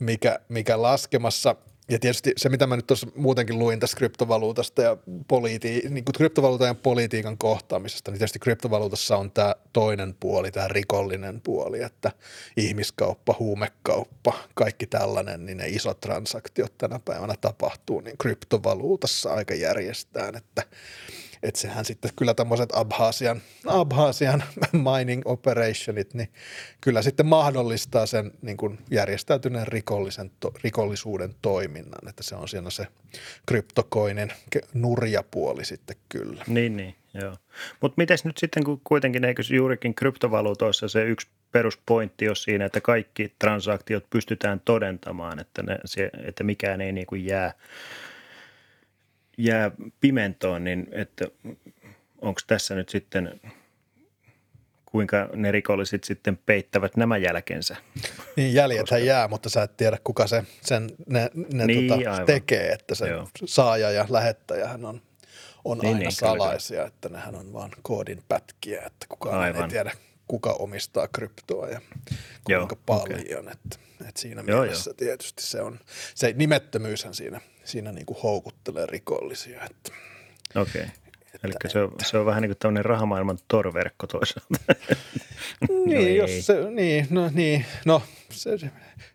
mikä, 0.00 0.40
mikä 0.48 0.82
laskemassa. 0.82 1.56
Ja 1.88 1.98
tietysti 1.98 2.32
se, 2.36 2.48
mitä 2.48 2.66
mä 2.66 2.76
nyt 2.76 2.86
tuossa 2.86 3.06
muutenkin 3.16 3.58
luin 3.58 3.80
tästä 3.80 3.96
kryptovaluutasta 3.96 4.82
ja 4.82 4.96
poliiti, 5.28 5.82
niin 5.88 6.04
kuin 6.04 6.14
kryptovaluutan 6.16 6.68
ja 6.68 6.74
politiikan 6.74 7.38
kohtaamisesta, 7.38 8.10
niin 8.10 8.18
tietysti 8.18 8.38
kryptovaluutassa 8.38 9.16
on 9.16 9.30
tämä 9.30 9.54
toinen 9.72 10.14
puoli, 10.20 10.50
tämä 10.50 10.68
rikollinen 10.68 11.40
puoli, 11.40 11.82
että 11.82 12.12
ihmiskauppa, 12.56 13.36
huumekauppa, 13.38 14.32
kaikki 14.54 14.86
tällainen, 14.86 15.46
niin 15.46 15.58
ne 15.58 15.68
isot 15.68 16.00
transaktiot 16.00 16.78
tänä 16.78 17.00
päivänä 17.04 17.34
tapahtuu, 17.40 18.00
niin 18.00 18.18
kryptovaluutassa 18.18 19.34
aika 19.34 19.54
järjestään, 19.54 20.36
että 20.36 20.62
että 21.42 21.60
sehän 21.60 21.84
sitten 21.84 22.10
kyllä 22.16 22.34
tämmöiset 22.34 22.70
Abhasian, 22.72 23.42
Abhasian 23.66 24.42
mining 24.98 25.22
operationit, 25.24 26.14
niin 26.14 26.28
kyllä 26.80 27.02
sitten 27.02 27.26
mahdollistaa 27.26 28.06
sen 28.06 28.32
niin 28.42 28.56
kuin 28.56 28.78
järjestäytyneen 28.90 29.68
rikollisen, 29.68 30.30
to, 30.40 30.52
rikollisuuden 30.64 31.34
toiminnan, 31.42 32.08
että 32.08 32.22
se 32.22 32.34
on 32.34 32.48
siinä 32.48 32.70
se 32.70 32.86
kryptokoinen 33.46 34.32
nurjapuoli 34.74 35.64
sitten 35.64 35.96
kyllä. 36.08 36.44
Niin, 36.46 36.76
niin. 36.76 36.94
Joo. 37.14 37.36
Mutta 37.80 37.94
miten 37.96 38.18
nyt 38.24 38.38
sitten, 38.38 38.64
kun 38.64 38.80
kuitenkin 38.84 39.24
eikö 39.24 39.42
juurikin 39.50 39.94
kryptovaluutoissa 39.94 40.88
se 40.88 41.04
yksi 41.04 41.28
peruspointti 41.52 42.28
on 42.28 42.36
siinä, 42.36 42.64
että 42.64 42.80
kaikki 42.80 43.34
transaktiot 43.38 44.10
pystytään 44.10 44.60
todentamaan, 44.64 45.40
että, 45.40 45.62
ne, 45.62 45.78
se, 45.84 46.10
että 46.26 46.44
mikään 46.44 46.80
ei 46.80 46.92
niin 46.92 47.06
kuin 47.06 47.26
jää, 47.26 47.52
jää 49.44 49.70
pimentoon, 50.00 50.64
niin 50.64 50.88
että 50.92 51.24
onko 52.20 52.40
tässä 52.46 52.74
nyt 52.74 52.88
sitten 52.88 53.40
kuinka 54.86 55.28
ne 55.34 55.52
rikolliset 55.52 56.04
sitten 56.04 56.36
peittävät 56.46 56.96
nämä 56.96 57.16
jälkensä. 57.16 57.76
Niin 58.36 58.54
jäljethän 58.54 58.84
Koska... 58.84 58.98
jää, 58.98 59.28
mutta 59.28 59.48
sä 59.48 59.62
et 59.62 59.76
tiedä 59.76 59.98
kuka 60.04 60.26
se, 60.26 60.44
sen 60.60 60.90
ne, 61.06 61.30
ne 61.52 61.66
niin, 61.66 61.88
tota, 61.88 62.24
tekee, 62.26 62.72
että 62.72 62.94
se 62.94 63.08
Joo. 63.08 63.28
saaja 63.44 63.90
ja 63.90 64.06
lähettäjähän 64.08 64.84
on 64.84 65.00
on 65.64 65.78
niin, 65.78 65.88
aina 65.88 65.98
niin, 65.98 66.12
salaisia, 66.12 66.76
kyllä. 66.76 66.88
että 66.88 67.08
nehän 67.08 67.34
on 67.34 67.52
vain 67.52 67.70
koodin 67.82 68.22
pätkiä, 68.28 68.82
että 68.86 69.06
kukaan 69.08 69.40
Aivan. 69.40 69.62
ei 69.62 69.68
tiedä, 69.68 69.92
kuka 70.30 70.52
omistaa 70.52 71.08
kryptoa 71.08 71.68
ja 71.68 71.80
kuinka 72.44 72.74
Joo, 72.74 72.80
paljon. 72.86 73.20
Okay. 73.20 73.52
Että, 73.52 73.78
että 74.08 74.20
siinä 74.20 74.44
Joo, 74.46 74.60
mielessä 74.60 74.90
jo. 74.90 74.94
tietysti 74.94 75.42
se 75.42 75.62
on, 75.62 75.80
se 76.14 76.32
nimettömyyshän 76.36 77.14
siinä, 77.14 77.40
siinä 77.64 77.92
niin 77.92 78.06
kuin 78.06 78.18
houkuttelee 78.22 78.86
rikollisia. 78.86 79.64
Että, 79.64 79.92
Okei. 80.56 80.82
Okay. 80.82 80.94
Eli 81.44 81.52
se 81.68 81.78
on, 81.78 81.94
se 82.04 82.18
on 82.18 82.26
vähän 82.26 82.42
niin 82.42 82.50
kuin 82.50 82.58
tämmöinen 82.58 82.84
rahamaailman 82.84 83.38
torverkko 83.48 84.06
toisaalta. 84.06 84.56
niin, 85.86 86.18
no 86.18 86.26
jos 86.26 86.46
se, 86.46 86.70
niin, 86.70 87.06
no, 87.10 87.30
niin, 87.34 87.66
no 87.84 88.02
se, 88.30 88.50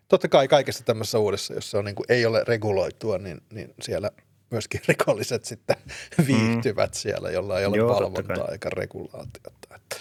totta 0.08 0.28
kai 0.28 0.48
kaikessa 0.48 0.84
tämmöisessä 0.84 1.18
uudessa, 1.18 1.54
jos 1.54 1.70
se 1.70 1.78
on 1.78 1.84
niin 1.84 1.94
kuin, 1.94 2.06
ei 2.08 2.26
ole 2.26 2.44
reguloitua, 2.48 3.18
niin, 3.18 3.40
niin 3.50 3.74
siellä– 3.80 4.10
myöskin 4.50 4.80
rikolliset 4.88 5.44
sitten 5.44 5.76
mm. 6.18 6.26
viihtyvät 6.26 6.90
mm. 6.90 6.94
siellä, 6.94 7.30
jolla 7.30 7.60
ei 7.60 7.66
ole 7.66 7.76
Joo, 7.76 7.94
valvontaa 7.94 8.48
eikä 8.52 8.70
regulaatiota. 8.70 9.74
Että 9.74 9.96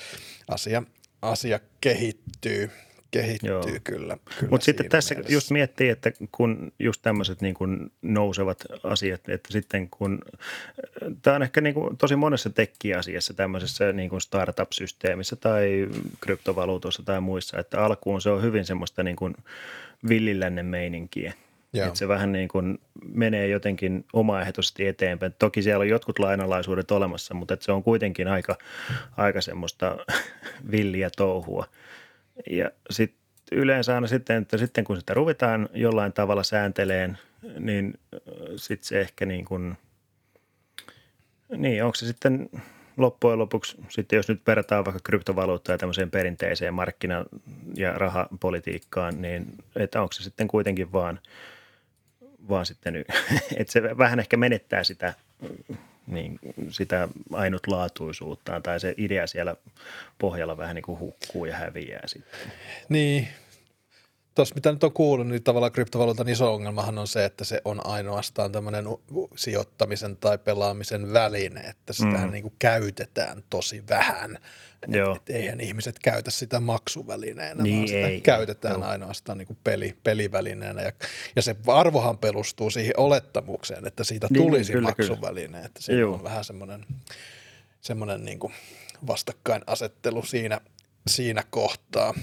asia, 0.47 0.84
asia 1.30 1.60
kehittyy, 1.82 2.72
kehittyy 3.12 3.50
Joo. 3.50 3.64
kyllä. 3.64 3.80
kyllä 4.40 4.50
Mutta 4.50 4.66
sitten 4.66 4.90
tässä 4.90 5.16
mielessä. 5.16 5.34
just 5.34 5.52
miettii, 5.52 5.90
että 5.90 6.12
kun 6.32 6.72
just 6.80 7.02
tämmöiset 7.02 7.42
niin 7.42 7.56
kuin 7.56 7.92
nousevat 8.02 8.64
asiat, 8.84 9.30
että 9.30 9.54
sitten 9.54 9.90
kun, 9.90 10.22
tämä 11.22 11.36
on 11.36 11.44
ehkä 11.44 11.62
niin 11.62 11.74
kuin 11.74 11.98
tosi 11.98 12.16
monessa 12.16 12.50
tekkiasiassa 12.50 13.34
tämmöisessä 13.34 13.94
niin 13.94 14.10
kuin 14.10 14.22
startup-systeemissä 14.22 15.36
tai 15.36 15.88
kryptovaluutossa 16.22 17.04
tai 17.04 17.22
muissa, 17.22 17.60
että 17.60 17.86
alkuun 17.86 18.22
se 18.22 18.30
on 18.30 18.42
hyvin 18.42 18.66
semmoista 18.66 19.04
niin 19.04 19.16
kuin 19.16 19.36
villilännen 20.10 20.66
meininkiä– 20.66 21.34
Joo. 21.78 21.88
Että 21.88 22.00
se 22.00 22.08
vähän 22.08 22.32
niin 22.32 22.48
kuin 22.48 22.80
menee 23.14 23.48
jotenkin 23.48 24.06
omaehtoisesti 24.14 24.88
eteenpäin. 24.88 25.36
Toki 25.40 25.62
siellä 25.62 25.82
on 25.82 25.90
jotkut 25.90 26.20
lainalaisuudet 26.20 26.92
olemassa, 26.92 27.34
mutta 27.34 27.54
että 27.54 27.66
se 27.66 27.72
on 27.72 27.84
kuitenkin 27.84 28.28
aika, 28.28 28.58
aika 29.18 29.42
semmoista 29.42 29.98
villiä 30.72 31.10
touhua. 31.18 31.66
Ja 32.50 32.72
sitten 32.90 33.20
yleensä 33.52 33.96
aina 33.96 34.08
sitten, 34.08 34.42
että 34.42 34.58
sitten 34.58 34.84
kun 34.84 34.98
sitä 34.98 35.14
ruvetaan 35.14 35.70
jollain 35.74 36.14
tavalla 36.14 36.44
säänteleen, 36.44 37.18
niin 37.60 37.94
sitten 38.56 38.88
se 38.88 39.02
ehkä 39.02 39.26
niin 39.26 39.46
kuin, 39.46 39.78
niin 41.58 41.84
onko 41.84 41.96
se 41.96 42.06
sitten 42.06 42.50
loppujen 42.98 43.40
lopuksi, 43.40 43.78
sitten 43.90 44.18
jos 44.18 44.28
nyt 44.28 44.42
verrataan 44.48 44.86
vaikka 44.86 45.00
kryptovaluuttaa 45.04 45.74
ja 45.74 45.78
tämmöiseen 45.78 46.12
perinteiseen 46.12 46.74
markkina- 46.74 47.26
ja 47.76 47.92
rahapolitiikkaan, 47.94 49.22
niin 49.22 49.46
että 49.76 50.02
onko 50.02 50.14
se 50.14 50.24
sitten 50.24 50.48
kuitenkin 50.48 50.92
vaan– 50.92 51.20
vaan 52.50 52.66
sitten, 52.66 52.96
että 53.58 53.72
se 53.74 53.98
vähän 53.98 54.20
ehkä 54.20 54.38
menettää 54.38 54.84
sitä, 54.84 55.14
niin, 56.08 56.39
sitä 56.70 57.08
ainutlaatuisuuttaan 57.34 58.64
tai 58.64 58.80
se 58.80 58.93
idea 58.98 59.28
siellä 59.28 59.56
pohjalla 60.18 60.58
vähän 60.58 60.76
niin 60.76 60.84
kuin 60.84 61.00
hukkuu 61.00 61.46
ja 61.46 61.56
häviää 61.56 62.04
sitten. 62.06 62.52
Niin, 62.89 63.28
tuossa 64.36 64.56
mitä 64.56 64.72
nyt 64.72 64.84
on 64.84 64.92
kuullut, 64.92 65.28
niin 65.28 65.44
tavallaan 65.44 65.72
kryptovaluutan 65.72 66.30
iso 66.30 66.54
ongelmahan 66.54 66.98
on 66.98 67.08
se, 67.08 67.26
että 67.26 67.44
se 67.44 67.62
on 67.66 67.86
ainoastaan 67.86 68.52
tämmöinen 68.52 68.86
sijoittamisen 69.36 70.18
tai 70.18 70.38
pelaamisen 70.38 71.14
väline, 71.14 71.62
että 71.62 71.94
sitä 71.94 72.18
mm. 72.18 72.32
niin 72.32 72.42
kuin 72.42 72.54
käytetään 72.60 73.44
tosi 73.50 73.84
vähän. 73.90 74.38
Joo. 74.88 75.16
Et, 75.16 75.22
et 75.22 75.36
eihän 75.36 75.62
ihmiset 75.62 76.00
käytä 76.00 76.32
sitä 76.32 76.60
maksuvälineenä, 76.60 77.64
niin 77.64 77.78
vaan 77.78 77.88
sitä 77.88 78.08
ei. 78.08 78.22
käytetään 78.22 78.80
Joo. 78.80 78.90
ainoastaan 78.90 79.38
niin 79.38 79.48
kuin 79.48 79.58
peli, 79.64 79.98
pelivälineenä. 80.04 80.82
Ja, 80.82 80.92
ja 81.36 81.42
se 81.42 81.56
arvohan 81.68 82.18
perustuu 82.18 82.70
siihen 82.70 83.00
olettamukseen, 83.00 83.88
että 83.88 84.04
siitä 84.04 84.28
niin, 84.30 84.44
tulisi 84.44 84.74
kyllä, 84.74 84.88
maksuväline. 84.88 85.48
Kyllä. 85.48 85.66
Että 85.66 85.82
siinä 85.82 86.02
Joo. 86.02 86.14
on 86.14 86.24
vähän 86.24 86.44
semmoinen, 86.44 86.86
semmoinen 87.82 88.26
niin 88.26 88.40
kuin 88.40 88.54
vastakkainasettelu 89.08 90.26
siinä, 90.26 90.62
siinä 91.08 91.44
kohtaa. 91.50 92.14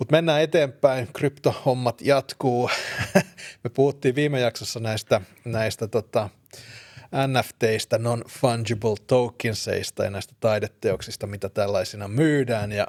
Mutta 0.00 0.12
mennään 0.12 0.42
eteenpäin, 0.42 1.08
kryptohommat 1.12 2.00
jatkuu. 2.00 2.70
Me 3.64 3.70
puhuttiin 3.74 4.14
viime 4.14 4.40
jaksossa 4.40 4.80
näistä, 4.80 5.20
näistä 5.44 5.88
tota, 5.88 6.28
NFTistä, 7.26 7.98
non-fungible 7.98 8.96
tokenseista 9.06 10.04
ja 10.04 10.10
näistä 10.10 10.34
taideteoksista, 10.40 11.26
mitä 11.26 11.48
tällaisina 11.48 12.08
myydään 12.08 12.72
ja 12.72 12.86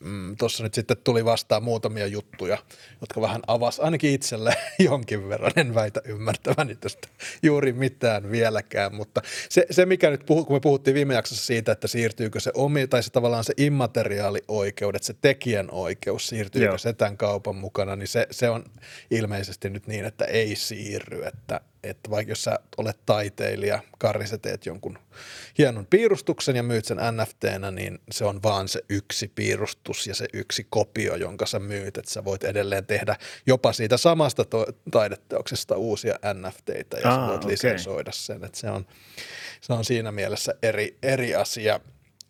mm, 0.00 0.36
tuossa 0.36 0.62
nyt 0.62 0.74
sitten 0.74 0.96
tuli 1.04 1.24
vastaan 1.24 1.62
muutamia 1.62 2.06
juttuja, 2.06 2.58
jotka 3.00 3.20
vähän 3.20 3.42
avasi 3.46 3.82
ainakin 3.82 4.10
itselle 4.10 4.56
jonkin 4.78 5.28
verran. 5.28 5.52
En 5.56 5.74
väitä 5.74 6.00
ymmärtäväni 6.04 6.76
tästä 6.76 7.08
juuri 7.42 7.72
mitään 7.72 8.30
vieläkään, 8.30 8.94
mutta 8.94 9.22
se, 9.48 9.66
se 9.70 9.86
mikä 9.86 10.10
nyt, 10.10 10.26
puhu, 10.26 10.44
kun 10.44 10.56
me 10.56 10.60
puhuttiin 10.60 10.94
viime 10.94 11.14
jaksossa 11.14 11.46
siitä, 11.46 11.72
että 11.72 11.88
siirtyykö 11.88 12.40
se 12.40 12.50
omi, 12.54 12.86
tai 12.86 13.02
se 13.02 13.10
tavallaan 13.10 13.44
se 13.44 13.54
immateriaalioikeudet, 13.56 15.02
se 15.02 15.14
tekijänoikeus, 15.20 16.28
siirtyykö 16.28 16.66
Joo. 16.66 16.78
se 16.78 16.92
tämän 16.92 17.16
kaupan 17.16 17.56
mukana, 17.56 17.96
niin 17.96 18.08
se, 18.08 18.26
se 18.30 18.50
on 18.50 18.64
ilmeisesti 19.10 19.70
nyt 19.70 19.86
niin, 19.86 20.04
että 20.04 20.24
ei 20.24 20.56
siirry, 20.56 21.24
että 21.24 21.60
että 21.88 22.10
vaikka 22.10 22.30
jos 22.30 22.44
sä 22.44 22.58
olet 22.76 22.98
taiteilija, 23.06 23.80
Karri, 23.98 24.26
sä 24.26 24.38
teet 24.38 24.66
jonkun 24.66 24.98
hienon 25.58 25.86
piirustuksen 25.86 26.56
ja 26.56 26.62
myyt 26.62 26.84
sen 26.84 26.98
NFTnä, 27.12 27.70
niin 27.70 27.98
se 28.10 28.24
on 28.24 28.42
vaan 28.42 28.68
se 28.68 28.82
yksi 28.88 29.28
piirustus 29.34 30.06
ja 30.06 30.14
se 30.14 30.26
yksi 30.32 30.66
kopio, 30.70 31.14
jonka 31.14 31.46
sä 31.46 31.58
myyt, 31.58 31.98
että 31.98 32.12
sä 32.12 32.24
voit 32.24 32.44
edelleen 32.44 32.86
tehdä 32.86 33.16
jopa 33.46 33.72
siitä 33.72 33.96
samasta 33.96 34.44
to- 34.44 34.66
taideteoksesta 34.90 35.76
uusia 35.76 36.18
NFTitä 36.34 36.96
ja 36.96 37.10
Aa, 37.10 37.14
sä 37.16 37.26
voit 37.26 37.44
okay. 37.44 37.50
lisensoida 37.50 38.12
sen, 38.12 38.44
että 38.44 38.58
se 38.58 38.70
on, 38.70 38.86
se 39.60 39.72
on 39.72 39.84
siinä 39.84 40.12
mielessä 40.12 40.54
eri, 40.62 40.98
eri 41.02 41.34
asia. 41.34 41.80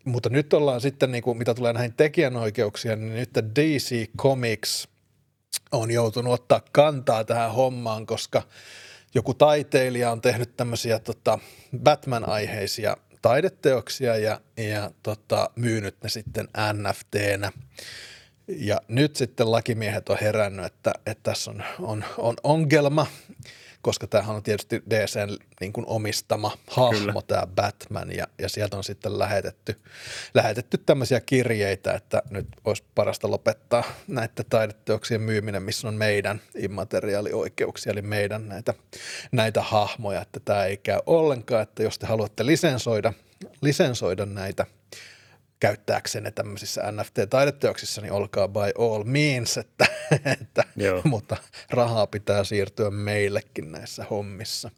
Mutta 0.05 0.29
nyt 0.29 0.53
ollaan 0.53 0.81
sitten, 0.81 1.13
niin 1.13 1.23
kuin, 1.23 1.39
mitä 1.39 1.55
tulee 1.55 1.73
näihin 1.73 1.95
tekijänoikeuksiin, 1.95 3.01
niin 3.01 3.15
nyt 3.15 3.31
DC 3.55 4.07
Comics 4.19 4.89
on 5.73 5.91
joutunut 5.91 6.33
ottaa 6.33 6.61
kantaa 6.73 7.25
tähän 7.25 7.53
hommaan, 7.53 8.07
koska– 8.07 8.43
joku 9.17 9.35
taiteilija 9.35 10.11
on 10.11 10.21
tehnyt 10.21 10.57
tämmöisiä 10.57 10.99
tota, 10.99 11.39
Batman-aiheisia 11.83 12.97
taideteoksia 13.23 14.17
ja, 14.17 14.41
ja 14.57 14.91
tota, 15.03 15.51
myynyt 15.57 15.97
ne 16.03 16.09
sitten 16.09 16.49
NFTnä. 16.73 17.53
Ja 18.49 18.81
nyt 18.89 19.17
sitten 19.17 19.53
lakimiehet 19.53 20.09
on 20.09 20.19
herännyt, 20.21 20.67
että, 20.67 20.93
että 21.07 21.23
tässä 21.23 21.51
on, 21.51 21.65
on, 21.81 22.05
on 22.19 22.35
ongelma 22.43 23.07
koska 23.87 24.07
tämähän 24.07 24.37
on 24.37 24.43
tietysti 24.43 24.83
DCn 24.91 25.37
niin 25.61 25.73
kuin 25.73 25.87
omistama 25.87 26.59
hahmo, 26.71 26.99
Kyllä. 26.99 27.23
tämä 27.27 27.47
Batman, 27.47 28.17
ja, 28.17 28.27
ja 28.39 28.49
sieltä 28.49 28.77
on 28.77 28.85
sitten 28.85 29.19
lähetetty, 29.19 29.81
lähetetty 30.35 30.79
tämmöisiä 30.79 31.21
kirjeitä, 31.21 31.93
että 31.93 32.23
nyt 32.31 32.47
olisi 32.65 32.85
parasta 32.95 33.31
lopettaa 33.31 33.85
näiden 34.09 34.45
taideteoksien 34.51 35.21
myyminen, 35.21 35.63
missä 35.63 35.89
on 35.89 35.95
meidän 35.95 36.41
immateriaalioikeuksia, 36.57 37.93
eli 37.93 38.03
meidän 38.03 38.49
näitä, 38.49 38.75
näitä 39.33 39.63
hahmoja, 39.63 40.23
että 40.23 40.41
tämä 40.41 40.65
ei 40.65 40.77
käy 40.77 41.01
ollenkaan, 41.07 41.63
että 41.63 41.83
jos 41.83 41.99
te 41.99 42.07
haluatte 42.07 42.47
lisensoida, 42.47 43.13
lisensoida 43.61 44.27
näitä 44.27 44.67
käyttääksenne 45.61 46.31
tämmöisissä 46.31 46.83
NFT-taideteoksissa, 46.93 48.01
niin 48.01 48.13
olkaa 48.13 48.49
by 48.49 48.73
all 48.79 49.05
means, 49.05 49.59
että, 49.59 49.87
että 50.41 50.65
mutta 51.05 51.37
rahaa 51.71 52.07
pitää 52.07 52.45
siirtyä 52.45 52.91
meillekin 52.91 53.73
näissä 53.73 54.05
hommissa, 54.11 54.71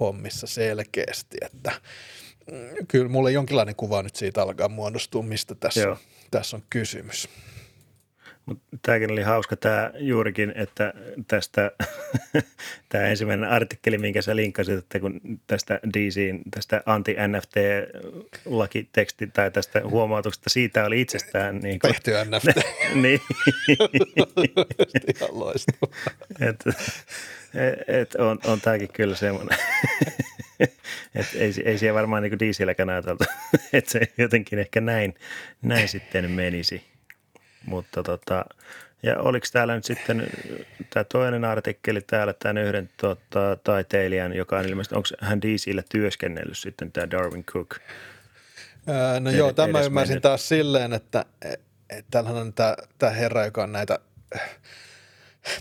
hommissa 0.00 0.46
selkeästi, 0.46 1.36
että 1.42 1.72
mm, 2.50 2.86
kyllä 2.88 3.08
mulle 3.08 3.32
jonkinlainen 3.32 3.76
kuva 3.76 4.02
nyt 4.02 4.16
siitä 4.16 4.42
alkaa 4.42 4.68
muodostua, 4.68 5.22
mistä 5.22 5.54
tässä, 5.54 5.96
tässä 6.30 6.56
on 6.56 6.62
kysymys. 6.70 7.28
Mutta 8.48 8.64
tämäkin 8.82 9.12
oli 9.12 9.22
hauska 9.22 9.56
tämä 9.56 9.90
juurikin, 9.98 10.52
että 10.56 10.92
tästä 11.28 11.70
tämä 12.88 13.04
ensimmäinen 13.04 13.48
artikkeli, 13.48 13.98
minkä 13.98 14.22
sä 14.22 14.36
linkkasit, 14.36 14.78
että 14.78 15.00
kun 15.00 15.20
tästä 15.46 15.80
DCin, 15.94 16.40
tästä 16.50 16.82
anti-NFT-lakiteksti 16.86 19.26
tai 19.26 19.50
tästä 19.50 19.80
huomautuksesta, 19.84 20.50
siitä 20.50 20.84
oli 20.84 21.00
itsestään 21.00 21.58
niin 21.62 21.78
kuin, 21.78 21.92
Tehty 21.92 22.10
NFT. 22.24 22.46
niin. 22.94 23.20
Ihan 25.14 25.30
loistava. 25.30 25.92
et, 26.40 26.64
et 27.86 28.14
on, 28.14 28.38
on 28.44 28.60
tämäkin 28.60 28.88
kyllä 28.92 29.16
semmoinen, 29.16 29.58
että 31.14 31.38
ei, 31.38 31.52
ei 31.64 31.78
siellä 31.78 31.98
varmaan 31.98 32.22
niin 32.22 32.38
DCilläkään 32.38 32.90
ajateltu, 32.90 33.24
että 33.72 33.90
se 33.90 34.00
jotenkin 34.18 34.58
ehkä 34.58 34.80
näin, 34.80 35.14
näin 35.62 35.88
sitten 35.88 36.30
menisi. 36.30 36.97
Mutta 37.68 38.02
tota, 38.02 38.44
ja 39.02 39.18
oliko 39.18 39.46
täällä 39.52 39.74
nyt 39.74 39.84
sitten 39.84 40.26
tämä 40.90 41.04
toinen 41.04 41.44
artikkeli 41.44 42.00
täällä, 42.00 42.32
tämän 42.32 42.58
yhden 42.58 42.90
tota, 42.96 43.56
taiteilijan, 43.64 44.32
joka 44.32 44.58
on 44.58 44.64
ilmeisesti, 44.64 44.94
onko 44.94 45.08
hän 45.20 45.42
DCillä 45.42 45.82
työskennellyt 45.88 46.58
sitten, 46.58 46.92
tämä 46.92 47.10
Darwin 47.10 47.44
Cook? 47.44 47.76
Öö, 48.88 49.20
no 49.20 49.30
joo, 49.30 49.52
tämä 49.52 49.80
ymmärsin 49.80 50.12
mennyt. 50.12 50.22
taas 50.22 50.48
silleen, 50.48 50.92
että, 50.92 51.24
että 51.90 52.10
täällähän 52.10 52.40
on 52.40 52.52
tämä, 52.52 52.76
tämä 52.98 53.12
herra, 53.12 53.44
joka 53.44 53.62
on 53.62 53.72
näitä, 53.72 53.98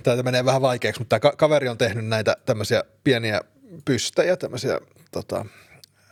tämä 0.03 0.23
menee 0.23 0.45
vähän 0.45 0.61
vaikeaksi, 0.61 1.01
mutta 1.01 1.19
tämä 1.19 1.31
kaveri 1.37 1.67
on 1.67 1.77
tehnyt 1.77 2.05
näitä 2.05 2.35
tämmöisiä 2.45 2.83
pieniä 3.03 3.41
pystejä, 3.85 4.37
tämmöisiä 4.37 4.79
tota, 5.11 5.45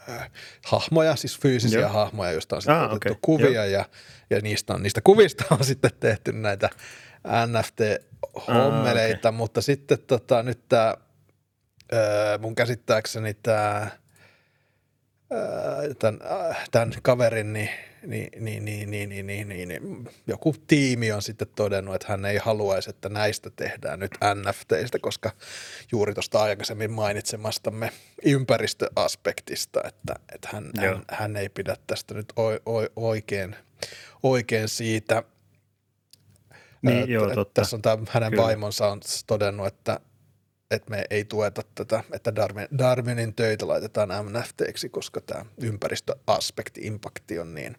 äh, 0.10 0.32
hahmoja, 0.66 1.16
siis 1.16 1.39
fyysisiä 1.39 1.80
Joo. 1.80 1.89
hahmoja, 1.89 2.32
joista 2.32 2.56
on 2.56 2.62
sitten 2.62 2.76
ah, 2.76 2.84
otettu 2.84 3.08
okay. 3.08 3.20
kuvia 3.22 3.66
ja, 3.66 3.86
ja 4.30 4.39
niistä, 4.41 4.74
on, 4.74 4.84
niistä 4.84 5.01
kuvista 5.01 5.45
on 5.49 5.64
sitten 5.72 5.91
tehty 5.99 6.32
näitä 6.32 6.70
NFT-hommeleita, 7.47 9.28
ah, 9.28 9.30
okay. 9.30 9.38
mutta 9.38 9.62
sitten 9.62 9.97
tota, 10.08 10.43
nyt 10.43 10.60
tämä 10.70 10.95
mun 12.39 12.56
käsittääkseni 12.56 13.34
tämä 13.34 13.88
tämän, 15.99 16.20
tämän 16.72 16.91
kaverin, 17.01 17.53
niin 17.53 17.70
niin, 18.06 18.30
niin, 18.39 18.66
niin, 18.66 18.91
niin, 18.91 19.10
niin, 19.10 19.28
niin, 19.28 19.49
niin, 19.49 19.68
niin 19.68 20.10
joku 20.28 20.56
tiimi 20.68 21.12
on 21.12 21.22
sitten 21.22 21.47
todennut, 21.56 21.95
että 21.95 22.08
hän 22.10 22.26
ei 22.26 22.38
haluaisi, 22.38 22.89
että 22.89 23.10
näistä 23.10 23.49
tehdään 23.49 23.99
nyt 23.99 24.12
NFTistä, 24.36 24.99
koska 24.99 25.32
juuri 25.91 26.14
tuosta 26.14 26.41
aikaisemmin 26.41 26.91
mainitsemastamme 26.91 27.91
ympäristöaspektista, 28.24 29.82
että, 29.88 30.14
että 30.36 30.49
hän, 30.51 30.72
hän, 30.78 31.03
hän 31.10 31.36
ei 31.36 31.49
pidä 31.49 31.76
tästä 31.88 32.14
nyt 32.14 32.34
o, 32.36 32.43
o, 32.45 32.86
oikein, 32.95 33.56
oikein 34.24 34.70
siitä. 34.70 35.24
Niin, 36.82 36.97
että, 36.97 37.12
joo, 37.12 37.36
totta. 37.36 37.62
Tässä 37.62 37.76
on 37.76 37.82
tämä, 37.82 38.03
hänen 38.10 38.32
Kyllä. 38.32 38.43
vaimonsa 38.43 38.88
on 38.88 39.01
todennut, 39.28 39.68
että 39.68 39.99
että 40.72 40.89
me 40.89 41.05
ei 41.09 41.26
tueta 41.26 41.61
tätä, 41.76 42.03
että 42.13 42.36
Darwin, 42.36 42.68
Darwinin 42.78 43.36
töitä 43.36 43.68
laitetaan 43.68 44.09
NFTiksi, 44.09 44.89
koska 44.89 45.22
tämä 45.22 45.45
ympäristöaspekti, 45.61 46.82
impakti 46.84 47.39
on 47.39 47.53
niin, 47.55 47.78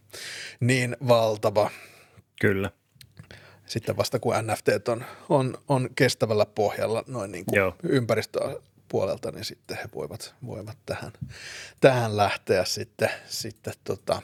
niin 0.61 0.97
valtava. 1.09 1.71
Kyllä. 2.41 2.71
Sitten 3.67 3.97
vasta 3.97 4.19
kun 4.19 4.35
NFT 4.43 4.89
on, 4.89 5.05
on, 5.29 5.59
on 5.69 5.89
kestävällä 5.95 6.47
pohjalla 6.47 7.05
noin 7.07 7.33
niin 7.33 7.45
kuin 7.47 7.73
ympäristöpuolelta, 7.83 9.31
niin 9.31 9.45
sitten 9.45 9.77
he 9.77 9.85
voivat, 9.95 10.35
voivat 10.47 10.79
tähän, 10.87 11.13
tähän 11.81 12.17
lähteä 12.17 12.65
sitten, 12.65 13.11
sitten 13.27 13.75
tota, 13.85 14.23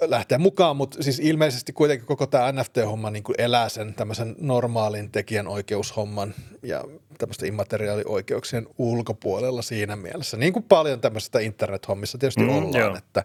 lähteä 0.00 0.38
mukaan, 0.38 0.76
mutta 0.76 1.02
siis 1.02 1.18
ilmeisesti 1.18 1.72
kuitenkin 1.72 2.06
koko 2.06 2.26
tämä 2.26 2.52
NFT-homma 2.52 3.10
niin 3.10 3.22
kuin 3.22 3.34
elää 3.38 3.68
sen 3.68 3.94
tämmöisen 3.94 4.36
normaalin 4.38 5.10
tekijänoikeushomman 5.10 6.34
ja 6.62 6.84
tämmöistä 7.18 7.46
immateriaalioikeuksien 7.46 8.66
ulkopuolella 8.78 9.62
siinä 9.62 9.96
mielessä. 9.96 10.36
Niin 10.36 10.52
kuin 10.52 10.62
paljon 10.62 11.00
tämmöisestä 11.00 11.40
internet-hommissa 11.40 12.18
tietysti 12.18 12.42
mm, 12.42 12.48
ollaan, 12.48 12.96
että, 12.96 13.24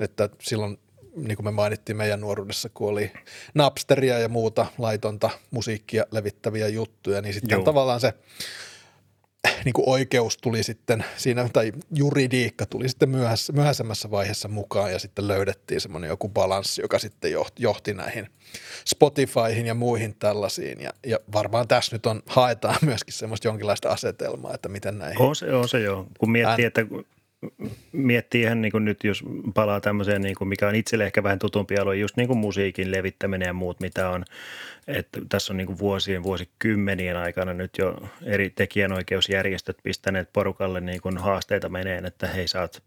että 0.00 0.28
silloin 0.42 0.78
niin 1.16 1.36
kuin 1.36 1.44
me 1.44 1.50
mainittiin 1.50 1.96
meidän 1.96 2.20
nuoruudessa, 2.20 2.68
kun 2.68 2.88
oli 2.88 3.12
Napsteria 3.54 4.18
ja 4.18 4.28
muuta 4.28 4.66
laitonta 4.78 5.30
musiikkia 5.50 6.04
levittäviä 6.10 6.68
juttuja, 6.68 7.22
niin 7.22 7.34
sitten 7.34 7.56
joo. 7.56 7.64
tavallaan 7.64 8.00
se 8.00 8.14
niin 9.64 9.72
kuin 9.72 9.88
oikeus 9.88 10.36
tuli 10.36 10.62
sitten 10.62 11.04
siinä, 11.16 11.48
tai 11.52 11.72
juridiikka 11.94 12.66
tuli 12.66 12.88
sitten 12.88 13.08
myöhässä, 13.08 13.52
myöhäisemmässä 13.52 14.10
vaiheessa 14.10 14.48
mukaan 14.48 14.92
ja 14.92 14.98
sitten 14.98 15.28
löydettiin 15.28 15.80
semmoinen 15.80 16.08
joku 16.08 16.28
balanssi, 16.28 16.82
joka 16.82 16.98
sitten 16.98 17.32
johti, 17.32 17.62
johti 17.62 17.94
näihin 17.94 18.28
Spotifyhin 18.86 19.66
ja 19.66 19.74
muihin 19.74 20.14
tällaisiin 20.18 20.80
ja, 20.80 20.92
ja 21.06 21.18
varmaan 21.32 21.68
tässä 21.68 21.96
nyt 21.96 22.06
on, 22.06 22.22
haetaan 22.26 22.78
myöskin 22.86 23.14
semmoista 23.14 23.48
jonkinlaista 23.48 23.88
asetelmaa, 23.88 24.54
että 24.54 24.68
miten 24.68 24.98
näihin. 24.98 25.22
On 25.22 25.36
se, 25.36 25.52
on 25.52 25.68
se 25.68 25.80
joo, 25.80 26.06
kun 26.18 26.30
miettii, 26.30 26.64
ään... 26.64 26.68
että 26.68 26.80
miettii 27.92 28.42
ihan 28.42 28.62
niin 28.62 28.72
kuin 28.72 28.84
nyt, 28.84 29.04
jos 29.04 29.24
palaa 29.54 29.80
tämmöiseen, 29.80 30.22
niin 30.22 30.34
kuin 30.34 30.48
mikä 30.48 30.68
on 30.68 30.74
itselle 30.74 31.04
ehkä 31.04 31.22
vähän 31.22 31.38
tutumpi 31.38 31.78
alue, 31.78 31.96
just 31.96 32.16
niin 32.16 32.26
kuin 32.26 32.38
musiikin 32.38 32.92
levittäminen 32.92 33.46
ja 33.46 33.52
muut, 33.52 33.80
mitä 33.80 34.10
on. 34.10 34.24
Että 34.86 35.20
tässä 35.28 35.52
on 35.52 35.56
niin 35.56 35.66
kuin 35.66 35.78
vuosien, 35.78 36.22
vuosikymmenien 36.22 37.16
aikana 37.16 37.52
nyt 37.52 37.78
jo 37.78 37.96
eri 38.22 38.50
tekijänoikeusjärjestöt 38.50 39.78
pistäneet 39.82 40.32
porukalle 40.32 40.80
niin 40.80 41.00
kuin 41.00 41.18
haasteita 41.18 41.68
meneen, 41.68 42.06
että 42.06 42.26
hei, 42.26 42.48
sä 42.48 42.60
oot, 42.60 42.82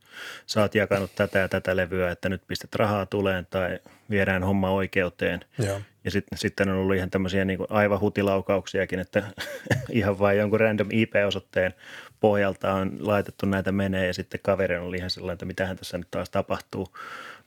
sä 0.45 0.61
oot 0.61 0.75
jakanut 0.75 1.11
tätä 1.15 1.39
ja 1.39 1.49
tätä 1.49 1.75
levyä, 1.75 2.11
että 2.11 2.29
nyt 2.29 2.41
pistät 2.47 2.75
rahaa 2.75 3.05
tuleen 3.05 3.47
tai 3.49 3.79
viedään 4.09 4.43
homma 4.43 4.69
oikeuteen. 4.69 5.39
Joo. 5.65 5.81
Ja 6.03 6.11
sit, 6.11 6.25
sitten 6.35 6.69
on 6.69 6.77
ollut 6.77 6.95
ihan 6.95 7.09
tämmöisiä 7.09 7.45
niin 7.45 7.57
kuin 7.57 7.71
aivan 7.71 7.99
hutilaukauksiakin, 7.99 8.99
että 8.99 9.23
ihan 9.91 10.19
vain 10.19 10.37
jonkun 10.37 10.59
random 10.59 10.87
IP-osoitteen 10.91 11.73
pohjalta 12.19 12.73
on 12.73 12.97
laitettu 12.99 13.45
näitä 13.45 13.71
menee 13.71 14.07
ja 14.07 14.13
sitten 14.13 14.39
kaveri 14.43 14.77
on 14.77 14.95
ihan 14.95 15.09
sellainen, 15.09 15.33
että 15.33 15.45
mitähän 15.45 15.77
tässä 15.77 15.97
nyt 15.97 16.11
taas 16.11 16.29
tapahtuu. 16.29 16.87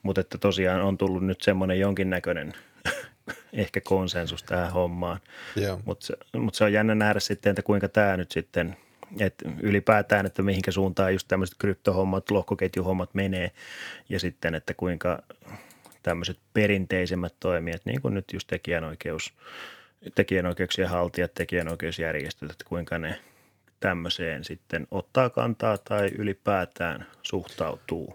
Mutta 0.02 0.20
että 0.20 0.38
tosiaan 0.38 0.80
on 0.80 0.98
tullut 0.98 1.26
nyt 1.26 1.42
semmoinen 1.42 1.80
jonkinnäköinen 1.80 2.52
ehkä 3.52 3.80
konsensus 3.80 4.42
tähän 4.42 4.72
hommaan. 4.72 5.20
Mutta 5.84 6.06
se, 6.06 6.16
mut 6.38 6.54
se 6.54 6.64
on 6.64 6.72
jännä 6.72 6.94
nähdä 6.94 7.20
sitten, 7.20 7.50
että 7.50 7.62
kuinka 7.62 7.88
tämä 7.88 8.16
nyt 8.16 8.32
sitten, 8.32 8.76
että 9.20 9.50
ylipäätään, 9.60 10.26
että 10.26 10.42
mihinkä 10.42 10.70
suuntaan 10.70 11.12
just 11.12 11.28
tämmöiset 11.28 11.56
kryptohommat, 11.58 12.30
lohkoketjuhommat 12.30 13.14
menee 13.14 13.50
ja 14.08 14.20
sitten, 14.20 14.54
että 14.54 14.74
kuinka 14.74 15.22
tämmöiset 16.02 16.38
perinteisemmät 16.54 17.34
toimijat, 17.40 17.82
niin 17.84 18.02
kuin 18.02 18.14
nyt 18.14 18.24
just 18.32 18.46
tekijänoikeus, 18.46 19.32
tekijänoikeuksien 20.14 20.88
haltijat, 20.88 21.34
tekijänoikeusjärjestöt, 21.34 22.50
että 22.50 22.64
kuinka 22.68 22.98
ne– 22.98 23.18
tämmöiseen 23.82 24.44
sitten 24.44 24.86
ottaa 24.90 25.30
kantaa 25.30 25.78
tai 25.78 26.08
ylipäätään 26.18 27.06
suhtautuu? 27.22 28.14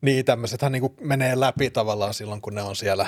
Niin, 0.00 0.24
tämmöisethän 0.24 0.72
niin 0.72 0.80
kuin 0.80 0.96
menee 1.00 1.40
läpi 1.40 1.70
tavallaan 1.70 2.14
silloin, 2.14 2.40
kun 2.40 2.54
ne 2.54 2.62
on 2.62 2.76
siellä 2.76 3.06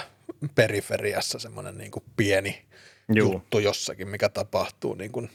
periferiassa 0.55 1.39
semmoinen 1.39 1.79
niin 1.79 1.91
kuin 1.91 2.05
pieni 2.17 2.67
Juu. 3.15 3.33
juttu 3.33 3.59
jossakin, 3.59 4.09
mikä 4.09 4.29
tapahtuu 4.29 4.95
niin 4.95 5.13
kuin 5.13 5.31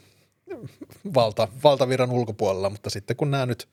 valta, 1.13 1.47
valtavirran 1.63 2.11
ulkopuolella, 2.11 2.69
mutta 2.69 2.89
sitten 2.89 3.15
kun 3.15 3.31
nämä 3.31 3.45
nyt 3.45 3.69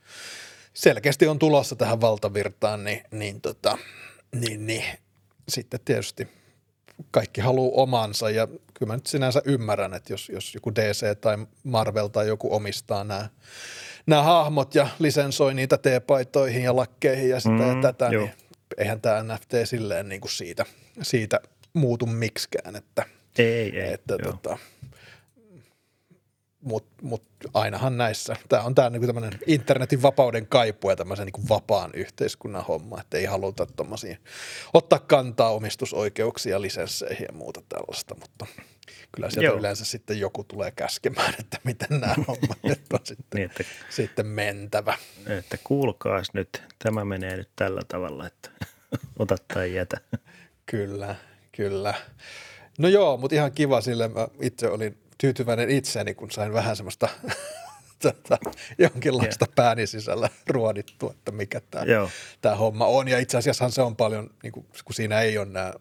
selkeästi 0.74 1.26
on 1.26 1.38
tulossa 1.38 1.76
tähän 1.76 2.00
valtavirtaan, 2.00 2.84
niin, 2.84 3.02
niin, 3.10 3.40
tota, 3.40 3.78
niin, 4.34 4.66
niin 4.66 4.84
sitten 5.48 5.80
tietysti 5.84 6.28
kaikki 7.10 7.40
haluaa 7.40 7.82
omansa 7.82 8.30
ja 8.30 8.46
kyllä 8.46 8.92
mä 8.92 8.96
nyt 8.96 9.06
sinänsä 9.06 9.42
ymmärrän, 9.44 9.94
että 9.94 10.12
jos, 10.12 10.28
jos 10.28 10.54
joku 10.54 10.74
DC 10.74 11.20
tai 11.20 11.38
Marvel 11.64 12.08
tai 12.08 12.28
joku 12.28 12.54
omistaa 12.54 13.04
nämä, 13.04 13.28
nämä 14.06 14.22
hahmot 14.22 14.74
ja 14.74 14.88
lisensoi 14.98 15.54
niitä 15.54 15.78
T-paitoihin 15.78 16.62
ja 16.62 16.76
lakkeihin 16.76 17.28
ja 17.28 17.40
sitä 17.40 17.54
mm, 17.54 17.76
ja 17.76 17.82
tätä, 17.82 18.08
joo. 18.12 18.22
niin 18.22 18.34
eihän 18.78 19.00
tämä 19.00 19.22
NFT 19.22 19.54
silleen 19.64 20.08
niin 20.08 20.20
kuin 20.20 20.30
siitä, 20.30 20.64
siitä 21.02 21.40
muutu 21.72 22.06
miksikään, 22.06 22.76
että, 22.76 23.04
ei, 23.38 23.80
ei, 23.80 23.92
että 23.92 24.18
tota, 24.22 24.58
mutta 26.62 26.90
mut 27.02 27.22
ainahan 27.54 27.98
näissä, 27.98 28.36
tämä 28.48 28.62
on 28.62 28.74
tämä 28.74 28.90
niinku 28.90 29.06
internetin 29.46 30.02
vapauden 30.02 30.46
kaipu 30.46 30.90
ja 30.90 30.96
tämmöisen 30.96 31.26
niinku 31.26 31.48
vapaan 31.48 31.90
yhteiskunnan 31.94 32.64
homma, 32.64 33.00
että 33.00 33.18
ei 33.18 33.24
haluta 33.24 33.66
tommosia, 33.66 34.16
ottaa 34.74 34.98
kantaa 34.98 35.50
omistusoikeuksia, 35.50 36.60
lisensseihin 36.60 37.26
ja 37.28 37.34
muuta 37.34 37.62
tällaista, 37.68 38.14
mutta 38.20 38.46
kyllä 39.12 39.30
sieltä 39.30 39.46
Joo. 39.46 39.58
yleensä 39.58 39.84
sitten 39.84 40.20
joku 40.20 40.44
tulee 40.44 40.70
käskemään, 40.70 41.34
että 41.38 41.58
miten 41.64 42.00
nämä 42.00 42.14
hommat 42.28 42.58
nyt 42.62 42.82
on 42.92 43.00
sitten, 43.04 43.26
niin, 43.34 43.50
että, 43.50 43.64
sitten 43.90 44.26
mentävä. 44.26 44.96
Että 45.26 45.58
kuulkaas 45.64 46.28
nyt, 46.32 46.62
tämä 46.78 47.04
menee 47.04 47.36
nyt 47.36 47.50
tällä 47.56 47.80
tavalla, 47.88 48.26
että 48.26 48.50
ota 49.18 49.36
tai 49.54 49.74
jätä. 49.74 50.00
Kyllä, 50.66 51.14
kyllä. 51.52 51.94
No 52.78 52.88
joo, 52.88 53.16
mutta 53.16 53.34
ihan 53.34 53.52
kiva 53.52 53.80
sille. 53.80 54.08
Mä 54.08 54.28
itse 54.40 54.68
olin 54.68 54.98
tyytyväinen 55.18 55.70
itseäni, 55.70 56.14
kun 56.14 56.30
sain 56.30 56.52
vähän 56.52 56.76
semmoista 56.76 57.08
tota, 58.02 58.38
jonkinlaista 58.78 59.46
yeah. 59.48 59.54
pääni 59.54 59.86
sisällä 59.86 60.30
ruodittua, 60.46 61.10
että 61.10 61.32
mikä 61.32 61.60
tämä, 61.70 61.84
tämä 62.40 62.54
homma 62.54 62.86
on. 62.86 63.08
Ja 63.08 63.18
itse 63.18 63.38
asiassa 63.38 63.70
se 63.70 63.82
on 63.82 63.96
paljon, 63.96 64.30
niin 64.42 64.52
kuin, 64.52 64.66
kun 64.84 64.94
siinä 64.94 65.20
ei 65.20 65.38
ole 65.38 65.46
nämä 65.46 65.72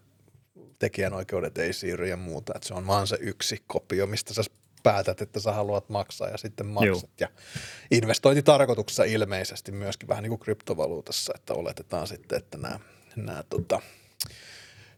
tekijänoikeudet 0.79 1.57
ei 1.57 1.73
siirry 1.73 2.07
ja 2.07 2.17
muuta. 2.17 2.53
Että 2.55 2.67
se 2.67 2.73
on 2.73 2.87
vaan 2.87 3.07
se 3.07 3.17
yksi 3.21 3.63
kopio, 3.67 4.07
mistä 4.07 4.33
sä 4.33 4.43
päätät, 4.83 5.21
että 5.21 5.39
sä 5.39 5.51
haluat 5.51 5.89
maksaa 5.89 6.29
ja 6.29 6.37
sitten 6.37 6.65
maksat. 6.65 6.87
Joo. 6.87 7.01
Ja 7.19 7.29
investointitarkoituksessa 7.91 9.03
ilmeisesti 9.03 9.71
myöskin 9.71 10.07
vähän 10.07 10.23
niin 10.23 10.29
kuin 10.29 10.39
kryptovaluutassa, 10.39 11.33
että 11.35 11.53
oletetaan 11.53 12.07
sitten, 12.07 12.37
että 12.37 12.57
nämä, 12.57 12.79
nämä, 13.15 13.43
tota, 13.49 13.81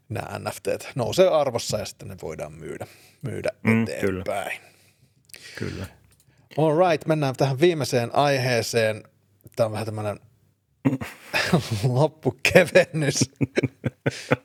nämä 0.09 0.39
NFT 0.39 0.67
nousee 0.95 1.27
arvossa 1.27 1.77
ja 1.77 1.85
sitten 1.85 2.07
ne 2.07 2.15
voidaan 2.21 2.53
myydä, 2.53 2.87
myydä 3.21 3.49
Mm, 3.63 3.83
eteenpäin. 3.83 4.59
Kyllä. 5.55 5.85
All 6.57 6.89
right, 6.89 7.07
mennään 7.07 7.35
tähän 7.35 7.59
viimeiseen 7.59 8.15
aiheeseen. 8.15 9.03
Tämä 9.55 9.65
on 9.65 9.71
vähän 9.71 9.85
tämmöinen 9.85 10.19
loppukevennys. 11.83 13.19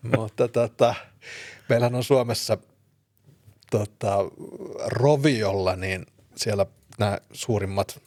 Mutta 0.17 0.49
tota, 0.49 0.95
meillähän 1.69 1.95
on 1.95 2.05
Suomessa 2.05 2.59
tota, 3.71 4.19
Roviolla, 4.87 5.77
niin 5.77 6.07
siellä 6.37 6.67
nämä 6.99 7.19
suurimmat 7.33 8.01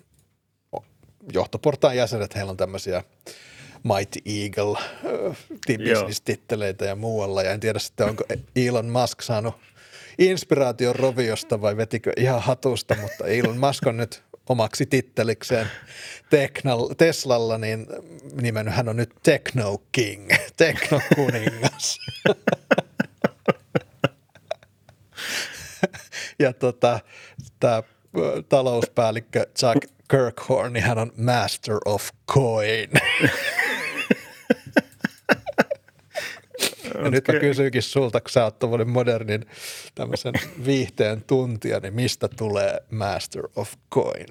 johtoportaan 1.33 1.97
jäsenet, 1.97 2.35
heillä 2.35 2.51
on 2.51 2.57
tämmöisiä 2.57 3.03
Mighty 3.95 4.19
Eagle 4.25 4.77
äh, 4.77 5.37
Joo. 5.69 5.95
business-titteleitä 5.95 6.85
ja 6.85 6.95
muualla. 6.95 7.43
Ja 7.43 7.51
en 7.51 7.59
tiedä 7.59 7.79
sitten, 7.79 8.07
onko 8.07 8.23
Elon 8.55 8.89
Musk 8.89 9.21
saanut 9.21 9.55
inspiraation 10.19 10.95
Roviosta 10.95 11.61
vai 11.61 11.77
vetikö 11.77 12.13
ihan 12.17 12.41
hatusta, 12.41 12.95
mutta 13.01 13.27
Elon 13.27 13.57
Musk 13.57 13.87
on 13.87 13.97
nyt 13.97 14.23
omaksi 14.49 14.85
tittelikseen 14.85 15.67
Teknal, 16.29 16.87
Teslalla, 16.97 17.57
niin 17.57 17.87
nimennyt 18.41 18.75
hän 18.75 18.89
on 18.89 18.95
nyt 18.95 19.15
Techno 19.23 19.77
King, 19.91 20.29
Techno 20.57 21.01
kuningas. 21.15 21.99
ja 26.39 26.53
tota, 26.53 26.99
tämä 27.59 27.83
talouspäällikkö 28.49 29.47
Chuck 29.59 29.97
Kirkhorn, 30.11 30.73
niin 30.73 30.83
hän 30.83 30.97
on 30.97 31.11
Master 31.17 31.77
of 31.85 32.09
Coin. 32.27 32.89
Ja 37.03 37.09
nyt 37.11 37.27
mä 37.27 37.31
Okei. 37.37 37.49
kysynkin 37.49 37.81
sulta, 37.81 38.21
kun 38.21 38.29
sä 38.29 38.43
oot 38.43 38.55
modernin 38.85 39.45
tämmöisen 39.95 40.33
viihteen 40.65 41.23
tuntija, 41.27 41.79
niin 41.79 41.93
mistä 41.93 42.27
tulee 42.27 42.79
Master 42.91 43.43
of 43.55 43.73
Coin? 43.93 44.27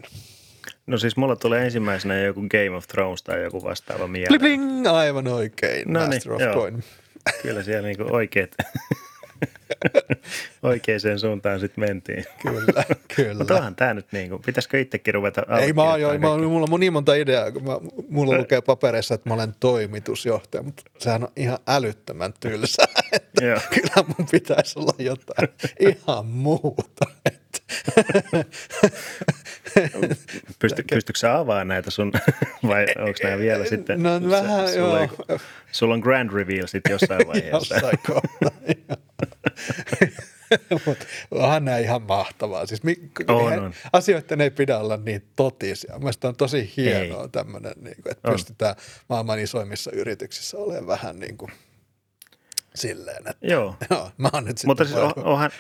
No 0.87 0.99
siis 0.99 1.17
mulla 1.17 1.37
tulee 1.37 1.65
ensimmäisenä 1.65 2.19
joku 2.19 2.41
Game 2.41 2.77
of 2.77 2.87
Thrones 2.87 3.23
tai 3.23 3.43
joku 3.43 3.65
vastaava 3.65 4.09
Bling, 4.09 4.13
mieleen. 4.13 4.41
bling, 4.41 4.87
aivan 4.87 5.29
oikein, 5.29 5.93
No 5.93 6.01
niin, 6.01 6.15
Master 6.15 6.33
of 6.33 6.41
joo. 6.41 6.55
Coin. 6.55 6.85
Kyllä 7.43 7.63
siellä 7.63 7.89
niinku 7.89 8.05
oikeet, 8.11 8.55
oikeaan 10.63 11.19
suuntaan 11.21 11.61
sitten 11.61 11.85
mentiin. 11.85 12.25
Kyllä, 12.43 12.85
kyllä. 13.17 13.35
Mutta 13.35 13.55
onhan 13.55 13.77
tämä 13.77 13.95
nyt 13.95 14.07
niinku, 14.13 14.39
pitäisikö 14.39 14.81
itsekin 14.81 15.15
ruveta 15.15 15.43
Ei, 15.61 15.73
mä, 15.73 15.83
allekirjoittamaan 15.83 16.41
mä, 16.41 16.47
mulla 16.47 16.67
on 16.71 16.81
niin 16.81 16.93
monta 16.93 17.15
ideaa, 17.15 17.53
kun 17.53 17.65
mä, 17.65 17.79
mulla 18.09 18.39
lukee 18.39 18.61
papereissa, 18.61 19.15
että 19.15 19.29
mä 19.31 19.35
olen 19.35 19.55
toimitusjohtaja, 19.61 20.63
mutta 20.63 20.83
sehän 20.99 21.23
on 21.23 21.33
ihan 21.37 21.59
älyttömän 21.67 22.35
tylsää, 22.41 22.87
että 23.13 23.45
Joo. 23.45 23.61
kyllä 23.75 24.05
mun 24.19 24.29
pitäisi 24.31 24.79
olla 24.79 24.93
jotain 24.99 25.49
ihan 25.81 26.27
muuta. 26.27 27.07
Pysty, 30.59 30.85
pystytkö 30.91 31.19
sä 31.19 31.39
avaamaan 31.39 31.69
näitä 31.69 31.91
sun, 31.91 32.13
vai 32.69 32.87
onko 32.99 33.19
nämä 33.23 33.39
vielä 33.39 33.65
sitten? 33.65 34.03
No 34.03 34.21
sä- 34.21 34.31
vähän 34.31 34.69
sulla, 34.69 34.99
joo. 35.01 35.01
ei- 35.29 35.39
Sulla 35.73 35.95
on 35.95 36.01
grand 36.01 36.31
reveal 36.33 36.67
sitten 36.67 36.93
jossain 37.01 37.27
vaiheessa. 37.27 37.75
Jossain 37.75 37.99
kohtaa. 38.07 38.51
Mutta 40.87 41.05
onhan 41.31 41.65
nämä 41.65 41.79
ihan 41.79 42.03
mahtavaa. 42.03 42.67
Siis 42.67 42.83
mi- 42.83 43.11
On, 43.29 43.53
he- 43.53 43.61
on. 43.61 43.75
Asioiden 43.93 44.41
ei 44.41 44.51
pidä 44.51 44.79
olla 44.79 44.97
niin 44.97 45.23
totisia. 45.37 45.99
Mielestäni 45.99 46.29
on 46.29 46.37
tosi 46.37 46.73
hienoa 46.77 47.29
tämmöinen, 47.29 47.73
niin 47.81 47.97
kuin, 48.03 48.13
että 48.13 48.29
On. 48.29 48.33
pystytään 48.35 48.75
maailman 49.09 49.39
isoimmissa 49.39 49.91
yrityksissä 49.95 50.57
olemaan 50.59 50.87
vähän 50.87 51.19
niin 51.19 51.37
kuin 51.37 51.53
silleen, 52.75 53.17
että 53.29 53.47
Joo, 53.47 53.77
joo, 53.91 54.11
mä 54.19 54.31
oon 54.33 54.45
nyt 54.45 54.59
sitten 54.59 54.69
mutta 54.71 54.85
siis 54.85 54.97
on, 54.99 55.13
onhan, 55.17 55.51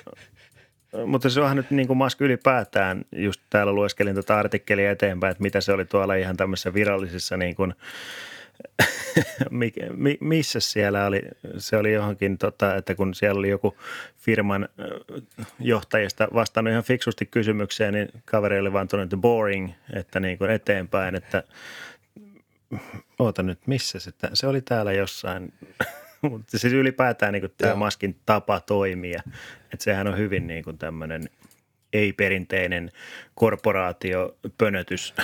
mutta 1.06 1.30
se 1.30 1.40
onhan 1.40 1.56
nyt 1.56 1.70
niin 1.70 1.86
kuin 1.86 1.96
Musk 1.96 2.20
ylipäätään, 2.20 3.04
just 3.12 3.40
täällä 3.50 3.72
lueskelin 3.72 4.14
tätä 4.14 4.38
artikkelia 4.38 4.90
eteenpäin, 4.90 5.30
että 5.30 5.42
mitä 5.42 5.60
se 5.60 5.72
oli 5.72 5.84
tuolla 5.84 6.14
ihan 6.14 6.36
tämmöisissä 6.36 6.74
virallisissa 6.74 7.36
niin 7.36 7.56
kuin, 7.56 7.74
mi- 9.50 9.72
mi- 9.94 10.18
missä 10.20 10.60
siellä 10.60 11.06
oli, 11.06 11.22
se 11.58 11.76
oli 11.76 11.92
johonkin, 11.92 12.38
tota, 12.38 12.74
että 12.74 12.94
kun 12.94 13.14
siellä 13.14 13.38
oli 13.38 13.48
joku 13.48 13.76
firman 14.16 14.68
ö, 14.80 15.00
johtajista 15.60 16.28
vastannut 16.34 16.70
ihan 16.70 16.84
fiksusti 16.84 17.26
kysymykseen, 17.26 17.94
niin 17.94 18.08
kaveri 18.24 18.58
oli 18.58 18.72
vaan 18.72 18.88
että 19.04 19.16
boring, 19.16 19.70
että 19.92 20.20
niin 20.20 20.38
kuin 20.38 20.50
eteenpäin, 20.50 21.14
että 21.14 21.42
oota 23.18 23.42
nyt, 23.42 23.58
missä 23.66 23.98
se, 23.98 24.10
se 24.34 24.46
oli 24.46 24.60
täällä 24.60 24.92
jossain, 24.92 25.52
mutta 26.30 26.58
siis 26.58 26.72
ylipäätään 26.72 27.32
niin 27.32 27.54
tämä. 27.58 27.74
Maskin 27.74 28.20
tapa 28.26 28.60
toimia, 28.60 29.22
että 29.72 29.84
sehän 29.84 30.06
on 30.06 30.18
hyvin 30.18 30.46
niin 30.46 30.64
kuin 30.64 30.78
tämmöinen 30.78 31.30
ei-perinteinen 31.92 32.92
korporaatio, 33.34 34.36
pönötys, 34.58 35.14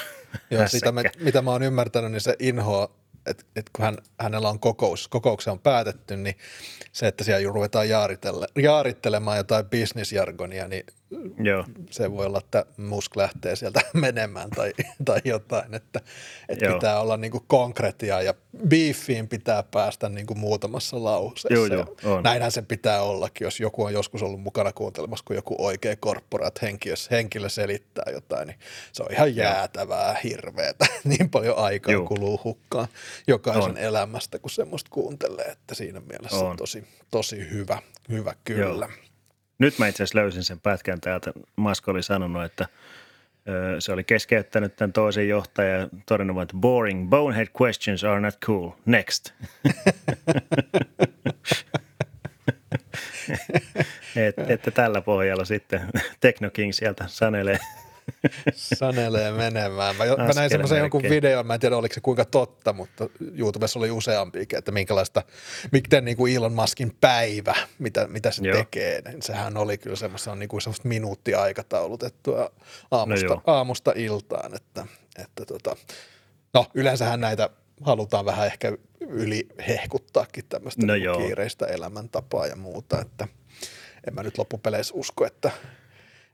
Joo, 0.50 0.68
sitä 0.68 0.92
me, 0.92 1.02
mitä 1.18 1.42
mä 1.42 1.50
oon 1.50 1.62
ymmärtänyt, 1.62 2.12
niin 2.12 2.20
se 2.20 2.36
inhoa, 2.38 2.88
että, 3.26 3.44
että 3.56 3.70
kun 3.76 3.84
hän, 3.84 3.98
hänellä 4.20 4.48
on 4.48 4.60
kokous, 4.60 5.08
kokouksia 5.08 5.52
on 5.52 5.58
päätetty, 5.58 6.16
niin 6.16 6.36
se, 6.92 7.06
että 7.06 7.24
siellä 7.24 7.52
ruvetaan 7.52 7.86
jaarittelemaan 8.56 9.36
jotain 9.36 9.66
bisnisjargonia, 9.66 10.68
niin 10.68 10.86
Joo, 11.38 11.64
se 11.90 12.12
voi 12.12 12.26
olla, 12.26 12.38
että 12.38 12.66
Musk 12.76 13.16
lähtee 13.16 13.56
sieltä 13.56 13.80
menemään 13.94 14.50
tai, 14.50 14.72
tai 15.04 15.20
jotain, 15.24 15.74
että, 15.74 16.00
että 16.48 16.64
Joo. 16.64 16.74
pitää 16.74 17.00
olla 17.00 17.16
niin 17.16 17.30
kuin 17.30 17.44
konkretiaa 17.46 18.22
ja 18.22 18.34
beefiin 18.68 19.28
pitää 19.28 19.62
päästä 19.62 20.08
niin 20.08 20.26
kuin 20.26 20.38
muutamassa 20.38 21.04
lauseessa. 21.04 21.54
Joo, 21.54 21.66
joo, 21.66 21.96
on. 22.16 22.22
Näinhän 22.22 22.52
se 22.52 22.62
pitää 22.62 23.02
ollakin, 23.02 23.44
jos 23.44 23.60
joku 23.60 23.84
on 23.84 23.92
joskus 23.92 24.22
ollut 24.22 24.40
mukana 24.40 24.72
kuuntelemassa, 24.72 25.24
kun 25.24 25.36
joku 25.36 25.56
oikea 25.58 25.96
korporaat 25.96 26.62
henkilö, 26.62 26.94
henkilö 27.10 27.48
selittää 27.48 28.12
jotain, 28.12 28.48
niin 28.48 28.58
se 28.92 29.02
on 29.02 29.12
ihan 29.12 29.36
jäätävää, 29.36 30.16
hirveetä. 30.24 30.86
niin 31.04 31.30
paljon 31.30 31.58
aikaa 31.58 31.92
Joo. 31.92 32.06
kuluu 32.06 32.40
hukkaan 32.44 32.88
jokaisen 33.26 33.62
On. 33.62 33.78
elämästä, 33.78 34.38
kun 34.38 34.50
semmoista 34.50 34.90
kuuntelee, 34.90 35.46
että 35.46 35.74
siinä 35.74 36.00
mielessä 36.00 36.36
On. 36.36 36.56
tosi, 36.56 36.84
tosi 37.10 37.50
hyvä, 37.50 37.82
hyvä 38.08 38.34
kyllä. 38.44 38.86
Joo. 38.86 39.11
Nyt 39.62 39.78
mä 39.78 39.88
itse 39.88 40.02
asiassa 40.02 40.18
löysin 40.18 40.44
sen 40.44 40.60
pätkän 40.60 41.00
täältä. 41.00 41.32
Musk 41.56 41.88
oli 41.88 42.02
sanonut, 42.02 42.44
että 42.44 42.68
se 43.78 43.92
oli 43.92 44.04
keskeyttänyt 44.04 44.76
tämän 44.76 44.92
toisen 44.92 45.28
johtajan 45.28 45.80
ja 45.80 45.88
todennut, 46.06 46.42
että 46.42 46.56
boring, 46.56 47.10
bonehead 47.10 47.48
questions 47.62 48.04
are 48.04 48.20
not 48.20 48.38
cool. 48.44 48.70
Next. 48.86 49.30
Et, 54.16 54.50
että 54.50 54.70
tällä 54.70 55.00
pohjalla 55.00 55.44
sitten 55.44 55.80
Techno 56.20 56.50
King 56.50 56.72
sieltä 56.72 57.04
sanelee. 57.06 57.58
Sanelee 58.54 59.32
menemään. 59.32 59.96
Mä, 59.96 60.04
mä 60.04 60.32
näin 60.34 60.50
semmoisen 60.50 60.78
jonkun 60.78 61.02
videon, 61.02 61.46
mä 61.46 61.54
en 61.54 61.60
tiedä 61.60 61.76
oliko 61.76 61.94
se 61.94 62.00
kuinka 62.00 62.24
totta, 62.24 62.72
mutta 62.72 63.08
YouTubessa 63.38 63.78
oli 63.78 63.90
useampikin, 63.90 64.58
että 64.58 64.72
minkälaista, 64.72 65.22
miten 65.72 66.04
niin 66.04 66.16
kuin 66.16 66.36
Elon 66.36 66.52
Muskin 66.52 66.96
päivä, 67.00 67.54
mitä, 67.78 68.06
mitä 68.08 68.30
se 68.30 68.42
Joo. 68.44 68.56
tekee, 68.56 69.02
niin 69.08 69.22
sehän 69.22 69.56
oli 69.56 69.78
kyllä 69.78 69.96
semmoista, 69.96 70.34
niin 70.34 70.48
kuin 70.48 70.60
semmoista 70.60 70.88
minuuttiaikataulutettua 70.88 72.50
aamusta, 72.90 73.26
No 73.26 73.32
joo. 73.32 73.42
aamusta 73.46 73.92
iltaan, 73.96 74.54
että, 74.54 74.86
että 75.18 75.44
tota, 75.46 75.76
no 76.54 76.66
yleensähän 76.74 77.20
näitä 77.20 77.50
halutaan 77.80 78.24
vähän 78.24 78.46
ehkä 78.46 78.72
yli 79.00 79.48
hehkuttaakin 79.68 80.44
tämmöistä 80.48 80.86
No 80.86 80.94
niin 80.94 81.16
kiireistä 81.16 81.66
elämäntapaa 81.66 82.46
ja 82.46 82.56
muuta, 82.56 83.00
että 83.00 83.28
en 84.08 84.14
mä 84.14 84.22
nyt 84.22 84.38
loppupeleissä 84.38 84.94
usko, 84.94 85.26
että, 85.26 85.50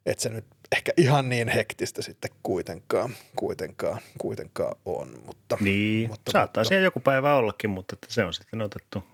että 0.06 0.22
se 0.22 0.28
nyt 0.28 0.44
ehkä 0.76 0.92
ihan 0.96 1.28
niin 1.28 1.48
hektistä 1.48 2.02
sitten 2.02 2.30
kuitenkaan, 2.42 3.10
kuitenkaan, 3.36 4.00
kuitenkaan 4.18 4.76
on. 4.84 5.08
Mutta, 5.26 5.56
Niin, 5.60 6.08
mutta, 6.08 6.30
saattaa 6.32 6.60
mutta, 6.60 6.68
siellä 6.68 6.84
joku 6.84 7.00
päivä 7.00 7.34
ollakin, 7.34 7.70
mutta 7.70 7.94
että 7.94 8.06
se 8.14 8.24
on 8.24 8.34
sitten 8.34 8.62
otettu. 8.62 9.04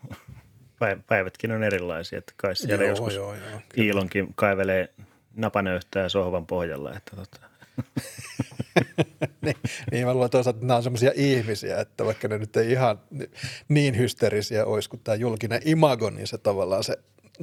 Päiv- 0.84 1.02
Päivätkin 1.06 1.52
on 1.52 1.62
erilaisia, 1.62 2.18
että 2.18 2.32
kai 2.36 2.56
siellä 2.56 2.84
Joo, 2.84 2.90
joskus 2.90 3.14
joo, 3.14 3.34
joo, 3.34 3.60
Iilonkin 3.78 4.32
kaivelee 4.34 4.88
napanöyhtää 5.36 6.08
sohvan 6.08 6.46
pohjalla. 6.46 6.96
Että 6.96 7.16
tota. 7.16 7.40
niin, 9.44 9.56
niin 9.92 10.06
mä 10.06 10.14
luulen 10.14 10.30
toisaalta, 10.30 10.56
että 10.56 10.66
nämä 10.66 10.76
on 10.76 10.82
semmoisia 10.82 11.12
ihmisiä, 11.14 11.80
että 11.80 12.04
vaikka 12.04 12.28
ne 12.28 12.38
nyt 12.38 12.56
ei 12.56 12.70
ihan 12.72 13.00
ni- 13.10 13.30
niin 13.68 13.98
hysteerisiä 13.98 14.64
olisi 14.64 14.90
kuin 14.90 15.00
tämä 15.04 15.16
julkinen 15.16 15.60
imago, 15.64 16.10
niin 16.10 16.26
se 16.26 16.38
tavallaan 16.38 16.84
se 16.84 16.98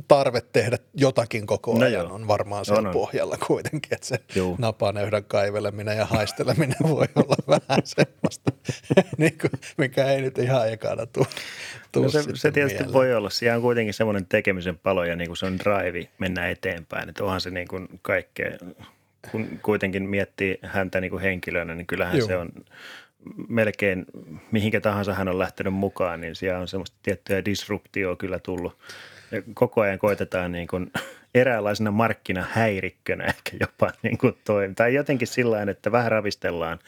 tarve 0.08 0.42
tehdä 0.54 0.78
jotakin 0.94 1.46
koko 1.48 1.74
No 1.74 1.86
ajan 1.86 1.94
joo. 2.06 2.14
on 2.14 2.28
varmaan 2.28 2.66
siellä 2.66 2.80
On, 2.80 2.88
on. 2.88 2.94
pohjalla 2.94 3.38
kuitenkin, 3.48 3.94
että 3.94 4.08
se 4.08 4.20
Juu. 4.36 4.56
napaneudan 4.60 5.24
kaiveleminen 5.24 5.98
ja 5.98 6.06
haisteleminen 6.06 6.78
voi 6.90 7.08
olla 7.16 7.36
vähän 7.70 7.82
semmoista, 7.84 8.52
niin 9.18 9.38
kuin, 9.42 9.52
mikä 9.78 10.06
ei 10.06 10.22
nyt 10.22 10.38
ihan 10.38 10.70
ekana 10.72 11.06
tule 11.06 11.28
tuu 11.92 12.04
No 12.04 12.10
se, 12.10 12.24
se 12.34 12.52
tietysti 12.52 12.78
mieleen. 12.78 12.94
voi 12.94 13.16
olla. 13.16 13.30
Siellä 13.30 13.56
on 13.56 13.62
kuitenkin 13.62 13.94
semmoinen 13.94 14.26
tekemisen 14.26 14.78
palo 14.80 15.04
ja 15.04 15.16
niin 15.16 15.30
kuin 15.30 15.38
se 15.38 15.46
on 15.46 15.60
drive 15.60 16.08
mennä 16.20 16.50
eteenpäin. 16.50 17.10
Että 17.10 17.24
onhan 17.24 17.42
se 17.42 17.50
niin 17.50 17.68
kuin 17.68 17.88
kaikkea, 18.02 18.52
kun 19.32 19.60
kuitenkin 19.64 20.10
miettii 20.10 20.60
häntä 20.64 21.02
niin 21.02 21.12
kuin 21.12 21.22
henkilönä, 21.22 21.76
niin 21.76 21.88
kyllähän 21.88 22.18
Joo. 22.18 22.28
se 22.28 22.38
on 22.38 22.50
melkein 23.48 24.06
mihinkä 24.52 24.82
tahansa 24.82 25.14
hän 25.14 25.28
on 25.28 25.40
lähtenyt 25.40 25.74
mukaan, 25.74 26.22
niin 26.22 26.36
siellä 26.36 26.60
on 26.60 26.68
semmoista 26.68 26.98
tiettyä 27.04 27.46
disruptioa 27.46 28.16
kyllä 28.16 28.40
tullut. 28.40 28.78
Koko 29.54 29.82
ajan 29.82 30.00
koitetaan 30.00 30.52
niin 30.52 30.68
kuin 30.68 30.92
eräänlaisena 31.36 31.92
markkinahäirikkönä 31.92 33.24
ehkä 33.24 33.52
jopa 33.60 33.92
niin 34.04 34.18
kuin 34.18 34.38
toimia. 34.44 34.76
Tai 34.76 34.94
jotenkin 34.94 35.28
sillä 35.28 35.56
tavalla, 35.56 35.72
että 35.72 35.92
vähän 35.92 36.12
ravistellaan 36.12 36.80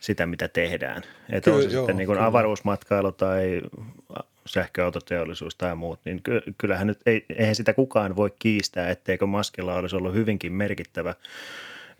sitä, 0.00 0.26
mitä 0.26 0.48
tehdään. 0.48 1.02
Että 1.32 1.50
on 1.50 1.56
Kyllä, 1.56 1.70
se 1.70 1.74
joo, 1.74 1.82
sitten 1.82 1.96
niin 1.96 2.06
kuin 2.06 2.16
kyllä. 2.16 2.26
avaruusmatkailu 2.26 3.12
tai 3.12 3.60
sähköautoteollisuus 4.46 5.54
tai 5.54 5.74
muut, 5.74 6.00
niin 6.04 6.22
ky- 6.22 6.42
kyllähän 6.58 6.86
nyt 6.86 6.98
ei, 7.06 7.24
eihän 7.38 7.54
sitä 7.54 7.74
kukaan 7.74 8.16
voi 8.16 8.32
kiistää, 8.38 8.90
etteikö 8.90 9.26
Maskilla 9.26 9.74
olisi 9.74 9.96
ollut 9.96 10.14
hyvinkin 10.14 10.52
merkittävä 10.52 11.14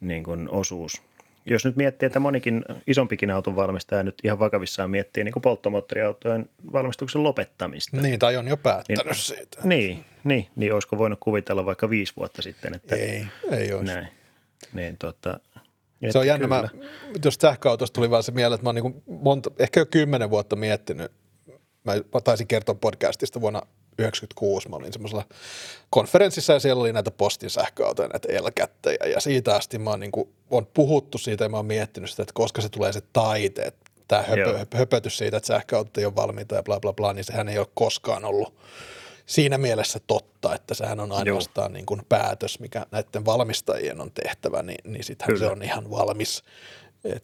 niin 0.01 0.25
kuin 0.25 0.49
osuus. 0.49 1.03
Jos 1.47 1.65
nyt 1.65 1.77
miettii, 1.77 2.07
että 2.07 2.21
monikin 2.21 2.65
isompikin 2.87 3.31
auton 3.31 3.57
valmistaja 3.57 4.03
nyt 4.03 4.15
ihan 4.25 4.39
vakavissaan 4.39 4.91
miettii 4.91 5.25
niin 5.25 5.33
kuin 5.33 5.43
polttomoottoriautojen 5.43 6.49
valmistuksen 6.73 7.23
lopettamista. 7.23 7.97
Niin, 7.97 8.19
tai 8.19 8.37
on 8.37 8.49
jo 8.49 8.57
päättänyt 8.57 9.05
Niin- 9.05 9.15
siitä. 9.15 9.61
Niin, 9.65 10.05
niin, 10.25 10.47
niin 10.57 10.73
olisiko 10.73 10.99
voinut 10.99 11.19
kuvitella 11.23 11.65
vaikka 11.67 11.91
viisi 11.91 12.13
vuotta 12.17 12.43
sitten, 12.43 12.75
että 12.75 12.97
Ei, 12.97 13.27
ei 13.51 13.73
olisi. 13.73 13.95
näin. 13.95 14.09
Niin, 14.73 14.97
tota, 14.99 15.41
Se 16.11 16.19
on 16.19 16.27
jännä. 16.27 16.47
Mä, 16.47 16.69
jos 17.25 17.35
sähköautosta 17.41 17.95
tuli 17.95 18.11
vaan 18.11 18.23
se 18.23 18.33
mieleen, 18.33 18.55
että 18.55 18.65
mä 18.65 18.69
oon 18.69 18.75
niin 18.75 19.03
monta, 19.07 19.51
ehkä 19.59 19.81
jo 19.81 19.87
kymmenen 19.87 20.31
vuotta 20.31 20.57
miettinyt. 20.57 21.13
Mä, 21.85 21.93
mä 22.15 22.21
taisin 22.25 22.47
kertoa 22.47 22.75
podcastista 22.75 23.41
vuonna 23.41 23.63
1996. 23.97 24.69
Mä 24.69 24.77
olin 24.77 24.93
semmoisella 24.93 25.25
konferenssissa 25.91 26.53
ja 26.53 26.61
siellä 26.61 26.81
oli 26.81 26.93
näitä 26.93 27.11
postin 27.11 27.51
sähköautoja, 27.51 28.09
näitä 28.09 28.29
elkättejä. 28.33 29.07
Ja 29.07 29.21
siitä 29.21 29.55
asti 29.55 29.79
mä 29.79 29.91
oon, 29.91 30.01
niin 30.01 30.13
kuin, 30.13 30.29
on 30.51 30.67
puhuttu 30.67 31.19
siitä 31.19 31.45
ja 31.45 31.49
mä 31.49 31.57
oon 31.57 31.67
miettinyt 31.67 32.11
sitä, 32.11 32.23
että 32.23 32.35
koska 32.35 32.63
se 32.63 32.69
tulee 32.69 32.93
se 32.93 33.03
taite, 33.13 33.63
että 33.63 33.91
tämä 34.09 34.23
höpö, 34.23 34.67
höpötys 34.75 35.19
siitä, 35.19 35.37
että 35.37 35.47
sähköautot 35.47 35.99
ei 35.99 36.05
ole 36.05 36.17
valmiita 36.17 36.55
ja 36.55 36.63
bla 36.63 36.81
bla 36.81 36.93
bla, 36.93 37.13
niin 37.13 37.25
sehän 37.25 37.49
ei 37.49 37.59
ole 37.59 37.67
koskaan 37.75 38.25
ollut 38.25 38.55
siinä 39.27 39.59
mielessä 39.59 40.01
totta, 40.07 40.55
että 40.55 40.75
sehän 40.75 41.01
on 41.01 41.13
ainoastaan 41.13 41.73
niin 41.73 41.87
kuin 41.87 42.03
päätös, 42.09 42.61
mikä 42.61 42.87
näiden 42.91 43.25
valmistajien 43.25 44.01
on 44.01 44.11
tehtävä, 44.11 44.63
niin, 44.63 44.93
niin 44.93 45.05
sittenhän 45.05 45.39
se 45.39 45.47
on 45.47 45.63
ihan 45.63 45.91
valmis. 45.91 46.43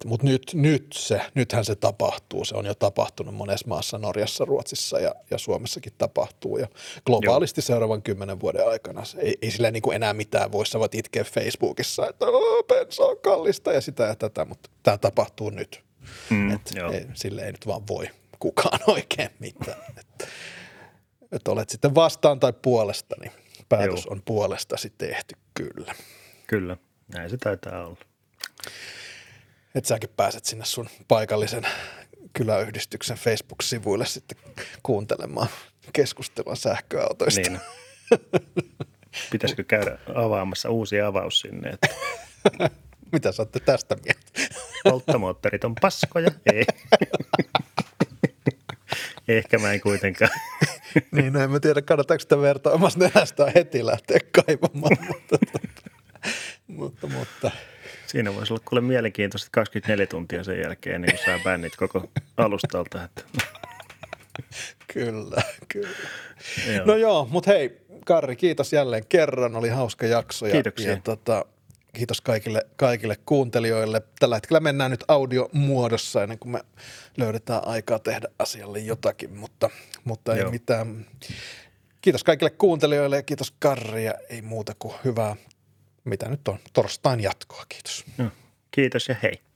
Mutta 0.05 0.27
nyt, 0.27 0.43
nyt 0.55 0.87
se, 0.95 1.21
nythän 1.35 1.65
se 1.65 1.75
tapahtuu. 1.75 2.45
Se 2.45 2.57
on 2.57 2.67
jo 2.67 2.75
tapahtunut 2.75 3.35
monessa 3.35 3.69
maassa, 3.69 3.99
Norjassa, 3.99 4.45
Ruotsissa 4.45 5.01
ja, 5.01 5.15
ja 5.31 5.39
Suomessakin 5.39 5.93
tapahtuu. 5.99 6.59
Ja 6.59 6.67
globaalisti 7.07 7.63
seuraavan 7.63 8.03
kymmenen 8.03 8.41
vuoden 8.41 8.69
aikana 8.69 9.05
se 9.05 9.19
ei, 9.21 9.39
ei 9.43 9.51
sillä 9.51 9.71
niin 9.71 9.83
kuin 9.83 9.95
enää 9.97 10.15
mitään 10.15 10.53
voi. 10.53 10.67
Sä 10.67 10.79
voit 10.79 10.95
itkeä 10.95 11.25
Facebookissa, 11.25 12.09
että 12.09 12.27
"Oo, 12.27 12.63
bensa 12.63 13.03
on 13.03 13.17
kallista 13.19 13.73
ja 13.73 13.81
sitä 13.81 14.03
ja 14.05 14.15
tätä, 14.17 14.45
mutta 14.45 14.71
tämä 14.83 14.99
tapahtuu 14.99 15.51
nyt. 15.51 15.85
Mm, 16.31 16.51
Et 16.51 16.61
joo. 16.75 16.93
ei, 16.93 17.07
sille 17.15 17.43
ei 17.43 17.53
nyt 17.53 17.67
vaan 17.67 17.83
voi 17.89 18.11
kukaan 18.39 18.81
oikein 18.97 19.31
mitään. 19.39 19.83
Että 19.99 20.27
et 21.33 21.49
olet 21.49 21.69
sitten 21.71 21.95
vastaan 21.95 22.41
tai 22.41 22.53
puolesta, 22.63 23.17
niin 23.21 23.33
päätös 23.69 24.05
Joo. 24.05 24.13
on 24.13 24.23
puolestasi 24.25 24.93
tehty 24.99 25.37
kyllä. 25.55 25.95
Kyllä, 26.47 26.77
näin 27.15 27.31
se 27.31 27.37
taitaa 27.37 27.87
olla. 27.87 27.97
Että 29.75 29.89
säkin 29.89 30.11
pääset 30.17 30.45
sinne 30.45 30.65
sun 30.65 30.89
paikallisen 31.09 31.67
kyläyhdistyksen 32.33 33.17
Facebook-sivuille 33.17 34.07
sitten 34.07 34.39
kuuntelemaan 34.83 35.49
keskustelua 35.93 36.57
sähköautoista. 36.57 37.41
Niin. 37.41 37.61
Pitäisikö 39.31 39.65
käydä 39.65 39.99
avaamassa 40.15 40.71
uusi 40.71 41.01
avaus 41.01 41.41
sinne, 41.41 41.69
että 41.71 41.89
Mitä 43.13 43.33
sä 43.33 43.47
tästä 43.65 43.97
mieltä? 44.05 44.21
polttomoottorit 44.85 45.65
on 45.65 45.75
paskoja? 45.81 46.31
Ei. 46.53 46.65
Ehkä 49.29 49.59
mä 49.59 49.73
en 49.73 49.81
kuitenkaan. 49.81 50.31
niin, 51.13 51.33
no 51.33 51.43
en 51.43 51.51
mä 51.51 51.61
tiedä, 51.61 51.83
kannattaako 51.83 52.21
sitä 52.21 52.41
vertaa 52.41 52.73
omasta 52.73 52.99
nenästä 52.99 53.53
heti 53.55 53.87
lähteä 53.87 54.19
kaivamaan, 54.33 54.97
mutta, 55.07 55.39
mutta, 56.67 57.07
mutta 57.07 57.51
Siinä 58.11 58.35
voisi 58.35 58.53
olla 58.53 58.63
kuule 58.69 58.81
mielenkiintoista 58.81 59.49
24 59.53 60.07
tuntia 60.07 60.45
sen 60.45 60.61
jälkeen, 60.61 61.03
niin 61.03 61.19
saa 61.25 61.39
bännit 61.45 61.77
koko 61.77 62.11
alustalta. 62.37 63.05
Että. 63.05 63.23
kyllä, 64.95 65.43
kyllä. 65.69 65.89
Joo. 66.75 66.87
No 66.87 66.97
joo, 66.97 67.29
mutta 67.31 67.51
hei, 67.51 67.81
Karri, 68.05 68.37
kiitos 68.37 68.73
jälleen 68.73 69.07
kerran. 69.09 69.57
Oli 69.57 69.69
hauska 69.69 70.07
jakso. 70.07 70.47
Ja, 70.47 70.53
Kiitoksia. 70.53 70.91
Ja 70.91 71.01
tota, 71.05 71.45
kiitos 71.93 72.21
kaikille, 72.21 72.67
kaikille 72.77 73.17
kuuntelijoille. 73.27 74.03
Tällä 74.19 74.37
hetkellä 74.37 74.61
mennään 74.61 74.91
nyt 74.91 75.05
audiomuodossa 75.09 76.23
ennen 76.23 76.39
kuin 76.39 76.53
me 76.53 76.61
löydetään 77.17 77.67
aikaa 77.67 77.99
tehdä 77.99 78.29
asialle 78.39 78.79
jotakin, 78.79 79.35
mutta, 79.35 79.71
mutta 80.05 80.35
ei 80.35 80.41
Joo. 80.41 80.51
mitään. 80.51 81.07
Kiitos 82.01 82.25
kaikille 82.25 82.51
kuuntelijoille 82.51 83.17
ja 83.17 83.23
kiitos 83.23 83.55
Karri 83.59 84.05
ja 84.05 84.15
ei 84.29 84.43
muuta 84.43 84.73
kuin 84.79 84.95
hyvää, 85.05 85.37
mitä 86.05 86.29
nyt 86.29 86.49
on, 86.49 86.59
torstain 86.73 87.21
jatkoa. 87.21 87.65
Kiitos. 87.69 88.05
Kiitos 88.71 89.09
ja 89.09 89.17
hei. 89.23 89.50